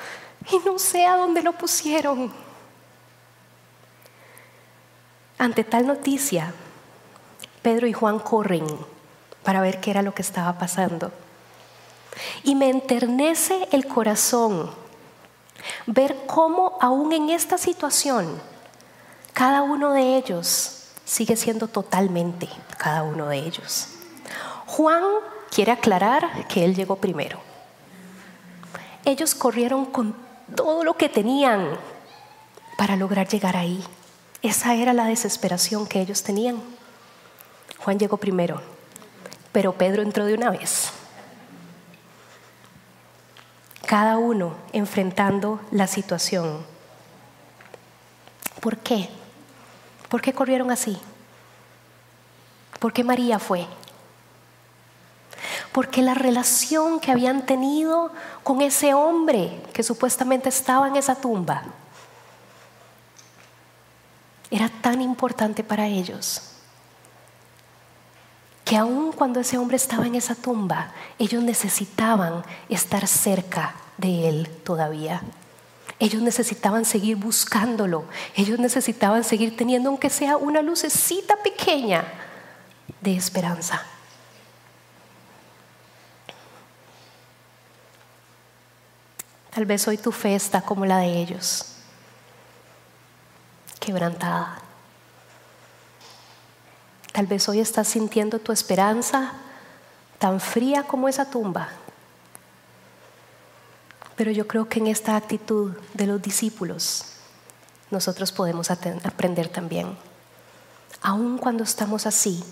y 0.50 0.58
no 0.66 0.78
sé 0.78 1.06
a 1.06 1.16
dónde 1.16 1.42
lo 1.42 1.52
pusieron. 1.52 2.32
Ante 5.38 5.64
tal 5.64 5.86
noticia, 5.86 6.52
Pedro 7.62 7.86
y 7.86 7.92
Juan 7.92 8.18
corren 8.18 8.66
para 9.42 9.60
ver 9.60 9.80
qué 9.80 9.90
era 9.90 10.02
lo 10.02 10.14
que 10.14 10.22
estaba 10.22 10.58
pasando. 10.58 11.12
Y 12.42 12.54
me 12.54 12.68
enternece 12.70 13.68
el 13.70 13.86
corazón 13.86 14.70
ver 15.86 16.16
cómo 16.26 16.76
aún 16.80 17.12
en 17.12 17.30
esta 17.30 17.58
situación 17.58 18.40
cada 19.38 19.62
uno 19.62 19.92
de 19.92 20.16
ellos 20.16 20.88
sigue 21.04 21.36
siendo 21.36 21.68
totalmente 21.68 22.48
cada 22.76 23.04
uno 23.04 23.28
de 23.28 23.36
ellos. 23.36 23.86
Juan 24.66 25.00
quiere 25.48 25.70
aclarar 25.70 26.48
que 26.48 26.64
él 26.64 26.74
llegó 26.74 26.96
primero. 26.96 27.38
Ellos 29.04 29.36
corrieron 29.36 29.86
con 29.86 30.16
todo 30.56 30.82
lo 30.82 30.96
que 30.96 31.08
tenían 31.08 31.78
para 32.76 32.96
lograr 32.96 33.28
llegar 33.28 33.56
ahí. 33.56 33.80
Esa 34.42 34.74
era 34.74 34.92
la 34.92 35.04
desesperación 35.04 35.86
que 35.86 36.00
ellos 36.00 36.24
tenían. 36.24 36.60
Juan 37.78 37.96
llegó 37.96 38.16
primero, 38.16 38.60
pero 39.52 39.72
Pedro 39.72 40.02
entró 40.02 40.24
de 40.24 40.34
una 40.34 40.50
vez. 40.50 40.90
Cada 43.86 44.18
uno 44.18 44.56
enfrentando 44.72 45.60
la 45.70 45.86
situación. 45.86 46.66
¿Por 48.60 48.78
qué? 48.78 49.08
¿Por 50.08 50.20
qué 50.20 50.32
corrieron 50.32 50.70
así? 50.70 50.98
¿Por 52.78 52.92
qué 52.92 53.04
María 53.04 53.38
fue? 53.38 53.66
Porque 55.72 56.02
la 56.02 56.14
relación 56.14 57.00
que 57.00 57.10
habían 57.12 57.44
tenido 57.44 58.12
con 58.42 58.62
ese 58.62 58.94
hombre 58.94 59.62
que 59.72 59.82
supuestamente 59.82 60.48
estaba 60.48 60.88
en 60.88 60.96
esa 60.96 61.14
tumba 61.14 61.62
era 64.50 64.68
tan 64.68 65.02
importante 65.02 65.62
para 65.62 65.86
ellos 65.86 66.48
que 68.68 68.76
aun 68.76 69.12
cuando 69.12 69.40
ese 69.40 69.56
hombre 69.56 69.78
estaba 69.78 70.06
en 70.06 70.14
esa 70.14 70.34
tumba, 70.34 70.92
ellos 71.18 71.42
necesitaban 71.42 72.44
estar 72.68 73.06
cerca 73.06 73.74
de 73.96 74.28
él 74.28 74.48
todavía. 74.62 75.22
Ellos 76.00 76.22
necesitaban 76.22 76.84
seguir 76.84 77.16
buscándolo. 77.16 78.04
Ellos 78.36 78.58
necesitaban 78.58 79.24
seguir 79.24 79.56
teniendo, 79.56 79.88
aunque 79.88 80.10
sea 80.10 80.36
una 80.36 80.62
lucecita 80.62 81.34
pequeña, 81.42 82.04
de 83.00 83.16
esperanza. 83.16 83.82
Tal 89.50 89.66
vez 89.66 89.88
hoy 89.88 89.98
tu 89.98 90.12
fe 90.12 90.36
está 90.36 90.60
como 90.60 90.86
la 90.86 90.98
de 90.98 91.18
ellos, 91.18 91.66
quebrantada. 93.80 94.60
Tal 97.12 97.26
vez 97.26 97.48
hoy 97.48 97.58
estás 97.58 97.88
sintiendo 97.88 98.38
tu 98.38 98.52
esperanza 98.52 99.32
tan 100.20 100.38
fría 100.38 100.84
como 100.84 101.08
esa 101.08 101.28
tumba. 101.28 101.70
Pero 104.18 104.32
yo 104.32 104.48
creo 104.48 104.68
que 104.68 104.80
en 104.80 104.88
esta 104.88 105.14
actitud 105.14 105.74
de 105.94 106.08
los 106.08 106.20
discípulos 106.20 107.04
nosotros 107.92 108.32
podemos 108.32 108.68
aprender 108.72 109.48
también. 109.48 109.96
Aun 111.00 111.38
cuando 111.38 111.62
estamos 111.62 112.04
así, 112.04 112.42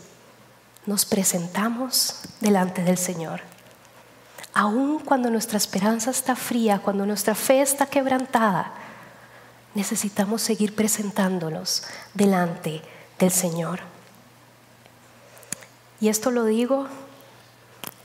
nos 0.86 1.04
presentamos 1.04 2.20
delante 2.40 2.84
del 2.84 2.96
Señor. 2.96 3.40
Aun 4.54 5.00
cuando 5.00 5.28
nuestra 5.28 5.58
esperanza 5.58 6.12
está 6.12 6.36
fría, 6.36 6.78
cuando 6.78 7.04
nuestra 7.04 7.34
fe 7.34 7.60
está 7.60 7.86
quebrantada, 7.86 8.72
necesitamos 9.74 10.42
seguir 10.42 10.72
presentándonos 10.72 11.82
delante 12.14 12.80
del 13.18 13.32
Señor. 13.32 13.80
Y 16.00 16.10
esto 16.10 16.30
lo 16.30 16.44
digo 16.44 16.86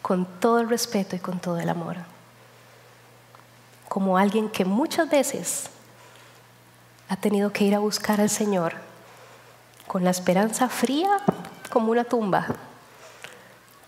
con 0.01 0.25
todo 0.39 0.59
el 0.61 0.67
respeto 0.67 1.15
y 1.15 1.19
con 1.19 1.39
todo 1.39 1.59
el 1.59 1.69
amor. 1.69 2.10
Como 3.91 4.17
alguien 4.17 4.47
que 4.47 4.63
muchas 4.63 5.09
veces 5.09 5.65
ha 7.09 7.17
tenido 7.17 7.51
que 7.51 7.65
ir 7.65 7.75
a 7.75 7.79
buscar 7.79 8.21
al 8.21 8.29
Señor 8.29 8.75
con 9.85 10.05
la 10.05 10.11
esperanza 10.11 10.69
fría 10.69 11.09
como 11.69 11.91
una 11.91 12.05
tumba, 12.05 12.47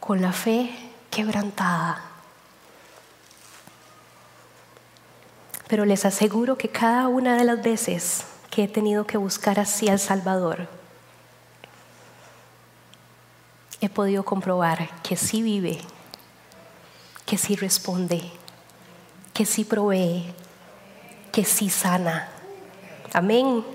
con 0.01 0.21
la 0.21 0.33
fe 0.33 0.75
quebrantada. 1.09 2.01
Pero 5.69 5.85
les 5.85 6.03
aseguro 6.03 6.57
que 6.57 6.67
cada 6.67 7.07
una 7.07 7.37
de 7.37 7.45
las 7.45 7.63
veces 7.63 8.25
que 8.51 8.65
he 8.65 8.67
tenido 8.67 9.07
que 9.07 9.15
buscar 9.15 9.57
así 9.57 9.87
al 9.87 9.99
Salvador, 9.99 10.67
he 13.79 13.87
podido 13.87 14.25
comprobar 14.25 14.89
que 15.01 15.15
sí 15.15 15.41
vive, 15.41 15.79
que 17.25 17.37
sí 17.37 17.55
responde, 17.55 18.33
que 19.33 19.45
sí 19.45 19.65
provee, 19.65 20.33
que 21.31 21.43
sí 21.43 21.69
sana. 21.69 22.29
Amén. 23.13 23.65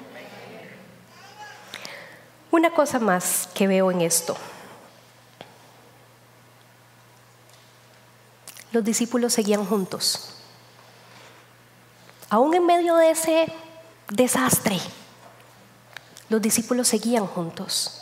Una 2.51 2.71
cosa 2.71 2.99
más 2.99 3.49
que 3.55 3.67
veo 3.67 3.91
en 3.91 4.01
esto. 4.01 4.37
los 8.73 8.85
discípulos 8.85 9.33
seguían 9.33 9.65
juntos. 9.65 10.35
Aún 12.31 12.55
en 12.55 12.67
medio 12.67 12.97
de 12.97 13.11
ese 13.11 13.53
desastre, 14.11 14.79
los 16.29 16.43
discípulos 16.43 16.89
seguían 16.89 17.27
juntos. 17.27 18.01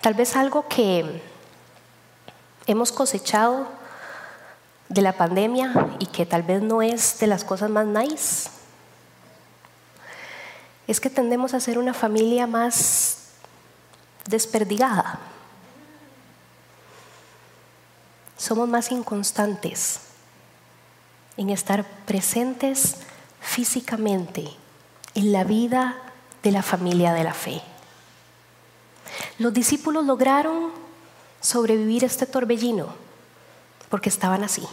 Tal 0.00 0.14
vez 0.14 0.36
algo 0.36 0.68
que 0.68 1.22
hemos 2.66 2.92
cosechado 2.92 3.68
de 4.88 5.02
la 5.02 5.12
pandemia 5.12 5.96
y 5.98 6.06
que 6.06 6.26
tal 6.26 6.42
vez 6.42 6.62
no 6.62 6.82
es 6.82 7.18
de 7.18 7.26
las 7.26 7.44
cosas 7.44 7.70
más 7.70 7.86
nice, 7.86 8.50
es 10.86 11.00
que 11.00 11.10
tendemos 11.10 11.54
a 11.54 11.60
ser 11.60 11.78
una 11.78 11.94
familia 11.94 12.46
más 12.46 13.28
desperdigada 14.28 15.18
somos 18.36 18.68
más 18.68 18.92
inconstantes 18.92 20.00
en 21.36 21.50
estar 21.50 21.84
presentes 22.06 22.96
físicamente 23.40 24.44
en 25.14 25.32
la 25.32 25.44
vida 25.44 25.96
de 26.42 26.52
la 26.52 26.62
familia 26.62 27.12
de 27.12 27.24
la 27.24 27.34
fe. 27.34 27.62
Los 29.38 29.52
discípulos 29.52 30.04
lograron 30.04 30.70
sobrevivir 31.40 32.04
este 32.04 32.26
torbellino 32.26 32.94
porque 33.88 34.08
estaban 34.08 34.42
así. 34.44 34.66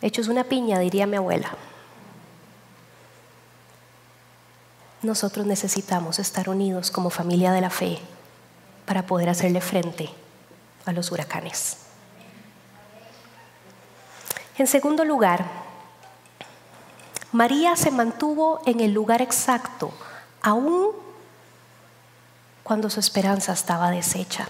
Hechos 0.00 0.28
una 0.28 0.44
piña, 0.44 0.78
diría 0.78 1.06
mi 1.06 1.16
abuela. 1.16 1.56
Nosotros 5.02 5.46
necesitamos 5.46 6.18
estar 6.18 6.48
unidos 6.48 6.90
como 6.90 7.10
familia 7.10 7.52
de 7.52 7.60
la 7.60 7.70
fe 7.70 7.98
para 8.86 9.06
poder 9.06 9.28
hacerle 9.28 9.60
frente 9.60 10.10
a 10.84 10.92
los 10.92 11.10
huracanes. 11.10 11.78
En 14.58 14.66
segundo 14.66 15.04
lugar, 15.04 15.44
María 17.32 17.74
se 17.76 17.90
mantuvo 17.90 18.60
en 18.66 18.80
el 18.80 18.92
lugar 18.92 19.22
exacto, 19.22 19.90
aún 20.42 20.90
cuando 22.62 22.90
su 22.90 23.00
esperanza 23.00 23.52
estaba 23.52 23.90
deshecha. 23.90 24.48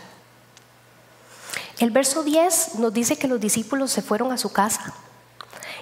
El 1.82 1.90
verso 1.90 2.22
10 2.22 2.76
nos 2.76 2.94
dice 2.94 3.18
que 3.18 3.26
los 3.26 3.40
discípulos 3.40 3.90
se 3.90 4.02
fueron 4.02 4.30
a 4.30 4.38
su 4.38 4.52
casa. 4.52 4.94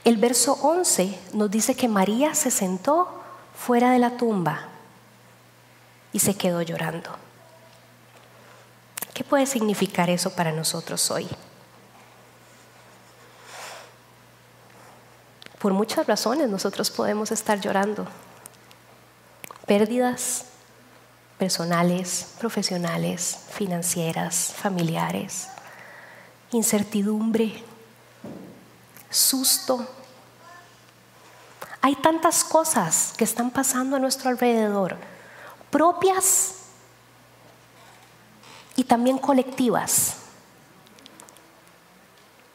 El 0.03 0.17
verso 0.17 0.55
11 0.63 1.15
nos 1.35 1.51
dice 1.51 1.75
que 1.75 1.89
María 1.89 2.35
se 2.35 2.51
sentó 2.51 3.21
fuera 3.55 3.91
de 3.91 3.99
la 3.99 4.17
tumba 4.17 4.69
y 6.15 6.21
se 6.21 6.35
quedó 6.39 6.63
llorando. 6.63 7.11
¿Qué 9.13 9.25
puede 9.25 9.45
significar 9.45 10.09
eso 10.09 10.31
para 10.35 10.53
nosotros 10.53 11.11
hoy? 11.11 11.29
Por 15.59 15.75
muchas 15.75 16.07
razones 16.07 16.49
nosotros 16.49 16.91
podemos 16.91 17.31
estar 17.31 17.61
llorando. 17.61 18.07
Pérdidas 19.67 20.47
personales, 21.37 22.29
profesionales, 22.39 23.41
financieras, 23.51 24.55
familiares, 24.57 25.49
incertidumbre, 26.53 27.63
susto. 29.09 29.87
Hay 31.81 31.97
tantas 31.97 32.45
cosas 32.45 33.15
que 33.17 33.25
están 33.25 33.51
pasando 33.51 33.97
a 33.97 33.99
nuestro 33.99 34.31
alrededor, 34.31 34.97
propias 35.71 36.57
y 38.77 38.85
también 38.85 39.19
colectivas. 39.19 40.17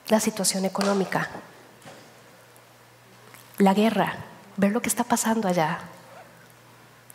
La 0.07 0.19
situación 0.19 0.65
económica, 0.65 1.29
la 3.57 3.73
guerra, 3.73 4.15
ver 4.57 4.71
lo 4.71 4.81
que 4.81 4.89
está 4.89 5.03
pasando 5.03 5.47
allá. 5.47 5.79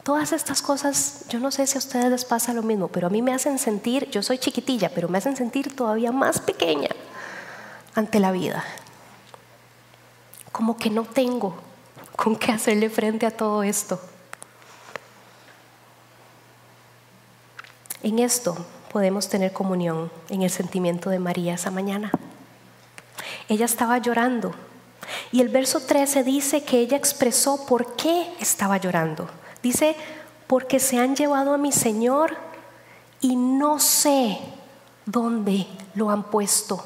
Todas 0.02 0.32
estas 0.32 0.62
cosas, 0.62 1.24
yo 1.28 1.38
no 1.40 1.50
sé 1.50 1.66
si 1.66 1.76
a 1.76 1.78
ustedes 1.78 2.10
les 2.10 2.24
pasa 2.24 2.54
lo 2.54 2.62
mismo, 2.62 2.88
pero 2.88 3.08
a 3.08 3.10
mí 3.10 3.20
me 3.20 3.34
hacen 3.34 3.58
sentir, 3.58 4.08
yo 4.10 4.22
soy 4.22 4.38
chiquitilla, 4.38 4.90
pero 4.94 5.08
me 5.08 5.18
hacen 5.18 5.36
sentir 5.36 5.76
todavía 5.76 6.10
más 6.10 6.40
pequeña 6.40 6.88
ante 7.94 8.18
la 8.18 8.32
vida. 8.32 8.64
Como 10.52 10.76
que 10.76 10.88
no 10.88 11.04
tengo 11.04 11.54
con 12.16 12.36
qué 12.36 12.52
hacerle 12.52 12.88
frente 12.88 13.26
a 13.26 13.30
todo 13.30 13.62
esto. 13.62 14.00
En 18.02 18.18
esto 18.18 18.56
podemos 18.90 19.28
tener 19.28 19.52
comunión 19.52 20.10
en 20.30 20.42
el 20.42 20.50
sentimiento 20.50 21.10
de 21.10 21.18
María 21.18 21.54
esa 21.54 21.70
mañana. 21.70 22.10
Ella 23.48 23.66
estaba 23.66 23.98
llorando 23.98 24.54
y 25.30 25.42
el 25.42 25.48
verso 25.48 25.80
13 25.80 26.24
dice 26.24 26.64
que 26.64 26.78
ella 26.78 26.96
expresó 26.96 27.66
por 27.66 27.96
qué 27.96 28.32
estaba 28.40 28.78
llorando. 28.78 29.28
Dice, 29.62 29.96
porque 30.46 30.80
se 30.80 30.98
han 30.98 31.14
llevado 31.14 31.54
a 31.54 31.58
mi 31.58 31.72
Señor 31.72 32.36
y 33.20 33.36
no 33.36 33.78
sé 33.78 34.38
dónde 35.06 35.66
lo 35.94 36.10
han 36.10 36.24
puesto. 36.24 36.84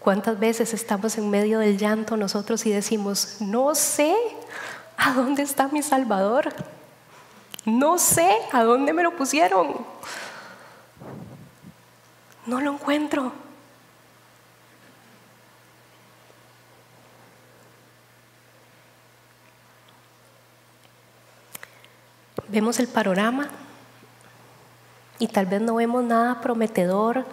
¿Cuántas 0.00 0.38
veces 0.38 0.72
estamos 0.72 1.18
en 1.18 1.30
medio 1.30 1.58
del 1.58 1.78
llanto 1.78 2.16
nosotros 2.16 2.64
y 2.66 2.70
decimos, 2.70 3.38
no 3.40 3.74
sé 3.74 4.14
a 4.96 5.12
dónde 5.14 5.42
está 5.42 5.66
mi 5.66 5.82
Salvador? 5.82 6.54
No 7.64 7.98
sé 7.98 8.30
a 8.52 8.62
dónde 8.62 8.92
me 8.92 9.02
lo 9.02 9.16
pusieron. 9.16 9.84
No 12.46 12.60
lo 12.60 12.74
encuentro. 12.74 13.32
Vemos 22.56 22.80
el 22.80 22.88
panorama 22.88 23.48
y 25.18 25.28
tal 25.28 25.44
vez 25.44 25.60
no 25.60 25.74
vemos 25.74 26.02
nada 26.02 26.40
prometedor 26.40 27.26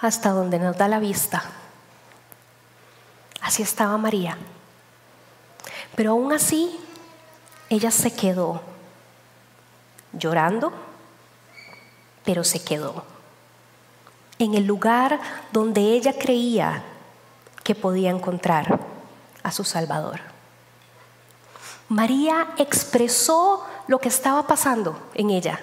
hasta 0.00 0.30
donde 0.30 0.60
nos 0.60 0.76
da 0.76 0.86
la 0.86 1.00
vista. 1.00 1.42
Así 3.40 3.64
estaba 3.64 3.98
María. 3.98 4.38
Pero 5.96 6.12
aún 6.12 6.32
así, 6.32 6.78
ella 7.68 7.90
se 7.90 8.14
quedó 8.14 8.62
llorando, 10.12 10.72
pero 12.24 12.44
se 12.44 12.62
quedó 12.62 13.02
en 14.38 14.54
el 14.54 14.66
lugar 14.66 15.18
donde 15.50 15.80
ella 15.80 16.12
creía 16.16 16.84
que 17.64 17.74
podía 17.74 18.10
encontrar 18.10 18.78
a 19.42 19.50
su 19.50 19.64
Salvador. 19.64 20.20
María 21.88 22.50
expresó 22.58 23.66
lo 23.88 23.98
que 23.98 24.08
estaba 24.08 24.46
pasando 24.46 24.96
en 25.14 25.30
ella, 25.30 25.58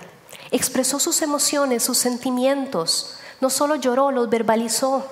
expresó 0.52 1.00
sus 1.00 1.22
emociones, 1.22 1.84
sus 1.84 1.98
sentimientos, 1.98 3.18
no 3.40 3.50
solo 3.50 3.76
lloró, 3.76 4.12
los 4.12 4.30
verbalizó. 4.30 5.08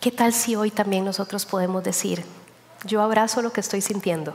¿Qué 0.00 0.12
tal 0.12 0.32
si 0.32 0.54
hoy 0.54 0.70
también 0.70 1.04
nosotros 1.04 1.44
podemos 1.46 1.82
decir, 1.82 2.24
yo 2.84 3.02
abrazo 3.02 3.42
lo 3.42 3.52
que 3.52 3.60
estoy 3.60 3.80
sintiendo? 3.80 4.34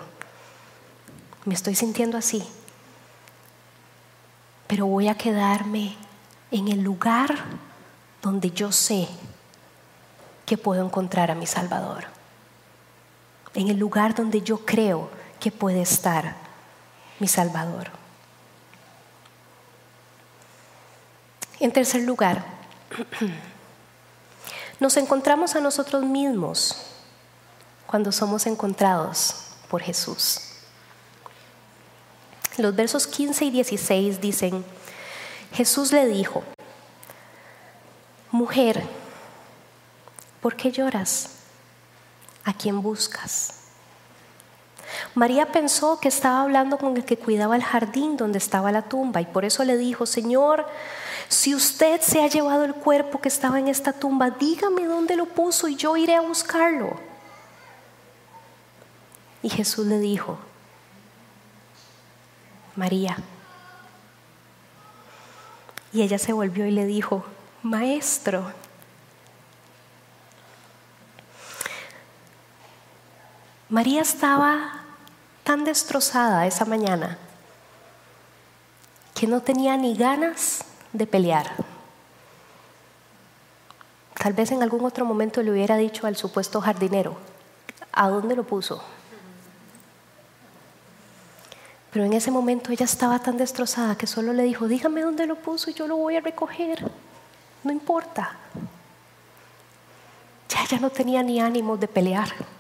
Me 1.45 1.53
estoy 1.53 1.75
sintiendo 1.75 2.17
así, 2.17 2.43
pero 4.67 4.85
voy 4.87 5.07
a 5.07 5.15
quedarme 5.15 5.95
en 6.51 6.67
el 6.67 6.81
lugar 6.81 7.33
donde 8.21 8.51
yo 8.51 8.71
sé 8.71 9.07
que 10.45 10.57
puedo 10.57 10.83
encontrar 10.83 11.31
a 11.31 11.35
mi 11.35 11.45
Salvador 11.45 12.05
en 13.53 13.67
el 13.67 13.77
lugar 13.77 14.15
donde 14.15 14.41
yo 14.41 14.65
creo 14.65 15.09
que 15.39 15.51
puede 15.51 15.81
estar 15.81 16.35
mi 17.19 17.27
Salvador. 17.27 17.89
En 21.59 21.71
tercer 21.71 22.03
lugar, 22.03 22.43
nos 24.79 24.95
encontramos 24.97 25.55
a 25.55 25.59
nosotros 25.59 26.03
mismos 26.03 26.77
cuando 27.85 28.11
somos 28.11 28.45
encontrados 28.47 29.47
por 29.69 29.81
Jesús. 29.81 30.41
Los 32.57 32.75
versos 32.75 33.07
15 33.07 33.45
y 33.45 33.51
16 33.51 34.21
dicen, 34.21 34.65
Jesús 35.53 35.91
le 35.91 36.05
dijo, 36.05 36.43
mujer, 38.31 38.83
¿por 40.41 40.55
qué 40.55 40.71
lloras? 40.71 41.29
¿A 42.45 42.53
quién 42.53 42.81
buscas? 42.81 43.58
María 45.15 45.51
pensó 45.51 45.99
que 45.99 46.07
estaba 46.07 46.41
hablando 46.41 46.77
con 46.77 46.95
el 46.95 47.05
que 47.05 47.17
cuidaba 47.17 47.55
el 47.55 47.63
jardín 47.63 48.17
donde 48.17 48.37
estaba 48.37 48.71
la 48.71 48.83
tumba 48.83 49.21
y 49.21 49.25
por 49.25 49.45
eso 49.45 49.63
le 49.63 49.77
dijo, 49.77 50.05
Señor, 50.05 50.65
si 51.27 51.53
usted 51.53 52.01
se 52.01 52.23
ha 52.23 52.27
llevado 52.27 52.65
el 52.65 52.73
cuerpo 52.73 53.21
que 53.21 53.29
estaba 53.29 53.59
en 53.59 53.67
esta 53.67 53.93
tumba, 53.93 54.31
dígame 54.31 54.85
dónde 54.85 55.15
lo 55.15 55.25
puso 55.25 55.67
y 55.67 55.75
yo 55.75 55.95
iré 55.95 56.15
a 56.15 56.21
buscarlo. 56.21 56.99
Y 59.41 59.49
Jesús 59.49 59.85
le 59.85 59.99
dijo, 59.99 60.37
María. 62.75 63.17
Y 65.93 66.01
ella 66.01 66.17
se 66.17 66.33
volvió 66.33 66.65
y 66.65 66.71
le 66.71 66.85
dijo, 66.85 67.23
Maestro. 67.63 68.51
María 73.69 74.01
estaba 74.01 74.78
tan 75.49 75.63
destrozada 75.63 76.45
esa 76.45 76.63
mañana 76.63 77.17
que 79.15 79.25
no 79.25 79.41
tenía 79.41 79.75
ni 79.77 79.95
ganas 79.95 80.63
de 80.93 81.07
pelear. 81.07 81.55
Tal 84.13 84.33
vez 84.33 84.51
en 84.51 84.61
algún 84.61 84.85
otro 84.85 85.05
momento 85.05 85.41
le 85.41 85.49
hubiera 85.49 85.75
dicho 85.75 86.05
al 86.05 86.15
supuesto 86.15 86.61
jardinero, 86.61 87.17
¿a 87.91 88.09
dónde 88.09 88.35
lo 88.35 88.43
puso? 88.43 88.83
Pero 91.91 92.05
en 92.05 92.13
ese 92.13 92.29
momento 92.29 92.71
ella 92.71 92.85
estaba 92.85 93.17
tan 93.17 93.35
destrozada 93.35 93.97
que 93.97 94.05
solo 94.05 94.33
le 94.33 94.43
dijo, 94.43 94.67
dígame 94.67 95.01
dónde 95.01 95.25
lo 95.25 95.35
puso 95.35 95.71
y 95.71 95.73
yo 95.73 95.87
lo 95.87 95.97
voy 95.97 96.15
a 96.15 96.21
recoger. 96.21 96.87
No 97.63 97.71
importa. 97.71 98.37
Ya 100.47 100.63
ella 100.63 100.79
no 100.79 100.91
tenía 100.91 101.23
ni 101.23 101.39
ánimo 101.39 101.75
de 101.75 101.87
pelear. 101.87 102.58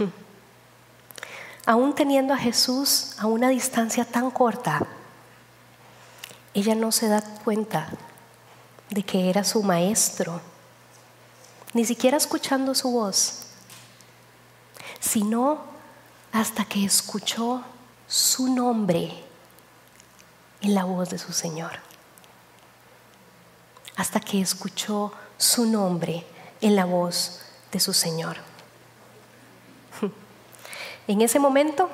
Aún 1.66 1.94
teniendo 1.94 2.34
a 2.34 2.38
Jesús 2.38 3.12
a 3.18 3.26
una 3.26 3.48
distancia 3.48 4.04
tan 4.04 4.30
corta, 4.30 4.86
ella 6.54 6.74
no 6.74 6.90
se 6.90 7.08
da 7.08 7.22
cuenta 7.44 7.88
de 8.88 9.02
que 9.02 9.30
era 9.30 9.44
su 9.44 9.62
maestro, 9.62 10.40
ni 11.72 11.84
siquiera 11.84 12.16
escuchando 12.16 12.74
su 12.74 12.90
voz, 12.90 13.46
sino 14.98 15.60
hasta 16.32 16.64
que 16.64 16.84
escuchó 16.84 17.62
su 18.08 18.52
nombre 18.52 19.24
en 20.60 20.74
la 20.74 20.84
voz 20.84 21.10
de 21.10 21.18
su 21.18 21.32
Señor, 21.32 21.72
hasta 23.96 24.18
que 24.18 24.40
escuchó 24.40 25.12
su 25.38 25.66
nombre 25.66 26.26
en 26.60 26.74
la 26.74 26.84
voz 26.84 27.42
de 27.70 27.78
su 27.78 27.92
Señor. 27.92 28.49
En 31.10 31.22
ese 31.22 31.40
momento, 31.40 31.90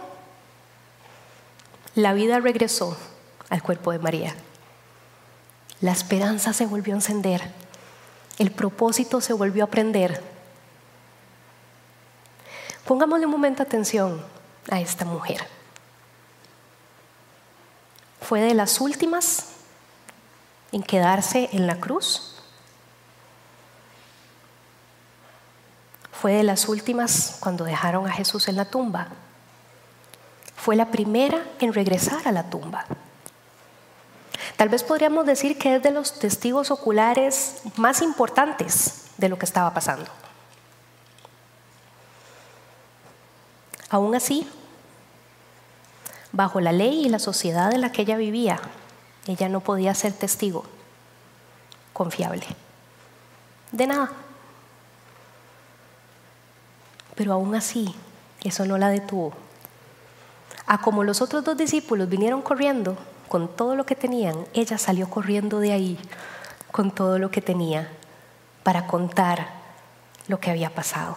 la 1.94 2.12
vida 2.12 2.38
regresó 2.38 2.98
al 3.48 3.62
cuerpo 3.62 3.90
de 3.90 3.98
María. 3.98 4.34
La 5.80 5.92
esperanza 5.92 6.52
se 6.52 6.66
volvió 6.66 6.92
a 6.92 6.98
encender. 6.98 7.40
El 8.36 8.50
propósito 8.50 9.22
se 9.22 9.32
volvió 9.32 9.64
a 9.64 9.68
prender. 9.68 10.22
Pongámosle 12.84 13.24
un 13.24 13.32
momento 13.32 13.62
atención 13.62 14.22
a 14.70 14.82
esta 14.82 15.06
mujer. 15.06 15.48
Fue 18.20 18.42
de 18.42 18.52
las 18.52 18.82
últimas 18.82 19.46
en 20.72 20.82
quedarse 20.82 21.48
en 21.52 21.66
la 21.66 21.80
cruz 21.80 22.35
Fue 26.26 26.32
de 26.32 26.42
las 26.42 26.68
últimas 26.68 27.36
cuando 27.38 27.62
dejaron 27.62 28.08
a 28.08 28.12
Jesús 28.12 28.48
en 28.48 28.56
la 28.56 28.64
tumba. 28.64 29.06
Fue 30.56 30.74
la 30.74 30.90
primera 30.90 31.40
en 31.60 31.72
regresar 31.72 32.26
a 32.26 32.32
la 32.32 32.50
tumba. 32.50 32.84
Tal 34.56 34.68
vez 34.68 34.82
podríamos 34.82 35.24
decir 35.24 35.56
que 35.56 35.76
es 35.76 35.82
de 35.84 35.92
los 35.92 36.18
testigos 36.18 36.72
oculares 36.72 37.60
más 37.76 38.02
importantes 38.02 39.04
de 39.18 39.28
lo 39.28 39.38
que 39.38 39.44
estaba 39.44 39.72
pasando. 39.72 40.10
Aún 43.88 44.16
así, 44.16 44.50
bajo 46.32 46.60
la 46.60 46.72
ley 46.72 47.06
y 47.06 47.08
la 47.08 47.20
sociedad 47.20 47.72
en 47.72 47.82
la 47.82 47.92
que 47.92 48.02
ella 48.02 48.16
vivía, 48.16 48.58
ella 49.28 49.48
no 49.48 49.60
podía 49.60 49.94
ser 49.94 50.12
testigo 50.12 50.64
confiable 51.92 52.48
de 53.70 53.86
nada. 53.86 54.25
Pero 57.16 57.32
aún 57.32 57.54
así, 57.54 57.94
eso 58.42 58.64
no 58.66 58.78
la 58.78 58.90
detuvo. 58.90 59.32
A 60.66 60.80
como 60.80 61.02
los 61.02 61.20
otros 61.22 61.44
dos 61.44 61.56
discípulos 61.56 62.08
vinieron 62.08 62.42
corriendo 62.42 62.96
con 63.28 63.48
todo 63.48 63.74
lo 63.74 63.86
que 63.86 63.96
tenían, 63.96 64.46
ella 64.52 64.78
salió 64.78 65.08
corriendo 65.08 65.58
de 65.58 65.72
ahí 65.72 65.98
con 66.70 66.90
todo 66.90 67.18
lo 67.18 67.30
que 67.30 67.40
tenía 67.40 67.90
para 68.62 68.86
contar 68.86 69.48
lo 70.28 70.38
que 70.40 70.50
había 70.50 70.74
pasado. 70.74 71.16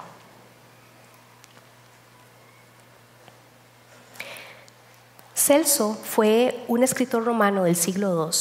Celso 5.36 5.95
fue 5.95 6.64
un 6.68 6.84
escritor 6.84 7.26
romano 7.26 7.64
del 7.64 7.76
siglo 7.76 8.32
II, 8.32 8.38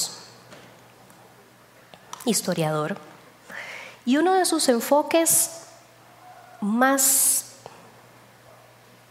historiador, 2.27 2.99
y 4.05 4.19
uno 4.19 4.35
de 4.35 4.45
sus 4.45 4.69
enfoques 4.69 5.63
más 6.61 7.48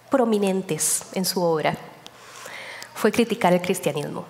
prominentes 0.10 1.04
en 1.14 1.26
su 1.26 1.42
obra 1.42 1.78
fue 2.94 3.12
criticar 3.12 3.54
el 3.54 3.62
cristianismo. 3.62 4.26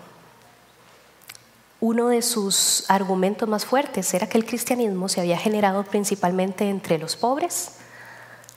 Uno 1.79 2.07
de 2.07 2.21
sus 2.21 2.89
argumentos 2.89 3.47
más 3.47 3.65
fuertes 3.65 4.13
era 4.13 4.27
que 4.27 4.37
el 4.37 4.45
cristianismo 4.45 5.07
se 5.09 5.21
había 5.21 5.37
generado 5.37 5.83
principalmente 5.83 6.69
entre 6.69 6.97
los 6.97 7.15
pobres, 7.15 7.77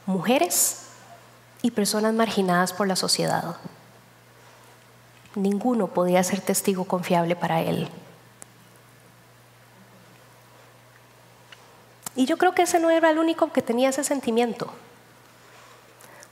mujeres 0.06 0.86
y 1.62 1.70
personas 1.70 2.14
marginadas 2.14 2.72
por 2.72 2.88
la 2.88 2.96
sociedad. 2.96 3.56
Ninguno 5.34 5.88
podía 5.88 6.24
ser 6.24 6.40
testigo 6.40 6.84
confiable 6.84 7.36
para 7.36 7.60
él. 7.60 7.88
Y 12.16 12.26
yo 12.26 12.38
creo 12.38 12.54
que 12.54 12.62
ese 12.62 12.80
no 12.80 12.90
era 12.90 13.10
el 13.10 13.18
único 13.18 13.52
que 13.52 13.62
tenía 13.62 13.90
ese 13.90 14.02
sentimiento. 14.02 14.72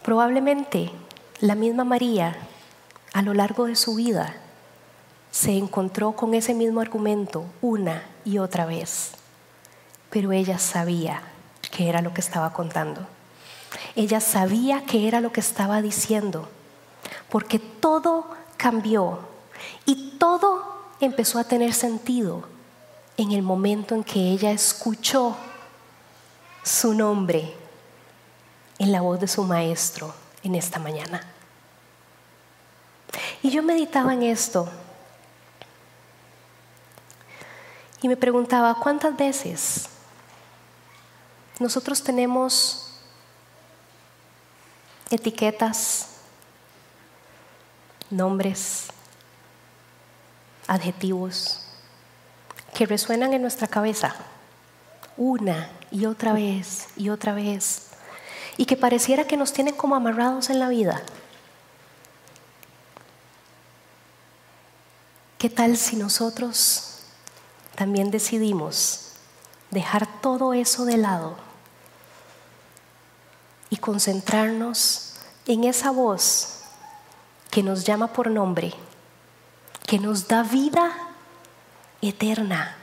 Probablemente 0.08 0.90
la 1.40 1.54
misma 1.54 1.84
María, 1.84 2.34
a 3.12 3.20
lo 3.20 3.34
largo 3.34 3.66
de 3.66 3.76
su 3.76 3.94
vida, 3.94 4.36
se 5.30 5.58
encontró 5.58 6.12
con 6.12 6.32
ese 6.32 6.54
mismo 6.54 6.80
argumento 6.80 7.44
una 7.60 8.04
y 8.24 8.38
otra 8.38 8.64
vez, 8.64 9.10
pero 10.08 10.32
ella 10.32 10.58
sabía 10.58 11.20
que 11.70 11.90
era 11.90 12.00
lo 12.00 12.14
que 12.14 12.22
estaba 12.22 12.54
contando. 12.54 13.06
Ella 13.96 14.20
sabía 14.20 14.82
que 14.86 15.08
era 15.08 15.20
lo 15.20 15.30
que 15.30 15.40
estaba 15.40 15.82
diciendo, 15.82 16.48
porque 17.28 17.58
todo 17.58 18.28
cambió 18.56 19.18
y 19.84 20.16
todo 20.18 20.86
empezó 21.00 21.38
a 21.38 21.44
tener 21.44 21.74
sentido 21.74 22.44
en 23.18 23.32
el 23.32 23.42
momento 23.42 23.94
en 23.94 24.04
que 24.04 24.20
ella 24.30 24.52
escuchó 24.52 25.36
su 26.62 26.94
nombre 26.94 27.67
en 28.78 28.92
la 28.92 29.00
voz 29.00 29.20
de 29.20 29.28
su 29.28 29.42
maestro 29.44 30.14
en 30.42 30.54
esta 30.54 30.78
mañana. 30.78 31.20
Y 33.42 33.50
yo 33.50 33.62
meditaba 33.62 34.12
en 34.12 34.22
esto 34.22 34.68
y 38.00 38.08
me 38.08 38.16
preguntaba, 38.16 38.74
¿cuántas 38.74 39.16
veces 39.16 39.88
nosotros 41.58 42.02
tenemos 42.02 42.88
etiquetas, 45.10 46.08
nombres, 48.10 48.88
adjetivos 50.66 51.62
que 52.74 52.86
resuenan 52.86 53.32
en 53.32 53.42
nuestra 53.42 53.66
cabeza 53.66 54.14
una 55.16 55.70
y 55.90 56.06
otra 56.06 56.32
vez 56.32 56.88
y 56.96 57.08
otra 57.08 57.32
vez 57.34 57.88
y 58.58 58.66
que 58.66 58.76
pareciera 58.76 59.26
que 59.26 59.38
nos 59.38 59.54
tienen 59.54 59.74
como 59.74 59.94
amarrados 59.96 60.50
en 60.50 60.58
la 60.58 60.68
vida. 60.68 61.00
¿Qué 65.38 65.48
tal 65.48 65.76
si 65.76 65.94
nosotros 65.96 66.98
también 67.76 68.10
decidimos 68.10 69.12
dejar 69.70 70.20
todo 70.20 70.52
eso 70.52 70.84
de 70.84 70.96
lado 70.96 71.36
y 73.70 73.76
concentrarnos 73.76 75.14
en 75.46 75.62
esa 75.62 75.92
voz 75.92 76.62
que 77.52 77.62
nos 77.62 77.84
llama 77.84 78.12
por 78.12 78.28
nombre, 78.28 78.74
que 79.86 80.00
nos 80.00 80.26
da 80.26 80.42
vida 80.42 80.90
eterna, 82.02 82.76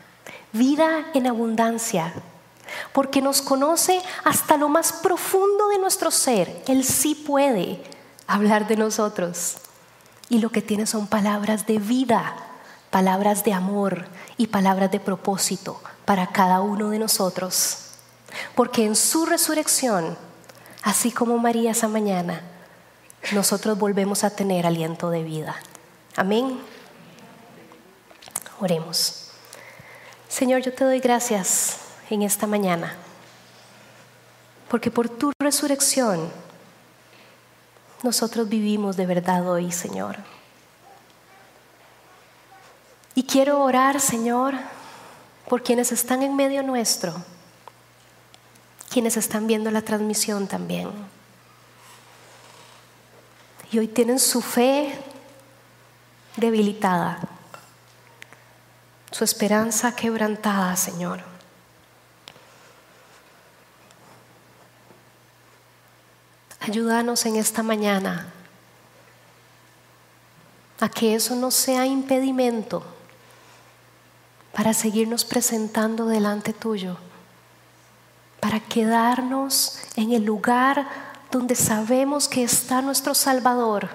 vida 0.53 1.07
en 1.13 1.27
abundancia, 1.27 2.13
porque 2.93 3.21
nos 3.21 3.41
conoce 3.41 4.01
hasta 4.23 4.57
lo 4.57 4.69
más 4.69 4.93
profundo 4.93 5.69
de 5.69 5.79
nuestro 5.79 6.11
ser. 6.11 6.63
Él 6.67 6.83
sí 6.83 7.15
puede 7.15 7.81
hablar 8.27 8.67
de 8.67 8.77
nosotros. 8.77 9.57
Y 10.29 10.39
lo 10.39 10.49
que 10.49 10.61
tiene 10.61 10.87
son 10.87 11.07
palabras 11.07 11.67
de 11.67 11.77
vida, 11.77 12.35
palabras 12.89 13.43
de 13.43 13.53
amor 13.53 14.07
y 14.37 14.47
palabras 14.47 14.91
de 14.91 14.99
propósito 14.99 15.81
para 16.05 16.27
cada 16.27 16.61
uno 16.61 16.89
de 16.89 16.99
nosotros. 16.99 17.77
Porque 18.55 18.85
en 18.85 18.95
su 18.95 19.25
resurrección, 19.25 20.17
así 20.83 21.11
como 21.11 21.37
María 21.37 21.71
esa 21.71 21.87
mañana, 21.87 22.41
nosotros 23.31 23.77
volvemos 23.77 24.23
a 24.23 24.29
tener 24.29 24.65
aliento 24.65 25.09
de 25.09 25.23
vida. 25.23 25.55
Amén. 26.15 26.59
Oremos. 28.59 29.31
Señor, 30.27 30.61
yo 30.61 30.73
te 30.73 30.83
doy 30.83 30.99
gracias 30.99 31.84
en 32.09 32.21
esta 32.21 32.47
mañana, 32.47 32.95
porque 34.69 34.91
por 34.91 35.09
tu 35.09 35.31
resurrección 35.39 36.31
nosotros 38.03 38.47
vivimos 38.47 38.97
de 38.97 39.05
verdad 39.05 39.49
hoy, 39.49 39.71
Señor. 39.71 40.17
Y 43.15 43.23
quiero 43.23 43.61
orar, 43.61 43.99
Señor, 43.99 44.55
por 45.49 45.63
quienes 45.63 45.91
están 45.91 46.21
en 46.21 46.35
medio 46.35 46.61
nuestro, 46.63 47.15
quienes 48.91 49.17
están 49.17 49.47
viendo 49.47 49.71
la 49.71 49.81
transmisión 49.81 50.47
también. 50.47 50.89
Y 53.71 53.79
hoy 53.79 53.87
tienen 53.87 54.19
su 54.19 54.41
fe 54.41 54.97
debilitada, 56.37 57.19
su 59.11 59.23
esperanza 59.23 59.95
quebrantada, 59.95 60.75
Señor. 60.75 61.34
Ayúdanos 66.59 67.25
en 67.25 67.35
esta 67.35 67.61
mañana 67.63 68.31
a 70.79 70.89
que 70.89 71.15
eso 71.15 71.35
no 71.35 71.51
sea 71.51 71.85
impedimento 71.85 72.83
para 74.53 74.73
seguirnos 74.73 75.25
presentando 75.25 76.05
delante 76.05 76.53
tuyo, 76.53 76.97
para 78.39 78.59
quedarnos 78.59 79.79
en 79.95 80.13
el 80.13 80.23
lugar 80.23 80.87
donde 81.29 81.55
sabemos 81.55 82.27
que 82.27 82.43
está 82.43 82.81
nuestro 82.81 83.13
Salvador. 83.13 83.89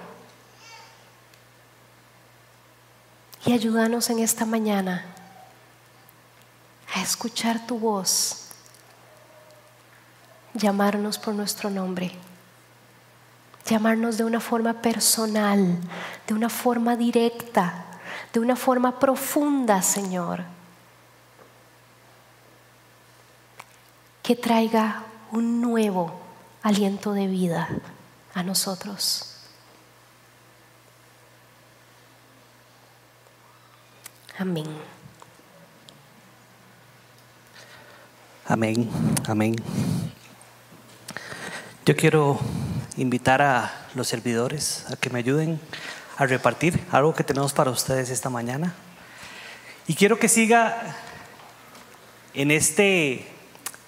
Y 3.45 3.53
ayúdanos 3.53 4.09
en 4.11 4.19
esta 4.19 4.45
mañana 4.45 5.03
a 6.93 7.01
escuchar 7.01 7.65
tu 7.65 7.79
voz, 7.79 8.49
llamarnos 10.53 11.17
por 11.17 11.33
nuestro 11.33 11.69
nombre 11.69 12.11
llamarnos 13.65 14.17
de 14.17 14.23
una 14.23 14.39
forma 14.39 14.81
personal, 14.81 15.77
de 16.27 16.33
una 16.33 16.49
forma 16.49 16.95
directa, 16.95 17.85
de 18.33 18.39
una 18.39 18.55
forma 18.55 18.99
profunda, 18.99 19.81
Señor. 19.81 20.43
Que 24.23 24.35
traiga 24.35 25.03
un 25.31 25.61
nuevo 25.61 26.19
aliento 26.63 27.13
de 27.13 27.27
vida 27.27 27.69
a 28.33 28.43
nosotros. 28.43 29.27
Amén. 34.37 34.65
Amén, 38.47 38.89
amén. 39.27 39.55
Yo 41.85 41.95
quiero 41.95 42.39
invitar 42.97 43.41
a 43.41 43.87
los 43.95 44.07
servidores 44.07 44.85
a 44.91 44.95
que 44.95 45.09
me 45.09 45.19
ayuden 45.19 45.59
a 46.17 46.25
repartir 46.25 46.79
algo 46.91 47.13
que 47.13 47.23
tenemos 47.23 47.53
para 47.53 47.71
ustedes 47.71 48.09
esta 48.09 48.29
mañana. 48.29 48.73
Y 49.87 49.95
quiero 49.95 50.19
que 50.19 50.27
siga 50.27 50.95
en 52.33 52.51
este 52.51 53.27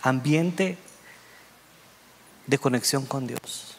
ambiente 0.02 0.78
de 2.48 2.58
conexión 2.58 3.06
con 3.06 3.28
Dios. 3.28 3.78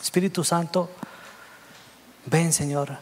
Espíritu 0.00 0.44
Santo, 0.44 0.90
ven 2.26 2.52
Señor 2.52 2.98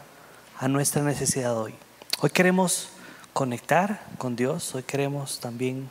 a 0.59 0.67
nuestra 0.67 1.01
necesidad 1.01 1.57
hoy. 1.57 1.73
Hoy 2.19 2.29
queremos 2.29 2.89
conectar 3.33 4.03
con 4.17 4.35
Dios, 4.35 4.75
hoy 4.75 4.83
queremos 4.83 5.39
también 5.39 5.89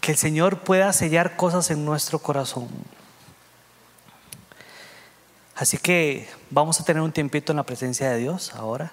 que 0.00 0.12
el 0.12 0.18
Señor 0.18 0.58
pueda 0.60 0.92
sellar 0.92 1.36
cosas 1.36 1.70
en 1.70 1.84
nuestro 1.84 2.18
corazón. 2.18 2.68
Así 5.56 5.78
que 5.78 6.28
vamos 6.50 6.80
a 6.80 6.84
tener 6.84 7.02
un 7.02 7.12
tiempito 7.12 7.52
en 7.52 7.56
la 7.56 7.62
presencia 7.62 8.10
de 8.10 8.18
Dios 8.18 8.54
ahora 8.54 8.92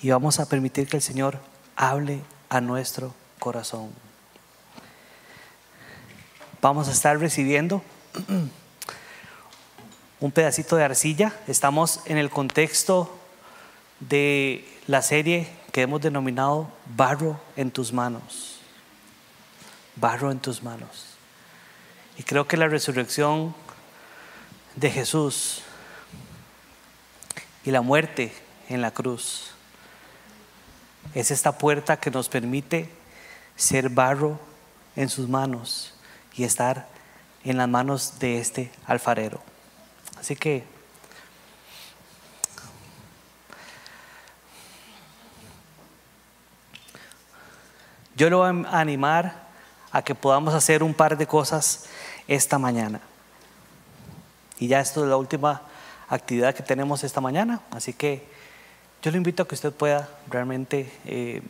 y 0.00 0.10
vamos 0.10 0.38
a 0.38 0.48
permitir 0.48 0.88
que 0.88 0.96
el 0.96 1.02
Señor 1.02 1.38
hable 1.74 2.20
a 2.48 2.60
nuestro 2.60 3.12
corazón. 3.38 3.90
Vamos 6.62 6.88
a 6.88 6.92
estar 6.92 7.18
recibiendo 7.18 7.82
un 10.20 10.30
pedacito 10.30 10.76
de 10.76 10.84
arcilla. 10.84 11.34
Estamos 11.48 12.00
en 12.04 12.16
el 12.16 12.30
contexto 12.30 13.18
de 13.98 14.64
la 14.86 15.02
serie 15.02 15.48
que 15.72 15.82
hemos 15.82 16.00
denominado 16.00 16.68
Barro 16.96 17.40
en 17.56 17.72
tus 17.72 17.92
manos. 17.92 18.60
Barro 19.96 20.30
en 20.30 20.38
tus 20.38 20.62
manos. 20.62 21.06
Y 22.16 22.22
creo 22.22 22.46
que 22.46 22.56
la 22.56 22.68
resurrección 22.68 23.54
de 24.76 24.90
Jesús 24.90 25.62
y 27.64 27.70
la 27.70 27.80
muerte 27.80 28.32
en 28.68 28.80
la 28.80 28.90
cruz 28.90 29.50
es 31.14 31.30
esta 31.30 31.58
puerta 31.58 31.98
que 31.98 32.10
nos 32.10 32.28
permite 32.28 32.88
ser 33.56 33.88
barro 33.88 34.38
en 34.96 35.08
sus 35.08 35.28
manos 35.28 35.94
y 36.34 36.44
estar 36.44 36.88
en 37.44 37.56
las 37.56 37.68
manos 37.68 38.18
de 38.18 38.38
este 38.38 38.70
alfarero. 38.86 39.42
Así 40.18 40.36
que 40.36 40.64
yo 48.14 48.30
lo 48.30 48.38
voy 48.38 48.64
a 48.66 48.78
animar 48.78 49.48
a 49.92 50.02
que 50.02 50.14
podamos 50.14 50.54
hacer 50.54 50.82
un 50.82 50.94
par 50.94 51.16
de 51.16 51.26
cosas 51.26 51.86
esta 52.28 52.58
mañana. 52.58 53.00
Y 54.60 54.68
ya 54.68 54.80
esto 54.80 55.02
es 55.02 55.10
la 55.10 55.16
última 55.16 55.62
actividad 56.08 56.54
que 56.54 56.62
tenemos 56.62 57.02
esta 57.02 57.20
mañana, 57.20 57.60
así 57.70 57.92
que 57.92 58.28
yo 59.02 59.10
le 59.10 59.16
invito 59.16 59.42
a 59.42 59.48
que 59.48 59.54
usted 59.54 59.72
pueda 59.72 60.08
realmente 60.28 60.92
eh, 61.06 61.40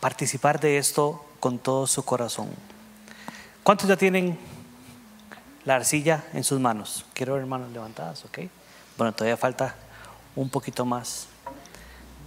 participar 0.00 0.60
de 0.60 0.78
esto 0.78 1.24
con 1.40 1.58
todo 1.58 1.86
su 1.86 2.04
corazón. 2.04 2.48
¿Cuántos 3.64 3.88
ya 3.88 3.96
tienen 3.96 4.38
la 5.64 5.74
arcilla 5.74 6.24
en 6.32 6.44
sus 6.44 6.60
manos? 6.60 7.04
Quiero 7.12 7.34
ver 7.34 7.44
manos 7.46 7.72
levantadas, 7.72 8.24
¿ok? 8.24 8.38
Bueno, 8.96 9.12
todavía 9.12 9.36
falta 9.36 9.74
un 10.36 10.48
poquito 10.48 10.84
más 10.84 11.26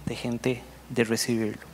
de 0.04 0.14
gente 0.14 0.62
de 0.90 1.04
recibirlo. 1.04 1.66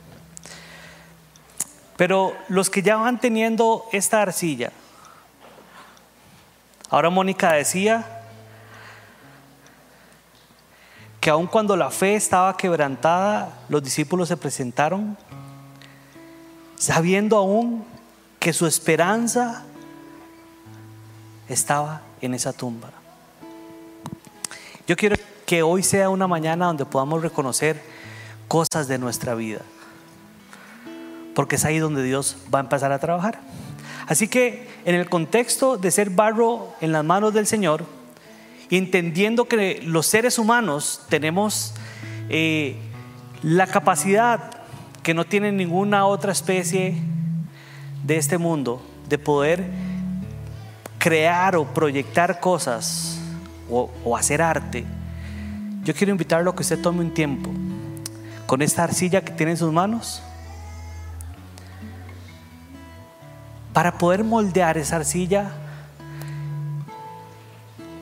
Pero 1.97 2.33
los 2.47 2.69
que 2.69 2.81
ya 2.81 2.95
van 2.95 3.19
teniendo 3.19 3.85
esta 3.91 4.21
arcilla, 4.21 4.71
ahora 6.89 7.09
Mónica 7.09 7.53
decía 7.53 8.05
que 11.19 11.29
aun 11.29 11.47
cuando 11.47 11.75
la 11.75 11.91
fe 11.91 12.15
estaba 12.15 12.55
quebrantada, 12.55 13.59
los 13.67 13.83
discípulos 13.83 14.29
se 14.29 14.37
presentaron 14.37 15.17
sabiendo 16.77 17.37
aún 17.37 17.85
que 18.39 18.53
su 18.53 18.65
esperanza 18.65 19.63
estaba 21.49 22.01
en 22.21 22.33
esa 22.33 22.53
tumba. 22.53 22.89
Yo 24.87 24.95
quiero 24.95 25.17
que 25.45 25.61
hoy 25.61 25.83
sea 25.83 26.09
una 26.09 26.27
mañana 26.27 26.67
donde 26.67 26.85
podamos 26.85 27.21
reconocer 27.21 27.81
cosas 28.47 28.87
de 28.87 28.97
nuestra 28.97 29.35
vida, 29.35 29.61
porque 31.35 31.57
es 31.57 31.65
ahí 31.65 31.79
donde 31.79 32.01
Dios 32.01 32.37
va 32.53 32.59
a 32.59 32.61
empezar 32.61 32.91
a 32.91 32.99
trabajar. 32.99 33.39
Así 34.09 34.27
que 34.27 34.67
en 34.85 34.95
el 34.95 35.07
contexto 35.07 35.77
de 35.77 35.91
ser 35.91 36.09
barro 36.09 36.73
en 36.81 36.91
las 36.91 37.05
manos 37.05 37.31
del 37.31 37.45
Señor, 37.45 37.85
entendiendo 38.71 39.45
que 39.45 39.83
los 39.83 40.07
seres 40.07 40.39
humanos 40.39 41.03
tenemos 41.09 41.75
eh, 42.27 42.75
la 43.43 43.67
capacidad 43.67 44.49
que 45.03 45.13
no 45.13 45.25
tiene 45.25 45.51
ninguna 45.51 46.07
otra 46.07 46.31
especie 46.31 46.95
de 48.03 48.17
este 48.17 48.39
mundo 48.39 48.81
de 49.07 49.19
poder 49.19 49.63
crear 50.97 51.55
o 51.55 51.65
proyectar 51.65 52.39
cosas 52.39 53.19
o, 53.69 53.91
o 54.03 54.17
hacer 54.17 54.41
arte, 54.41 54.85
yo 55.83 55.93
quiero 55.93 56.09
invitarlo 56.11 56.49
a 56.49 56.55
que 56.55 56.63
usted 56.63 56.81
tome 56.81 57.01
un 57.01 57.13
tiempo 57.13 57.51
con 58.47 58.63
esta 58.63 58.85
arcilla 58.85 59.23
que 59.23 59.33
tiene 59.33 59.51
en 59.51 59.57
sus 59.57 59.71
manos 59.71 60.23
para 63.73 63.97
poder 63.97 64.23
moldear 64.23 64.77
esa 64.77 64.97
arcilla 64.97 65.51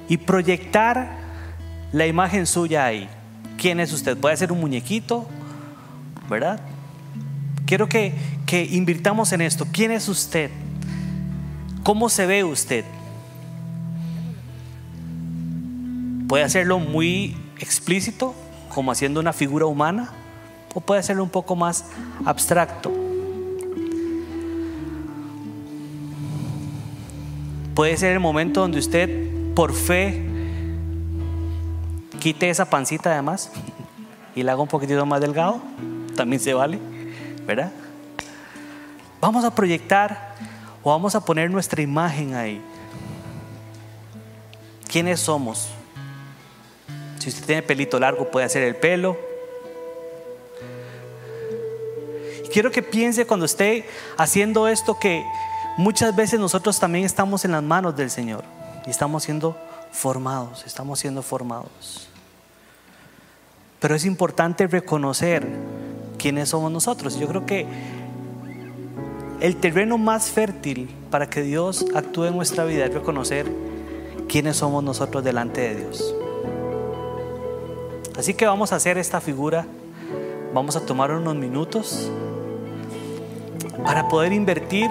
y 0.07 0.18
proyectar 0.18 1.18
la 1.91 2.07
imagen 2.07 2.45
suya 2.45 2.86
ahí. 2.86 3.09
¿Quién 3.57 3.80
es 3.80 3.91
usted? 3.91 4.18
Puede 4.18 4.38
ser 4.38 4.51
un 4.51 4.59
muñequito, 4.59 5.28
¿verdad? 6.30 6.59
Quiero 7.65 7.89
que, 7.89 8.13
que 8.45 8.63
invirtamos 8.63 9.32
en 9.34 9.41
esto. 9.41 9.68
¿Quién 9.72 9.91
es 9.91 10.07
usted? 10.07 10.51
¿Cómo 11.84 12.09
se 12.09 12.26
ve 12.26 12.43
usted? 12.43 12.86
Puede 16.28 16.43
hacerlo 16.43 16.80
muy 16.80 17.38
explícito, 17.59 18.36
como 18.70 18.91
haciendo 18.91 19.20
una 19.20 19.34
figura 19.34 19.65
humana, 19.65 20.11
o 20.74 20.82
puede 20.82 20.99
hacerlo 20.99 21.24
un 21.24 21.30
poco 21.30 21.55
más 21.55 21.86
abstracto. 22.26 23.07
Puede 27.78 27.95
ser 27.95 28.13
el 28.13 28.19
momento 28.19 28.61
donde 28.61 28.80
usted 28.80 29.53
por 29.53 29.71
fe 29.71 30.25
quite 32.19 32.49
esa 32.49 32.67
pancita 32.67 33.11
además 33.11 33.51
y 34.34 34.41
la 34.41 34.53
haga 34.53 34.63
un 34.63 34.67
poquitito 34.67 35.05
más 35.05 35.21
delgado, 35.21 35.61
también 36.15 36.39
se 36.39 36.55
vale, 36.55 36.80
¿verdad? 37.45 37.71
Vamos 39.21 39.45
a 39.45 39.53
proyectar 39.53 40.34
o 40.82 40.89
vamos 40.89 41.13
a 41.13 41.23
poner 41.23 41.51
nuestra 41.51 41.84
imagen 41.84 42.34
ahí. 42.34 42.59
¿Quiénes 44.91 45.19
somos? 45.19 45.69
Si 47.19 47.30
usted 47.30 47.45
tiene 47.45 47.61
pelito 47.61 47.99
largo, 47.99 48.32
puede 48.32 48.47
hacer 48.47 48.63
el 48.63 48.75
pelo. 48.75 49.15
quiero 52.51 52.71
que 52.71 52.82
piense 52.82 53.28
cuando 53.28 53.45
esté 53.45 53.86
haciendo 54.17 54.67
esto 54.67 54.97
que 54.97 55.23
muchas 55.78 56.15
veces 56.15 56.39
nosotros 56.39 56.80
también 56.80 57.05
estamos 57.05 57.45
en 57.45 57.51
las 57.51 57.63
manos 57.63 57.95
del 57.95 58.09
Señor 58.09 58.43
y 58.86 58.89
estamos 58.89 59.23
siendo 59.23 59.55
formados, 59.91 60.65
estamos 60.65 60.99
siendo 60.99 61.21
formados. 61.21 62.09
Pero 63.80 63.95
es 63.95 64.05
importante 64.05 64.67
reconocer 64.67 65.47
quiénes 66.17 66.49
somos 66.49 66.71
nosotros. 66.71 67.19
Yo 67.19 67.28
creo 67.28 67.45
que 67.45 67.67
el 69.39 69.55
terreno 69.57 69.97
más 69.97 70.30
fértil 70.30 70.89
para 71.11 71.30
que 71.30 71.43
Dios 71.43 71.86
actúe 71.93 72.25
en 72.25 72.36
nuestra 72.36 72.65
vida 72.65 72.86
es 72.86 72.93
reconocer 72.93 73.45
quiénes 74.28 74.57
somos 74.57 74.84
nosotros 74.84 75.23
delante 75.23 75.61
de 75.61 75.75
Dios. 75.75 76.15
Así 78.17 78.34
que 78.34 78.47
vamos 78.47 78.73
a 78.73 78.78
hacer 78.78 78.97
esta 78.97 79.21
figura, 79.21 79.67
vamos 80.53 80.75
a 80.75 80.86
tomar 80.86 81.11
unos 81.11 81.36
minutos 81.36 82.09
para 83.86 84.07
poder 84.07 84.34
invertir 84.34 84.89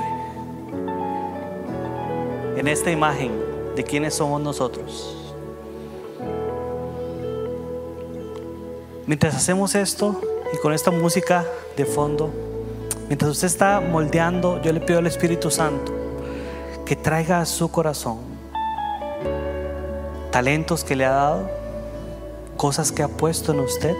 en 2.57 2.69
esta 2.69 2.91
imagen 2.91 3.33
de 3.77 3.85
quiénes 3.85 4.15
somos 4.15 4.41
nosotros. 4.41 5.35
Mientras 9.07 9.37
hacemos 9.37 9.75
esto 9.75 10.21
y 10.53 10.57
con 10.59 10.73
esta 10.73 10.91
música 10.91 11.45
de 11.77 11.85
fondo, 11.85 12.31
mientras 13.09 13.31
usted 13.31 13.47
está 13.47 13.81
moldeando, 13.81 14.61
yo 14.63 14.73
le 14.73 14.81
pido 14.81 14.99
al 14.99 15.07
Espíritu 15.07 15.51
Santo 15.51 15.93
que 16.85 16.97
traiga 16.97 17.41
a 17.41 17.47
su 17.47 17.71
corazón 17.71 18.19
talentos 20.31 20.85
que 20.85 20.97
le 20.97 21.05
ha 21.05 21.13
dado, 21.13 21.51
cosas 22.57 22.93
que 22.93 23.03
ha 23.03 23.09
puesto 23.09 23.53
en 23.53 23.61
usted. 23.61 23.95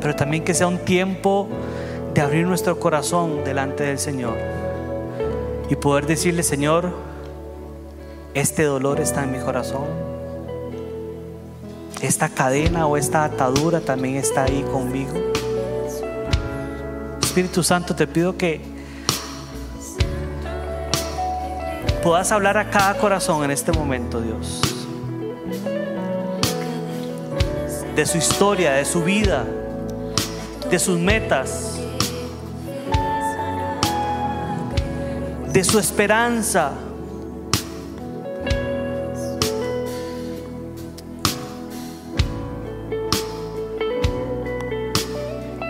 Pero 0.00 0.14
también 0.14 0.44
que 0.44 0.54
sea 0.54 0.68
un 0.68 0.78
tiempo 0.78 1.48
de 2.14 2.20
abrir 2.20 2.46
nuestro 2.46 2.78
corazón 2.78 3.44
delante 3.44 3.84
del 3.84 3.98
Señor 3.98 4.36
y 5.68 5.76
poder 5.76 6.06
decirle, 6.06 6.42
Señor, 6.42 6.92
este 8.34 8.64
dolor 8.64 9.00
está 9.00 9.24
en 9.24 9.32
mi 9.32 9.38
corazón. 9.38 9.84
Esta 12.00 12.28
cadena 12.28 12.86
o 12.86 12.96
esta 12.96 13.24
atadura 13.24 13.80
también 13.80 14.16
está 14.16 14.44
ahí 14.44 14.62
conmigo. 14.72 15.14
Espíritu 17.20 17.62
Santo, 17.62 17.94
te 17.94 18.06
pido 18.06 18.36
que 18.36 18.60
puedas 22.02 22.32
hablar 22.32 22.56
a 22.56 22.70
cada 22.70 22.96
corazón 22.98 23.44
en 23.44 23.50
este 23.50 23.72
momento, 23.72 24.20
Dios. 24.20 24.62
De 27.94 28.06
su 28.06 28.16
historia, 28.16 28.72
de 28.72 28.84
su 28.84 29.02
vida, 29.02 29.44
de 30.70 30.78
sus 30.78 30.98
metas 30.98 31.77
de 35.58 35.64
su 35.64 35.80
esperanza. 35.80 36.70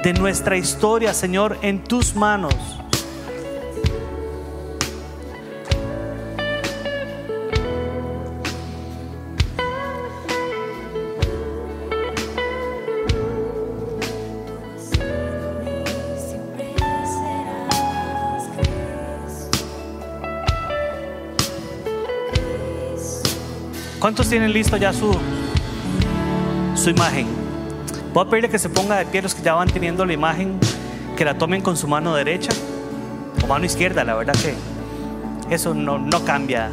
De 0.05 0.13
nuestra 0.13 0.59
historia, 0.59 1.15
Señor, 1.15 1.57
en 1.63 1.83
tus 1.85 2.15
manos. 2.15 2.78
¿Cuántos 24.09 24.31
tienen 24.31 24.55
listo 24.55 24.79
ya 24.79 24.91
su, 24.91 25.15
su 26.75 26.89
imagen? 26.89 27.27
Voy 28.15 28.27
a 28.27 28.31
pedirle 28.31 28.49
que 28.49 28.59
se 28.59 28.71
ponga 28.71 28.97
de 28.97 29.05
pie 29.05 29.21
los 29.21 29.35
que 29.35 29.43
ya 29.43 29.53
van 29.53 29.69
teniendo 29.69 30.07
la 30.07 30.15
imagen, 30.15 30.59
que 31.15 31.27
la 31.27 31.37
tomen 31.37 31.61
con 31.61 31.77
su 31.77 31.87
mano 31.87 32.15
derecha 32.15 32.51
o 33.45 33.47
mano 33.47 33.67
izquierda, 33.67 34.05
la 34.05 34.15
verdad 34.15 34.33
que 34.33 34.55
eso 35.55 35.75
no, 35.75 35.99
no 35.99 36.25
cambia. 36.25 36.71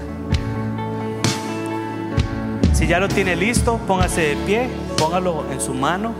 Si 2.71 2.87
ya 2.87 3.01
lo 3.01 3.09
tiene 3.09 3.35
listo, 3.35 3.81
póngase 3.85 4.21
de 4.21 4.35
pie, 4.45 4.69
póngalo 4.97 5.43
en 5.51 5.59
su 5.59 5.73
mano. 5.73 6.13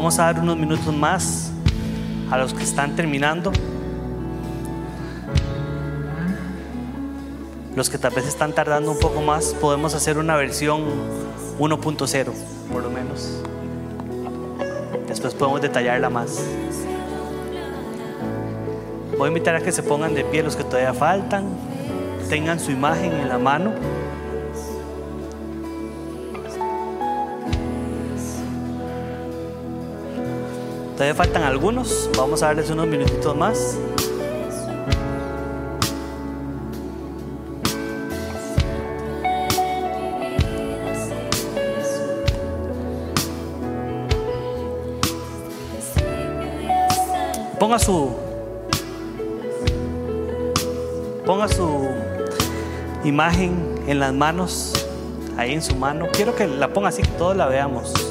Vamos 0.00 0.18
a 0.18 0.22
dar 0.22 0.40
unos 0.40 0.56
minutos 0.56 0.96
más 0.96 1.52
a 2.30 2.38
los 2.38 2.54
que 2.54 2.62
están 2.62 2.96
terminando. 2.96 3.52
Los 7.76 7.90
que 7.90 7.98
tal 7.98 8.14
vez 8.14 8.26
están 8.26 8.54
tardando 8.54 8.92
un 8.92 8.98
poco 8.98 9.20
más, 9.20 9.54
podemos 9.60 9.94
hacer 9.94 10.16
una 10.16 10.36
versión 10.36 10.84
1.0, 11.58 12.32
por 12.72 12.82
lo 12.82 12.88
menos. 12.88 13.42
Después 15.06 15.34
podemos 15.34 15.60
detallarla 15.60 16.08
más. 16.08 16.42
Voy 19.18 19.26
a 19.26 19.28
invitar 19.28 19.54
a 19.54 19.60
que 19.60 19.70
se 19.70 19.82
pongan 19.82 20.14
de 20.14 20.24
pie 20.24 20.42
los 20.42 20.56
que 20.56 20.64
todavía 20.64 20.94
faltan, 20.94 21.44
tengan 22.30 22.58
su 22.58 22.70
imagen 22.70 23.12
en 23.12 23.28
la 23.28 23.36
mano. 23.36 23.74
Todavía 31.00 31.14
faltan 31.14 31.44
algunos, 31.44 32.10
vamos 32.14 32.42
a 32.42 32.48
darles 32.48 32.68
unos 32.68 32.86
minutitos 32.86 33.34
más. 33.34 33.78
Ponga 47.58 47.78
su 47.78 48.10
ponga 51.24 51.48
su 51.48 51.88
imagen 53.04 53.82
en 53.86 54.00
las 54.00 54.12
manos, 54.12 54.86
ahí 55.38 55.54
en 55.54 55.62
su 55.62 55.74
mano. 55.76 56.08
Quiero 56.12 56.34
que 56.36 56.46
la 56.46 56.68
ponga 56.68 56.90
así 56.90 57.00
que 57.00 57.08
todos 57.12 57.34
la 57.34 57.46
veamos. 57.46 58.09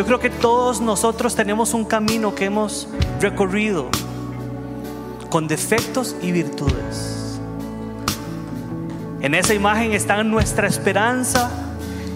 Yo 0.00 0.06
creo 0.06 0.18
que 0.18 0.30
todos 0.30 0.80
nosotros 0.80 1.36
tenemos 1.36 1.74
un 1.74 1.84
camino 1.84 2.34
que 2.34 2.46
hemos 2.46 2.88
recorrido 3.20 3.90
con 5.28 5.46
defectos 5.46 6.16
y 6.22 6.32
virtudes. 6.32 7.38
En 9.20 9.34
esa 9.34 9.52
imagen 9.52 9.92
está 9.92 10.24
nuestra 10.24 10.66
esperanza, 10.66 11.50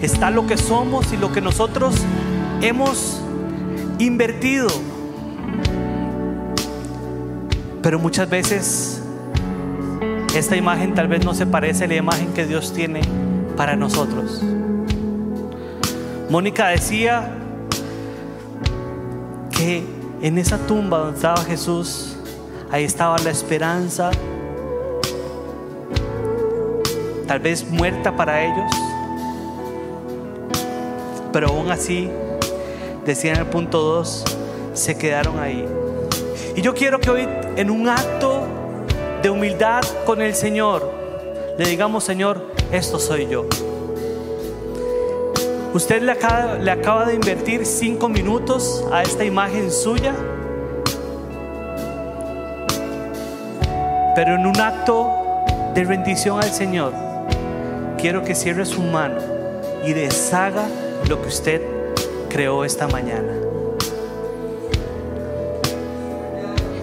está 0.01 0.31
lo 0.31 0.47
que 0.47 0.57
somos 0.57 1.13
y 1.13 1.17
lo 1.17 1.31
que 1.31 1.41
nosotros 1.41 1.93
hemos 2.59 3.21
invertido. 3.99 4.69
Pero 7.83 7.99
muchas 7.99 8.27
veces 8.27 9.03
esta 10.33 10.55
imagen 10.55 10.95
tal 10.95 11.07
vez 11.07 11.23
no 11.23 11.35
se 11.35 11.45
parece 11.45 11.83
a 11.83 11.87
la 11.87 11.95
imagen 11.97 12.33
que 12.33 12.47
Dios 12.47 12.73
tiene 12.73 13.01
para 13.55 13.75
nosotros. 13.75 14.41
Mónica 16.31 16.69
decía 16.69 17.43
que 19.55 19.83
en 20.21 20.37
esa 20.37 20.57
tumba 20.67 20.99
donde 20.99 21.15
estaba 21.15 21.43
Jesús, 21.43 22.15
ahí 22.71 22.83
estaba 22.83 23.17
la 23.19 23.31
esperanza, 23.31 24.11
tal 27.27 27.39
vez 27.39 27.65
muerta 27.69 28.15
para 28.15 28.43
ellos, 28.43 28.71
pero 31.31 31.47
aún 31.47 31.71
así, 31.71 32.09
decía 33.05 33.33
en 33.33 33.39
el 33.39 33.47
punto 33.47 33.81
2, 33.81 34.23
se 34.73 34.97
quedaron 34.97 35.39
ahí. 35.39 35.65
Y 36.55 36.61
yo 36.61 36.73
quiero 36.73 36.99
que 36.99 37.09
hoy, 37.09 37.27
en 37.55 37.69
un 37.69 37.89
acto 37.89 38.43
de 39.21 39.29
humildad 39.29 39.81
con 40.05 40.21
el 40.21 40.35
Señor, 40.35 40.91
le 41.57 41.65
digamos, 41.65 42.03
Señor, 42.03 42.51
esto 42.71 42.99
soy 42.99 43.27
yo. 43.27 43.45
Usted 45.75 46.03
le 46.03 46.11
acaba, 46.71 47.05
de 47.05 47.15
invertir 47.15 47.65
cinco 47.65 48.07
minutos 48.07 48.81
a 48.93 49.01
esta 49.01 49.25
imagen 49.25 49.69
suya, 49.69 50.13
pero 54.15 54.35
en 54.35 54.45
un 54.45 54.57
acto 54.57 55.11
de 55.73 55.83
rendición 55.83 56.41
al 56.41 56.49
Señor, 56.49 56.93
quiero 57.97 58.23
que 58.23 58.35
cierre 58.35 58.65
su 58.65 58.81
mano 58.83 59.17
y 59.85 59.91
deshaga 59.91 60.65
lo 61.09 61.21
que 61.21 61.27
usted 61.27 61.61
creó 62.29 62.63
esta 62.63 62.87
mañana. 62.87 63.33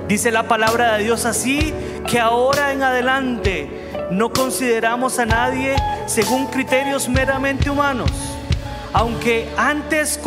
Dice 0.06 0.30
la 0.30 0.46
palabra 0.46 0.98
de 0.98 1.04
Dios 1.04 1.24
así 1.24 1.72
que 2.06 2.20
ahora 2.20 2.74
en 2.74 2.82
adelante 2.82 3.70
no 4.10 4.30
consideramos 4.34 5.18
a 5.18 5.24
nadie 5.24 5.76
según 6.04 6.44
criterios 6.48 7.08
meramente 7.08 7.70
humanos. 7.70 8.31
Aunque 8.92 9.48
antes 9.56 10.18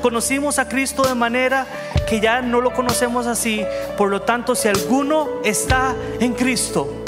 conocimos 0.00 0.58
a 0.58 0.68
Cristo 0.68 1.02
de 1.02 1.14
manera 1.14 1.66
que 2.08 2.20
ya 2.20 2.40
no 2.40 2.60
lo 2.60 2.72
conocemos 2.72 3.26
así, 3.26 3.62
por 3.98 4.08
lo 4.08 4.22
tanto 4.22 4.54
si 4.54 4.68
alguno 4.68 5.28
está 5.44 5.94
en 6.20 6.32
Cristo, 6.32 7.04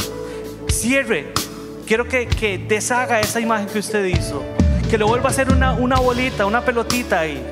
cierre. 0.68 1.32
Quiero 1.86 2.06
que, 2.06 2.64
deshaga 2.68 3.20
esa 3.20 3.40
imagen 3.40 3.68
que 3.68 3.78
usted 3.78 4.04
hizo, 4.04 4.42
que 4.90 4.98
lo 4.98 5.06
vuelva 5.06 5.28
a 5.28 5.30
hacer 5.30 5.50
una, 5.50 5.72
una 5.72 5.96
bolita, 5.96 6.44
una 6.44 6.64
pelotita 6.64 7.20
ahí. 7.20 7.42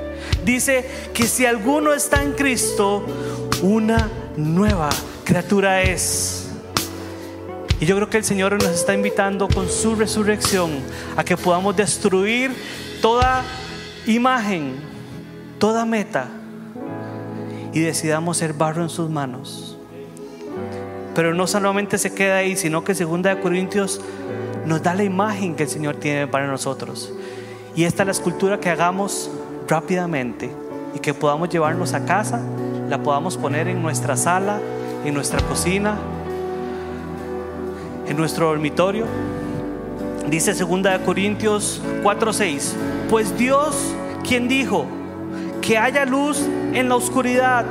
Dice 0.45 0.85
que 1.15 1.27
si 1.27 1.47
alguno 1.47 1.95
está 1.95 2.23
en 2.23 2.33
Cristo, 2.33 3.07
una 3.63 4.11
nueva 4.37 4.91
criatura 5.25 5.83
es. 5.83 6.51
Y 7.81 7.87
yo 7.87 7.97
creo 7.97 8.11
que 8.11 8.19
el 8.19 8.25
Señor 8.25 8.53
nos 8.63 8.73
está 8.73 8.93
invitando 8.93 9.49
con 9.49 9.69
su 9.69 9.95
resurrección 9.95 10.71
a 11.17 11.25
que 11.25 11.37
podamos 11.37 11.75
destruir 11.77 12.53
toda 13.05 13.45
imagen, 14.07 14.77
toda 15.59 15.85
meta 15.85 16.27
y 17.75 17.81
decidamos 17.81 18.39
ser 18.39 18.55
barro 18.55 18.81
en 18.81 18.89
sus 18.89 19.11
manos. 19.11 19.77
Pero 21.15 21.35
no 21.35 21.47
solamente 21.47 21.99
se 21.99 22.15
queda 22.15 22.39
ahí, 22.39 22.57
sino 22.57 22.83
que 22.83 22.95
segunda 22.95 23.35
de 23.35 23.43
Corintios 23.43 24.01
nos 24.65 24.83
da 24.83 24.95
la 24.95 25.05
imagen 25.05 25.55
que 25.55 25.65
el 25.65 25.69
Señor 25.69 25.97
tiene 25.97 26.27
para 26.29 26.47
nosotros. 26.47 27.13
Y 27.77 27.85
esta 27.85 28.05
es 28.05 28.07
la 28.07 28.13
escultura 28.13 28.59
que 28.59 28.71
hagamos 28.71 29.31
rápidamente 29.69 30.51
y 30.95 30.99
que 30.99 31.13
podamos 31.13 31.51
llevarnos 31.51 31.93
a 31.93 32.07
casa, 32.07 32.41
la 32.89 33.03
podamos 33.03 33.37
poner 33.37 33.69
en 33.69 33.83
nuestra 33.83 34.17
sala, 34.17 34.61
en 35.05 35.13
nuestra 35.13 35.43
cocina, 35.43 35.99
en 38.09 38.17
nuestro 38.17 38.47
dormitorio. 38.47 39.05
Dice 40.31 40.55
2 40.55 40.99
Corintios 41.05 41.81
4:6, 42.03 42.75
pues 43.11 43.37
Dios, 43.37 43.77
quien 44.27 44.49
dijo 44.49 44.87
que 45.61 45.79
haya 45.79 46.05
luz 46.05 46.41
en 46.73 46.89
la 46.89 46.97
oscuridad, 46.97 47.65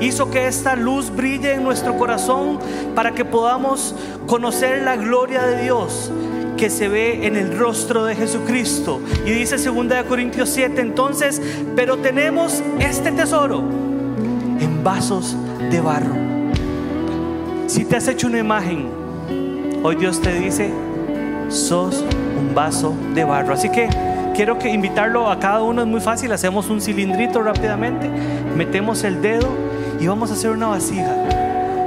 hizo 0.00 0.30
que 0.30 0.46
esta 0.46 0.76
luz 0.76 1.14
brille 1.14 1.54
en 1.54 1.62
nuestro 1.62 1.96
corazón 1.96 2.58
para 2.94 3.12
que 3.12 3.24
podamos 3.24 3.94
conocer 4.26 4.82
la 4.82 4.96
gloria 4.96 5.42
de 5.42 5.62
Dios 5.62 6.10
que 6.56 6.70
se 6.70 6.88
ve 6.88 7.26
en 7.26 7.36
el 7.36 7.58
rostro 7.58 8.04
de 8.04 8.14
Jesucristo. 8.14 9.00
Y 9.26 9.30
dice 9.30 9.56
2 9.56 10.04
Corintios 10.08 10.50
7, 10.50 10.80
entonces, 10.80 11.40
pero 11.76 11.98
tenemos 11.98 12.62
este 12.78 13.12
tesoro 13.12 13.58
en 13.58 14.82
vasos 14.82 15.36
de 15.70 15.80
barro. 15.80 16.14
Si 17.66 17.84
te 17.84 17.96
has 17.96 18.08
hecho 18.08 18.28
una 18.28 18.38
imagen, 18.38 18.88
hoy 19.82 19.96
Dios 19.96 20.20
te 20.20 20.32
dice, 20.34 20.70
sos 21.54 22.04
un 22.38 22.54
vaso 22.54 22.94
de 23.14 23.24
barro. 23.24 23.54
Así 23.54 23.68
que 23.68 23.88
quiero 24.34 24.58
que 24.58 24.70
invitarlo 24.70 25.30
a 25.30 25.38
cada 25.38 25.62
uno, 25.62 25.82
es 25.82 25.88
muy 25.88 26.00
fácil, 26.00 26.32
hacemos 26.32 26.68
un 26.68 26.80
cilindrito 26.80 27.42
rápidamente, 27.42 28.10
metemos 28.56 29.04
el 29.04 29.22
dedo 29.22 29.48
y 30.00 30.06
vamos 30.06 30.30
a 30.30 30.34
hacer 30.34 30.50
una 30.50 30.68
vasija, 30.68 31.14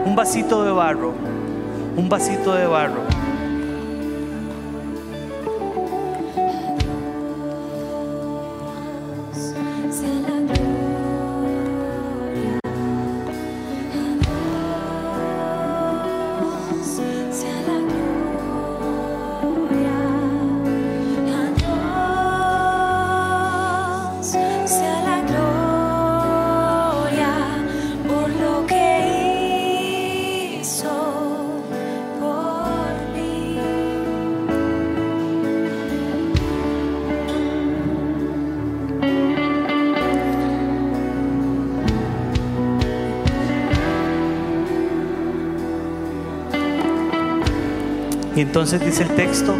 un 0.05 0.15
vasito 0.15 0.63
de 0.63 0.71
barro, 0.71 1.13
un 1.95 2.09
vasito 2.09 2.53
de 2.55 2.65
barro. 2.65 3.06
Y 48.37 48.41
entonces 48.41 48.79
dice 48.85 49.01
el 49.01 49.09
texto, 49.15 49.51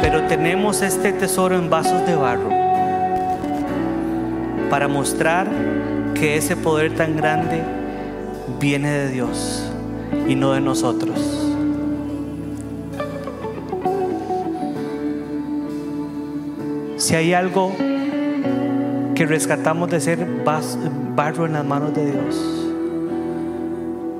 pero 0.00 0.28
tenemos 0.28 0.80
este 0.80 1.12
tesoro 1.12 1.56
en 1.56 1.68
vasos 1.68 2.06
de 2.06 2.14
barro 2.14 2.50
para 4.70 4.86
mostrar 4.86 5.48
que 6.14 6.36
ese 6.36 6.54
poder 6.54 6.94
tan 6.94 7.16
grande 7.16 7.64
viene 8.60 8.92
de 8.92 9.10
Dios 9.10 9.68
y 10.28 10.36
no 10.36 10.52
de 10.52 10.60
nosotros. 10.60 11.18
Si 16.96 17.16
hay 17.16 17.34
algo 17.34 17.72
que 19.16 19.26
rescatamos 19.26 19.90
de 19.90 19.98
ser 20.00 20.24
barro 20.44 21.46
en 21.46 21.54
las 21.54 21.64
manos 21.64 21.92
de 21.92 22.08
Dios, 22.12 22.70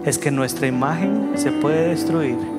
es 0.04 0.18
que 0.18 0.32
nuestra 0.32 0.66
imagen 0.66 1.30
se 1.36 1.52
puede 1.52 1.90
destruir 1.90 2.55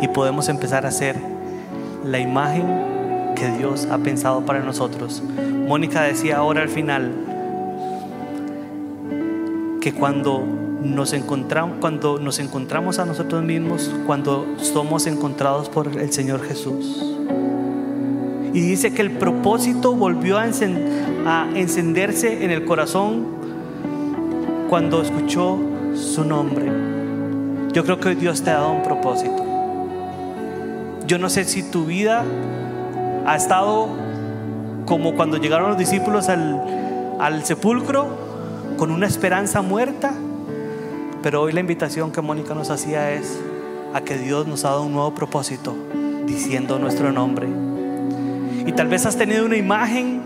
y 0.00 0.08
podemos 0.08 0.48
empezar 0.48 0.86
a 0.86 0.90
ser 0.90 1.16
la 2.04 2.18
imagen 2.18 3.34
que 3.34 3.50
Dios 3.50 3.86
ha 3.90 3.98
pensado 3.98 4.44
para 4.44 4.60
nosotros. 4.60 5.22
Mónica 5.66 6.02
decía 6.02 6.38
ahora 6.38 6.62
al 6.62 6.68
final 6.68 7.12
que 9.80 9.92
cuando 9.92 10.42
nos 10.82 11.12
encontramos, 11.12 11.78
cuando 11.80 12.18
nos 12.18 12.38
encontramos 12.38 12.98
a 12.98 13.04
nosotros 13.04 13.42
mismos, 13.42 13.90
cuando 14.06 14.46
somos 14.58 15.06
encontrados 15.06 15.68
por 15.68 15.88
el 15.88 16.12
Señor 16.12 16.42
Jesús. 16.42 17.02
Y 18.52 18.60
dice 18.60 18.92
que 18.92 19.02
el 19.02 19.10
propósito 19.10 19.94
volvió 19.94 20.38
a, 20.38 20.46
encenderse 21.54 22.44
en 22.44 22.50
el 22.50 22.64
corazón 22.64 23.26
cuando 24.70 25.02
escuchó 25.02 25.58
su 25.94 26.24
nombre. 26.24 26.66
Yo 27.72 27.84
creo 27.84 28.00
que 28.00 28.14
Dios 28.14 28.42
te 28.42 28.50
ha 28.50 28.54
dado 28.54 28.72
un 28.72 28.82
propósito. 28.82 29.45
Yo 31.06 31.18
no 31.18 31.30
sé 31.30 31.44
si 31.44 31.62
tu 31.62 31.84
vida 31.84 32.24
ha 33.26 33.36
estado 33.36 33.88
como 34.86 35.14
cuando 35.14 35.36
llegaron 35.36 35.68
los 35.68 35.78
discípulos 35.78 36.28
al, 36.28 37.44
sepulcro 37.44 38.08
con 38.76 38.90
una 38.90 39.06
esperanza 39.06 39.62
muerta. 39.62 40.12
Pero 41.22 41.42
hoy 41.42 41.52
la 41.52 41.60
invitación 41.60 42.10
que 42.10 42.20
Mónica 42.20 42.54
nos 42.54 42.70
hacía 42.70 43.12
es 43.12 43.38
a 43.94 44.00
que 44.00 44.18
Dios 44.18 44.46
nos 44.46 44.64
ha 44.64 44.70
dado 44.70 44.82
un 44.82 44.92
nuevo 44.92 45.14
propósito 45.14 45.76
diciendo 46.26 46.78
nuestro 46.78 47.12
nombre. 47.12 47.48
Y 48.66 48.72
tal 48.72 48.88
vez 48.88 49.06
has 49.06 49.16
tenido 49.16 49.44
una 49.44 49.56
imagen 49.56 50.22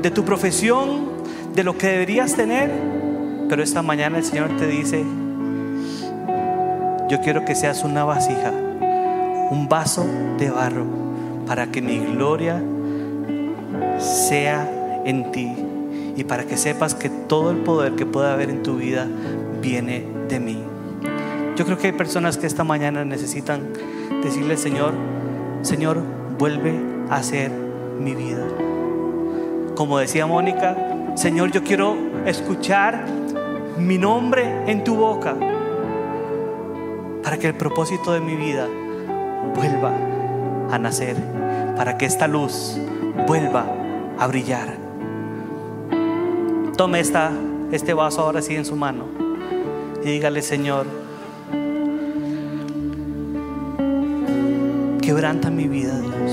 de 0.00 0.10
tu 0.10 0.24
profesión, 0.24 1.08
de 1.54 1.64
lo 1.64 1.76
que 1.76 1.88
deberías 1.88 2.34
tener, 2.34 2.70
pero 3.48 3.62
esta 3.62 3.82
mañana 3.82 4.18
el 4.18 4.24
Señor 4.24 4.56
te 4.56 4.66
dice, 4.66 5.04
yo 7.08 7.20
quiero 7.20 7.44
que 7.44 7.54
seas 7.54 7.84
una 7.84 8.04
vasija, 8.04 8.52
un 9.50 9.68
vaso 9.68 10.06
de 10.38 10.50
barro 10.50 10.84
para 11.46 11.66
que 11.66 11.82
mi 11.82 11.98
gloria 11.98 12.62
sea 13.98 15.02
en 15.04 15.30
ti 15.32 15.54
y 16.16 16.24
para 16.24 16.44
que 16.44 16.56
sepas 16.56 16.94
que 16.94 17.10
todo 17.10 17.50
el 17.50 17.58
poder 17.58 17.94
que 17.94 18.06
pueda 18.06 18.32
haber 18.32 18.50
en 18.50 18.62
tu 18.62 18.76
vida 18.76 19.06
viene 19.60 20.04
de 20.28 20.40
mí. 20.40 20.62
Yo 21.56 21.64
creo 21.64 21.78
que 21.78 21.88
hay 21.88 21.92
personas 21.92 22.36
que 22.36 22.46
esta 22.46 22.64
mañana 22.64 23.04
necesitan 23.04 23.72
decirle, 24.22 24.56
Señor, 24.56 24.92
Señor, 25.62 26.02
vuelve 26.38 26.74
a 27.10 27.22
ser 27.22 27.50
mi 28.00 28.14
vida. 28.14 28.44
Como 29.76 29.98
decía 29.98 30.26
Mónica, 30.26 30.76
Señor, 31.14 31.52
yo 31.52 31.62
quiero 31.62 31.96
escuchar 32.26 33.04
mi 33.78 33.98
nombre 33.98 34.70
en 34.70 34.84
tu 34.84 34.96
boca 34.96 35.36
para 37.22 37.38
que 37.38 37.48
el 37.48 37.54
propósito 37.54 38.12
de 38.12 38.20
mi 38.20 38.36
vida 38.36 38.68
vuelva 39.54 39.92
a 40.70 40.78
nacer, 40.78 41.16
para 41.76 41.96
que 41.96 42.06
esta 42.06 42.26
luz 42.26 42.78
vuelva 43.26 43.66
a 44.18 44.26
brillar. 44.26 44.76
Tome 46.76 47.00
esta, 47.00 47.30
este 47.72 47.94
vaso 47.94 48.22
ahora 48.22 48.42
sí 48.42 48.56
en 48.56 48.64
su 48.64 48.76
mano 48.76 49.04
y 50.04 50.10
dígale, 50.10 50.42
Señor, 50.42 50.86
quebranta 55.00 55.50
mi 55.50 55.66
vida, 55.66 55.98
Dios. 55.98 56.32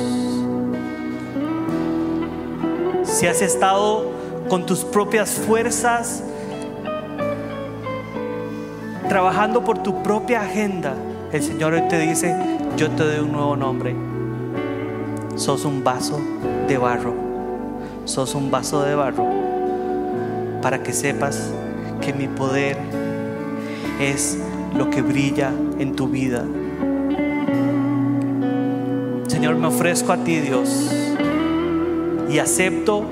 Si 3.04 3.28
has 3.28 3.42
estado 3.42 4.12
con 4.50 4.66
tus 4.66 4.84
propias 4.84 5.32
fuerzas, 5.32 6.24
trabajando 9.08 9.64
por 9.64 9.84
tu 9.84 10.04
propia 10.04 10.42
agenda, 10.42 10.96
el 11.32 11.42
Señor 11.44 11.74
hoy 11.74 11.88
te 11.88 12.00
dice, 12.00 12.36
yo 12.78 12.90
te 12.92 13.04
doy 13.04 13.20
un 13.20 13.32
nuevo 13.32 13.56
nombre 13.56 13.96
sos 15.42 15.66
un 15.66 15.84
vaso 15.84 16.22
de 16.68 16.78
barro. 16.78 17.16
Sos 18.06 18.36
un 18.36 18.52
vaso 18.52 18.84
de 18.84 18.94
barro 18.94 19.26
para 20.62 20.84
que 20.84 20.94
sepas 20.94 21.52
que 22.00 22.14
mi 22.14 22.28
poder 22.28 22.78
es 24.00 24.38
lo 24.78 24.90
que 24.90 25.02
brilla 25.02 25.52
en 25.80 25.96
tu 25.96 26.08
vida. 26.08 26.46
Señor, 29.28 29.56
me 29.56 29.68
ofrezco 29.68 30.12
a 30.12 30.18
ti, 30.18 30.40
Dios, 30.40 30.92
y 32.30 32.38
acepto 32.38 33.04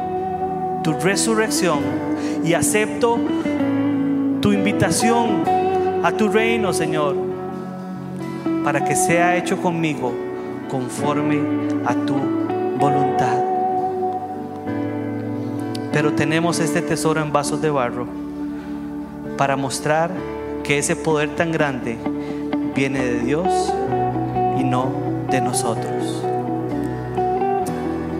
tu 0.83 0.93
resurrección 0.93 1.79
y 2.43 2.53
acepto 2.53 3.17
tu 4.39 4.53
invitación 4.53 5.43
a 6.03 6.11
tu 6.11 6.29
reino, 6.29 6.73
Señor, 6.73 7.28
para 8.69 8.85
que 8.85 8.95
sea 8.95 9.35
hecho 9.35 9.59
conmigo 9.59 10.13
conforme 10.69 11.39
a 11.87 11.95
tu 12.05 12.13
voluntad. 12.77 13.39
Pero 15.91 16.13
tenemos 16.13 16.59
este 16.59 16.83
tesoro 16.83 17.19
en 17.19 17.31
vasos 17.33 17.63
de 17.63 17.71
barro 17.71 18.05
para 19.39 19.55
mostrar 19.55 20.11
que 20.63 20.77
ese 20.77 20.95
poder 20.95 21.35
tan 21.35 21.51
grande 21.51 21.97
viene 22.75 23.03
de 23.03 23.19
Dios 23.21 23.73
y 24.59 24.63
no 24.63 24.91
de 25.31 25.41
nosotros. 25.41 26.23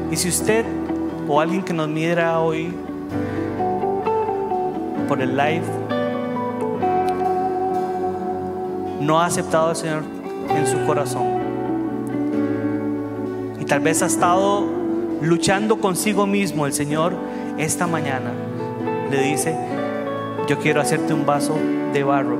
Y 0.09 0.15
si 0.15 0.29
usted 0.29 0.65
o 1.27 1.39
alguien 1.39 1.61
que 1.61 1.73
nos 1.73 1.89
mira 1.89 2.39
hoy 2.39 2.73
por 5.07 5.21
el 5.21 5.37
live 5.37 5.67
no 8.99 9.21
ha 9.21 9.27
aceptado 9.27 9.69
al 9.69 9.75
Señor 9.75 10.18
en 10.55 10.67
su 10.67 10.85
corazón, 10.85 11.39
tal 13.69 13.81
vez 13.81 14.01
ha 14.01 14.07
estado 14.07 14.65
luchando 15.21 15.79
consigo 15.79 16.25
mismo, 16.25 16.65
el 16.65 16.73
Señor 16.73 17.13
esta 17.59 17.85
mañana 17.85 18.31
le 19.11 19.21
dice, 19.21 19.55
yo 20.47 20.57
quiero 20.57 20.81
hacerte 20.81 21.13
un 21.13 21.27
vaso 21.27 21.55
de 21.93 22.03
barro 22.03 22.39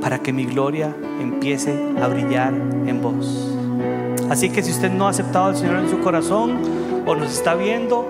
para 0.00 0.20
que 0.20 0.32
mi 0.32 0.46
gloria 0.46 0.96
empiece 1.20 1.78
a 2.00 2.08
brillar 2.08 2.54
en 2.54 3.02
vos. 3.02 3.54
Así 4.30 4.48
que 4.48 4.62
si 4.62 4.70
usted 4.70 4.90
no 4.90 5.08
ha 5.08 5.10
aceptado 5.10 5.46
al 5.46 5.56
Señor 5.56 5.76
en 5.76 5.90
su 5.90 6.00
corazón 6.00 6.58
o 7.06 7.14
nos 7.14 7.30
está 7.30 7.54
viendo 7.54 8.08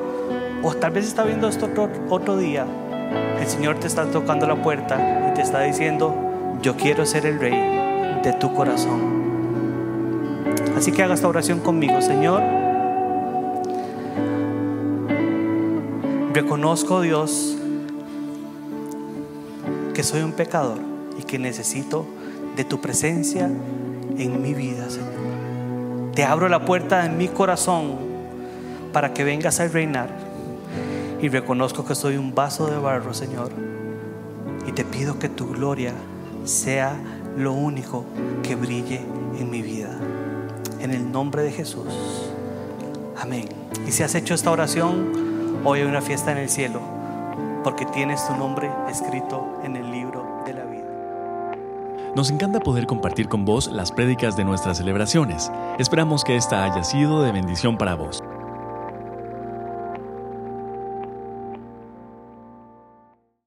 o 0.62 0.72
tal 0.74 0.92
vez 0.92 1.08
está 1.08 1.24
viendo 1.24 1.48
esto 1.48 1.66
otro, 1.66 1.90
otro 2.10 2.36
día, 2.36 2.64
el 3.40 3.46
Señor 3.48 3.80
te 3.80 3.88
está 3.88 4.04
tocando 4.04 4.46
la 4.46 4.62
puerta 4.62 5.30
y 5.30 5.34
te 5.34 5.42
está 5.42 5.62
diciendo, 5.62 6.14
yo 6.62 6.76
quiero 6.76 7.04
ser 7.04 7.26
el 7.26 7.40
rey 7.40 7.69
de 8.22 8.32
tu 8.32 8.54
corazón. 8.54 9.20
Así 10.76 10.92
que 10.92 11.02
haga 11.02 11.14
esta 11.14 11.28
oración 11.28 11.60
conmigo, 11.60 12.00
Señor. 12.00 12.42
Reconozco, 16.32 17.00
Dios, 17.00 17.56
que 19.94 20.02
soy 20.02 20.22
un 20.22 20.32
pecador 20.32 20.78
y 21.18 21.22
que 21.22 21.38
necesito 21.38 22.06
de 22.56 22.64
tu 22.64 22.80
presencia 22.80 23.50
en 24.16 24.42
mi 24.42 24.54
vida, 24.54 24.88
Señor. 24.88 26.12
Te 26.14 26.24
abro 26.24 26.48
la 26.48 26.64
puerta 26.64 27.02
de 27.02 27.08
mi 27.08 27.28
corazón 27.28 27.96
para 28.92 29.12
que 29.14 29.24
vengas 29.24 29.60
a 29.60 29.68
reinar. 29.68 30.10
Y 31.20 31.28
reconozco 31.28 31.84
que 31.84 31.94
soy 31.94 32.16
un 32.16 32.34
vaso 32.34 32.66
de 32.66 32.78
barro, 32.78 33.12
Señor. 33.12 33.50
Y 34.66 34.72
te 34.72 34.84
pido 34.84 35.18
que 35.18 35.28
tu 35.28 35.48
gloria 35.48 35.92
sea 36.44 36.96
lo 37.36 37.52
único 37.52 38.04
que 38.42 38.54
brille 38.54 39.00
en 39.38 39.50
mi 39.50 39.62
vida 39.62 39.90
en 40.80 40.90
el 40.92 41.10
nombre 41.10 41.42
de 41.42 41.52
Jesús. 41.52 41.86
Amén. 43.20 43.48
Y 43.86 43.92
si 43.92 44.02
has 44.02 44.14
hecho 44.14 44.34
esta 44.34 44.50
oración, 44.50 45.60
hoy 45.64 45.80
hay 45.80 45.86
una 45.86 46.00
fiesta 46.00 46.32
en 46.32 46.38
el 46.38 46.48
cielo, 46.48 46.80
porque 47.62 47.86
tienes 47.86 48.26
tu 48.26 48.34
nombre 48.36 48.70
escrito 48.90 49.60
en 49.62 49.76
el 49.76 49.90
libro 49.90 50.42
de 50.46 50.54
la 50.54 50.64
vida. 50.64 50.80
Nos 52.16 52.30
encanta 52.30 52.60
poder 52.60 52.86
compartir 52.86 53.28
con 53.28 53.44
vos 53.44 53.68
las 53.68 53.92
prédicas 53.92 54.36
de 54.36 54.44
nuestras 54.44 54.78
celebraciones. 54.78 55.50
Esperamos 55.78 56.24
que 56.24 56.36
esta 56.36 56.64
haya 56.64 56.82
sido 56.82 57.22
de 57.22 57.32
bendición 57.32 57.76
para 57.76 57.94
vos. 57.94 58.22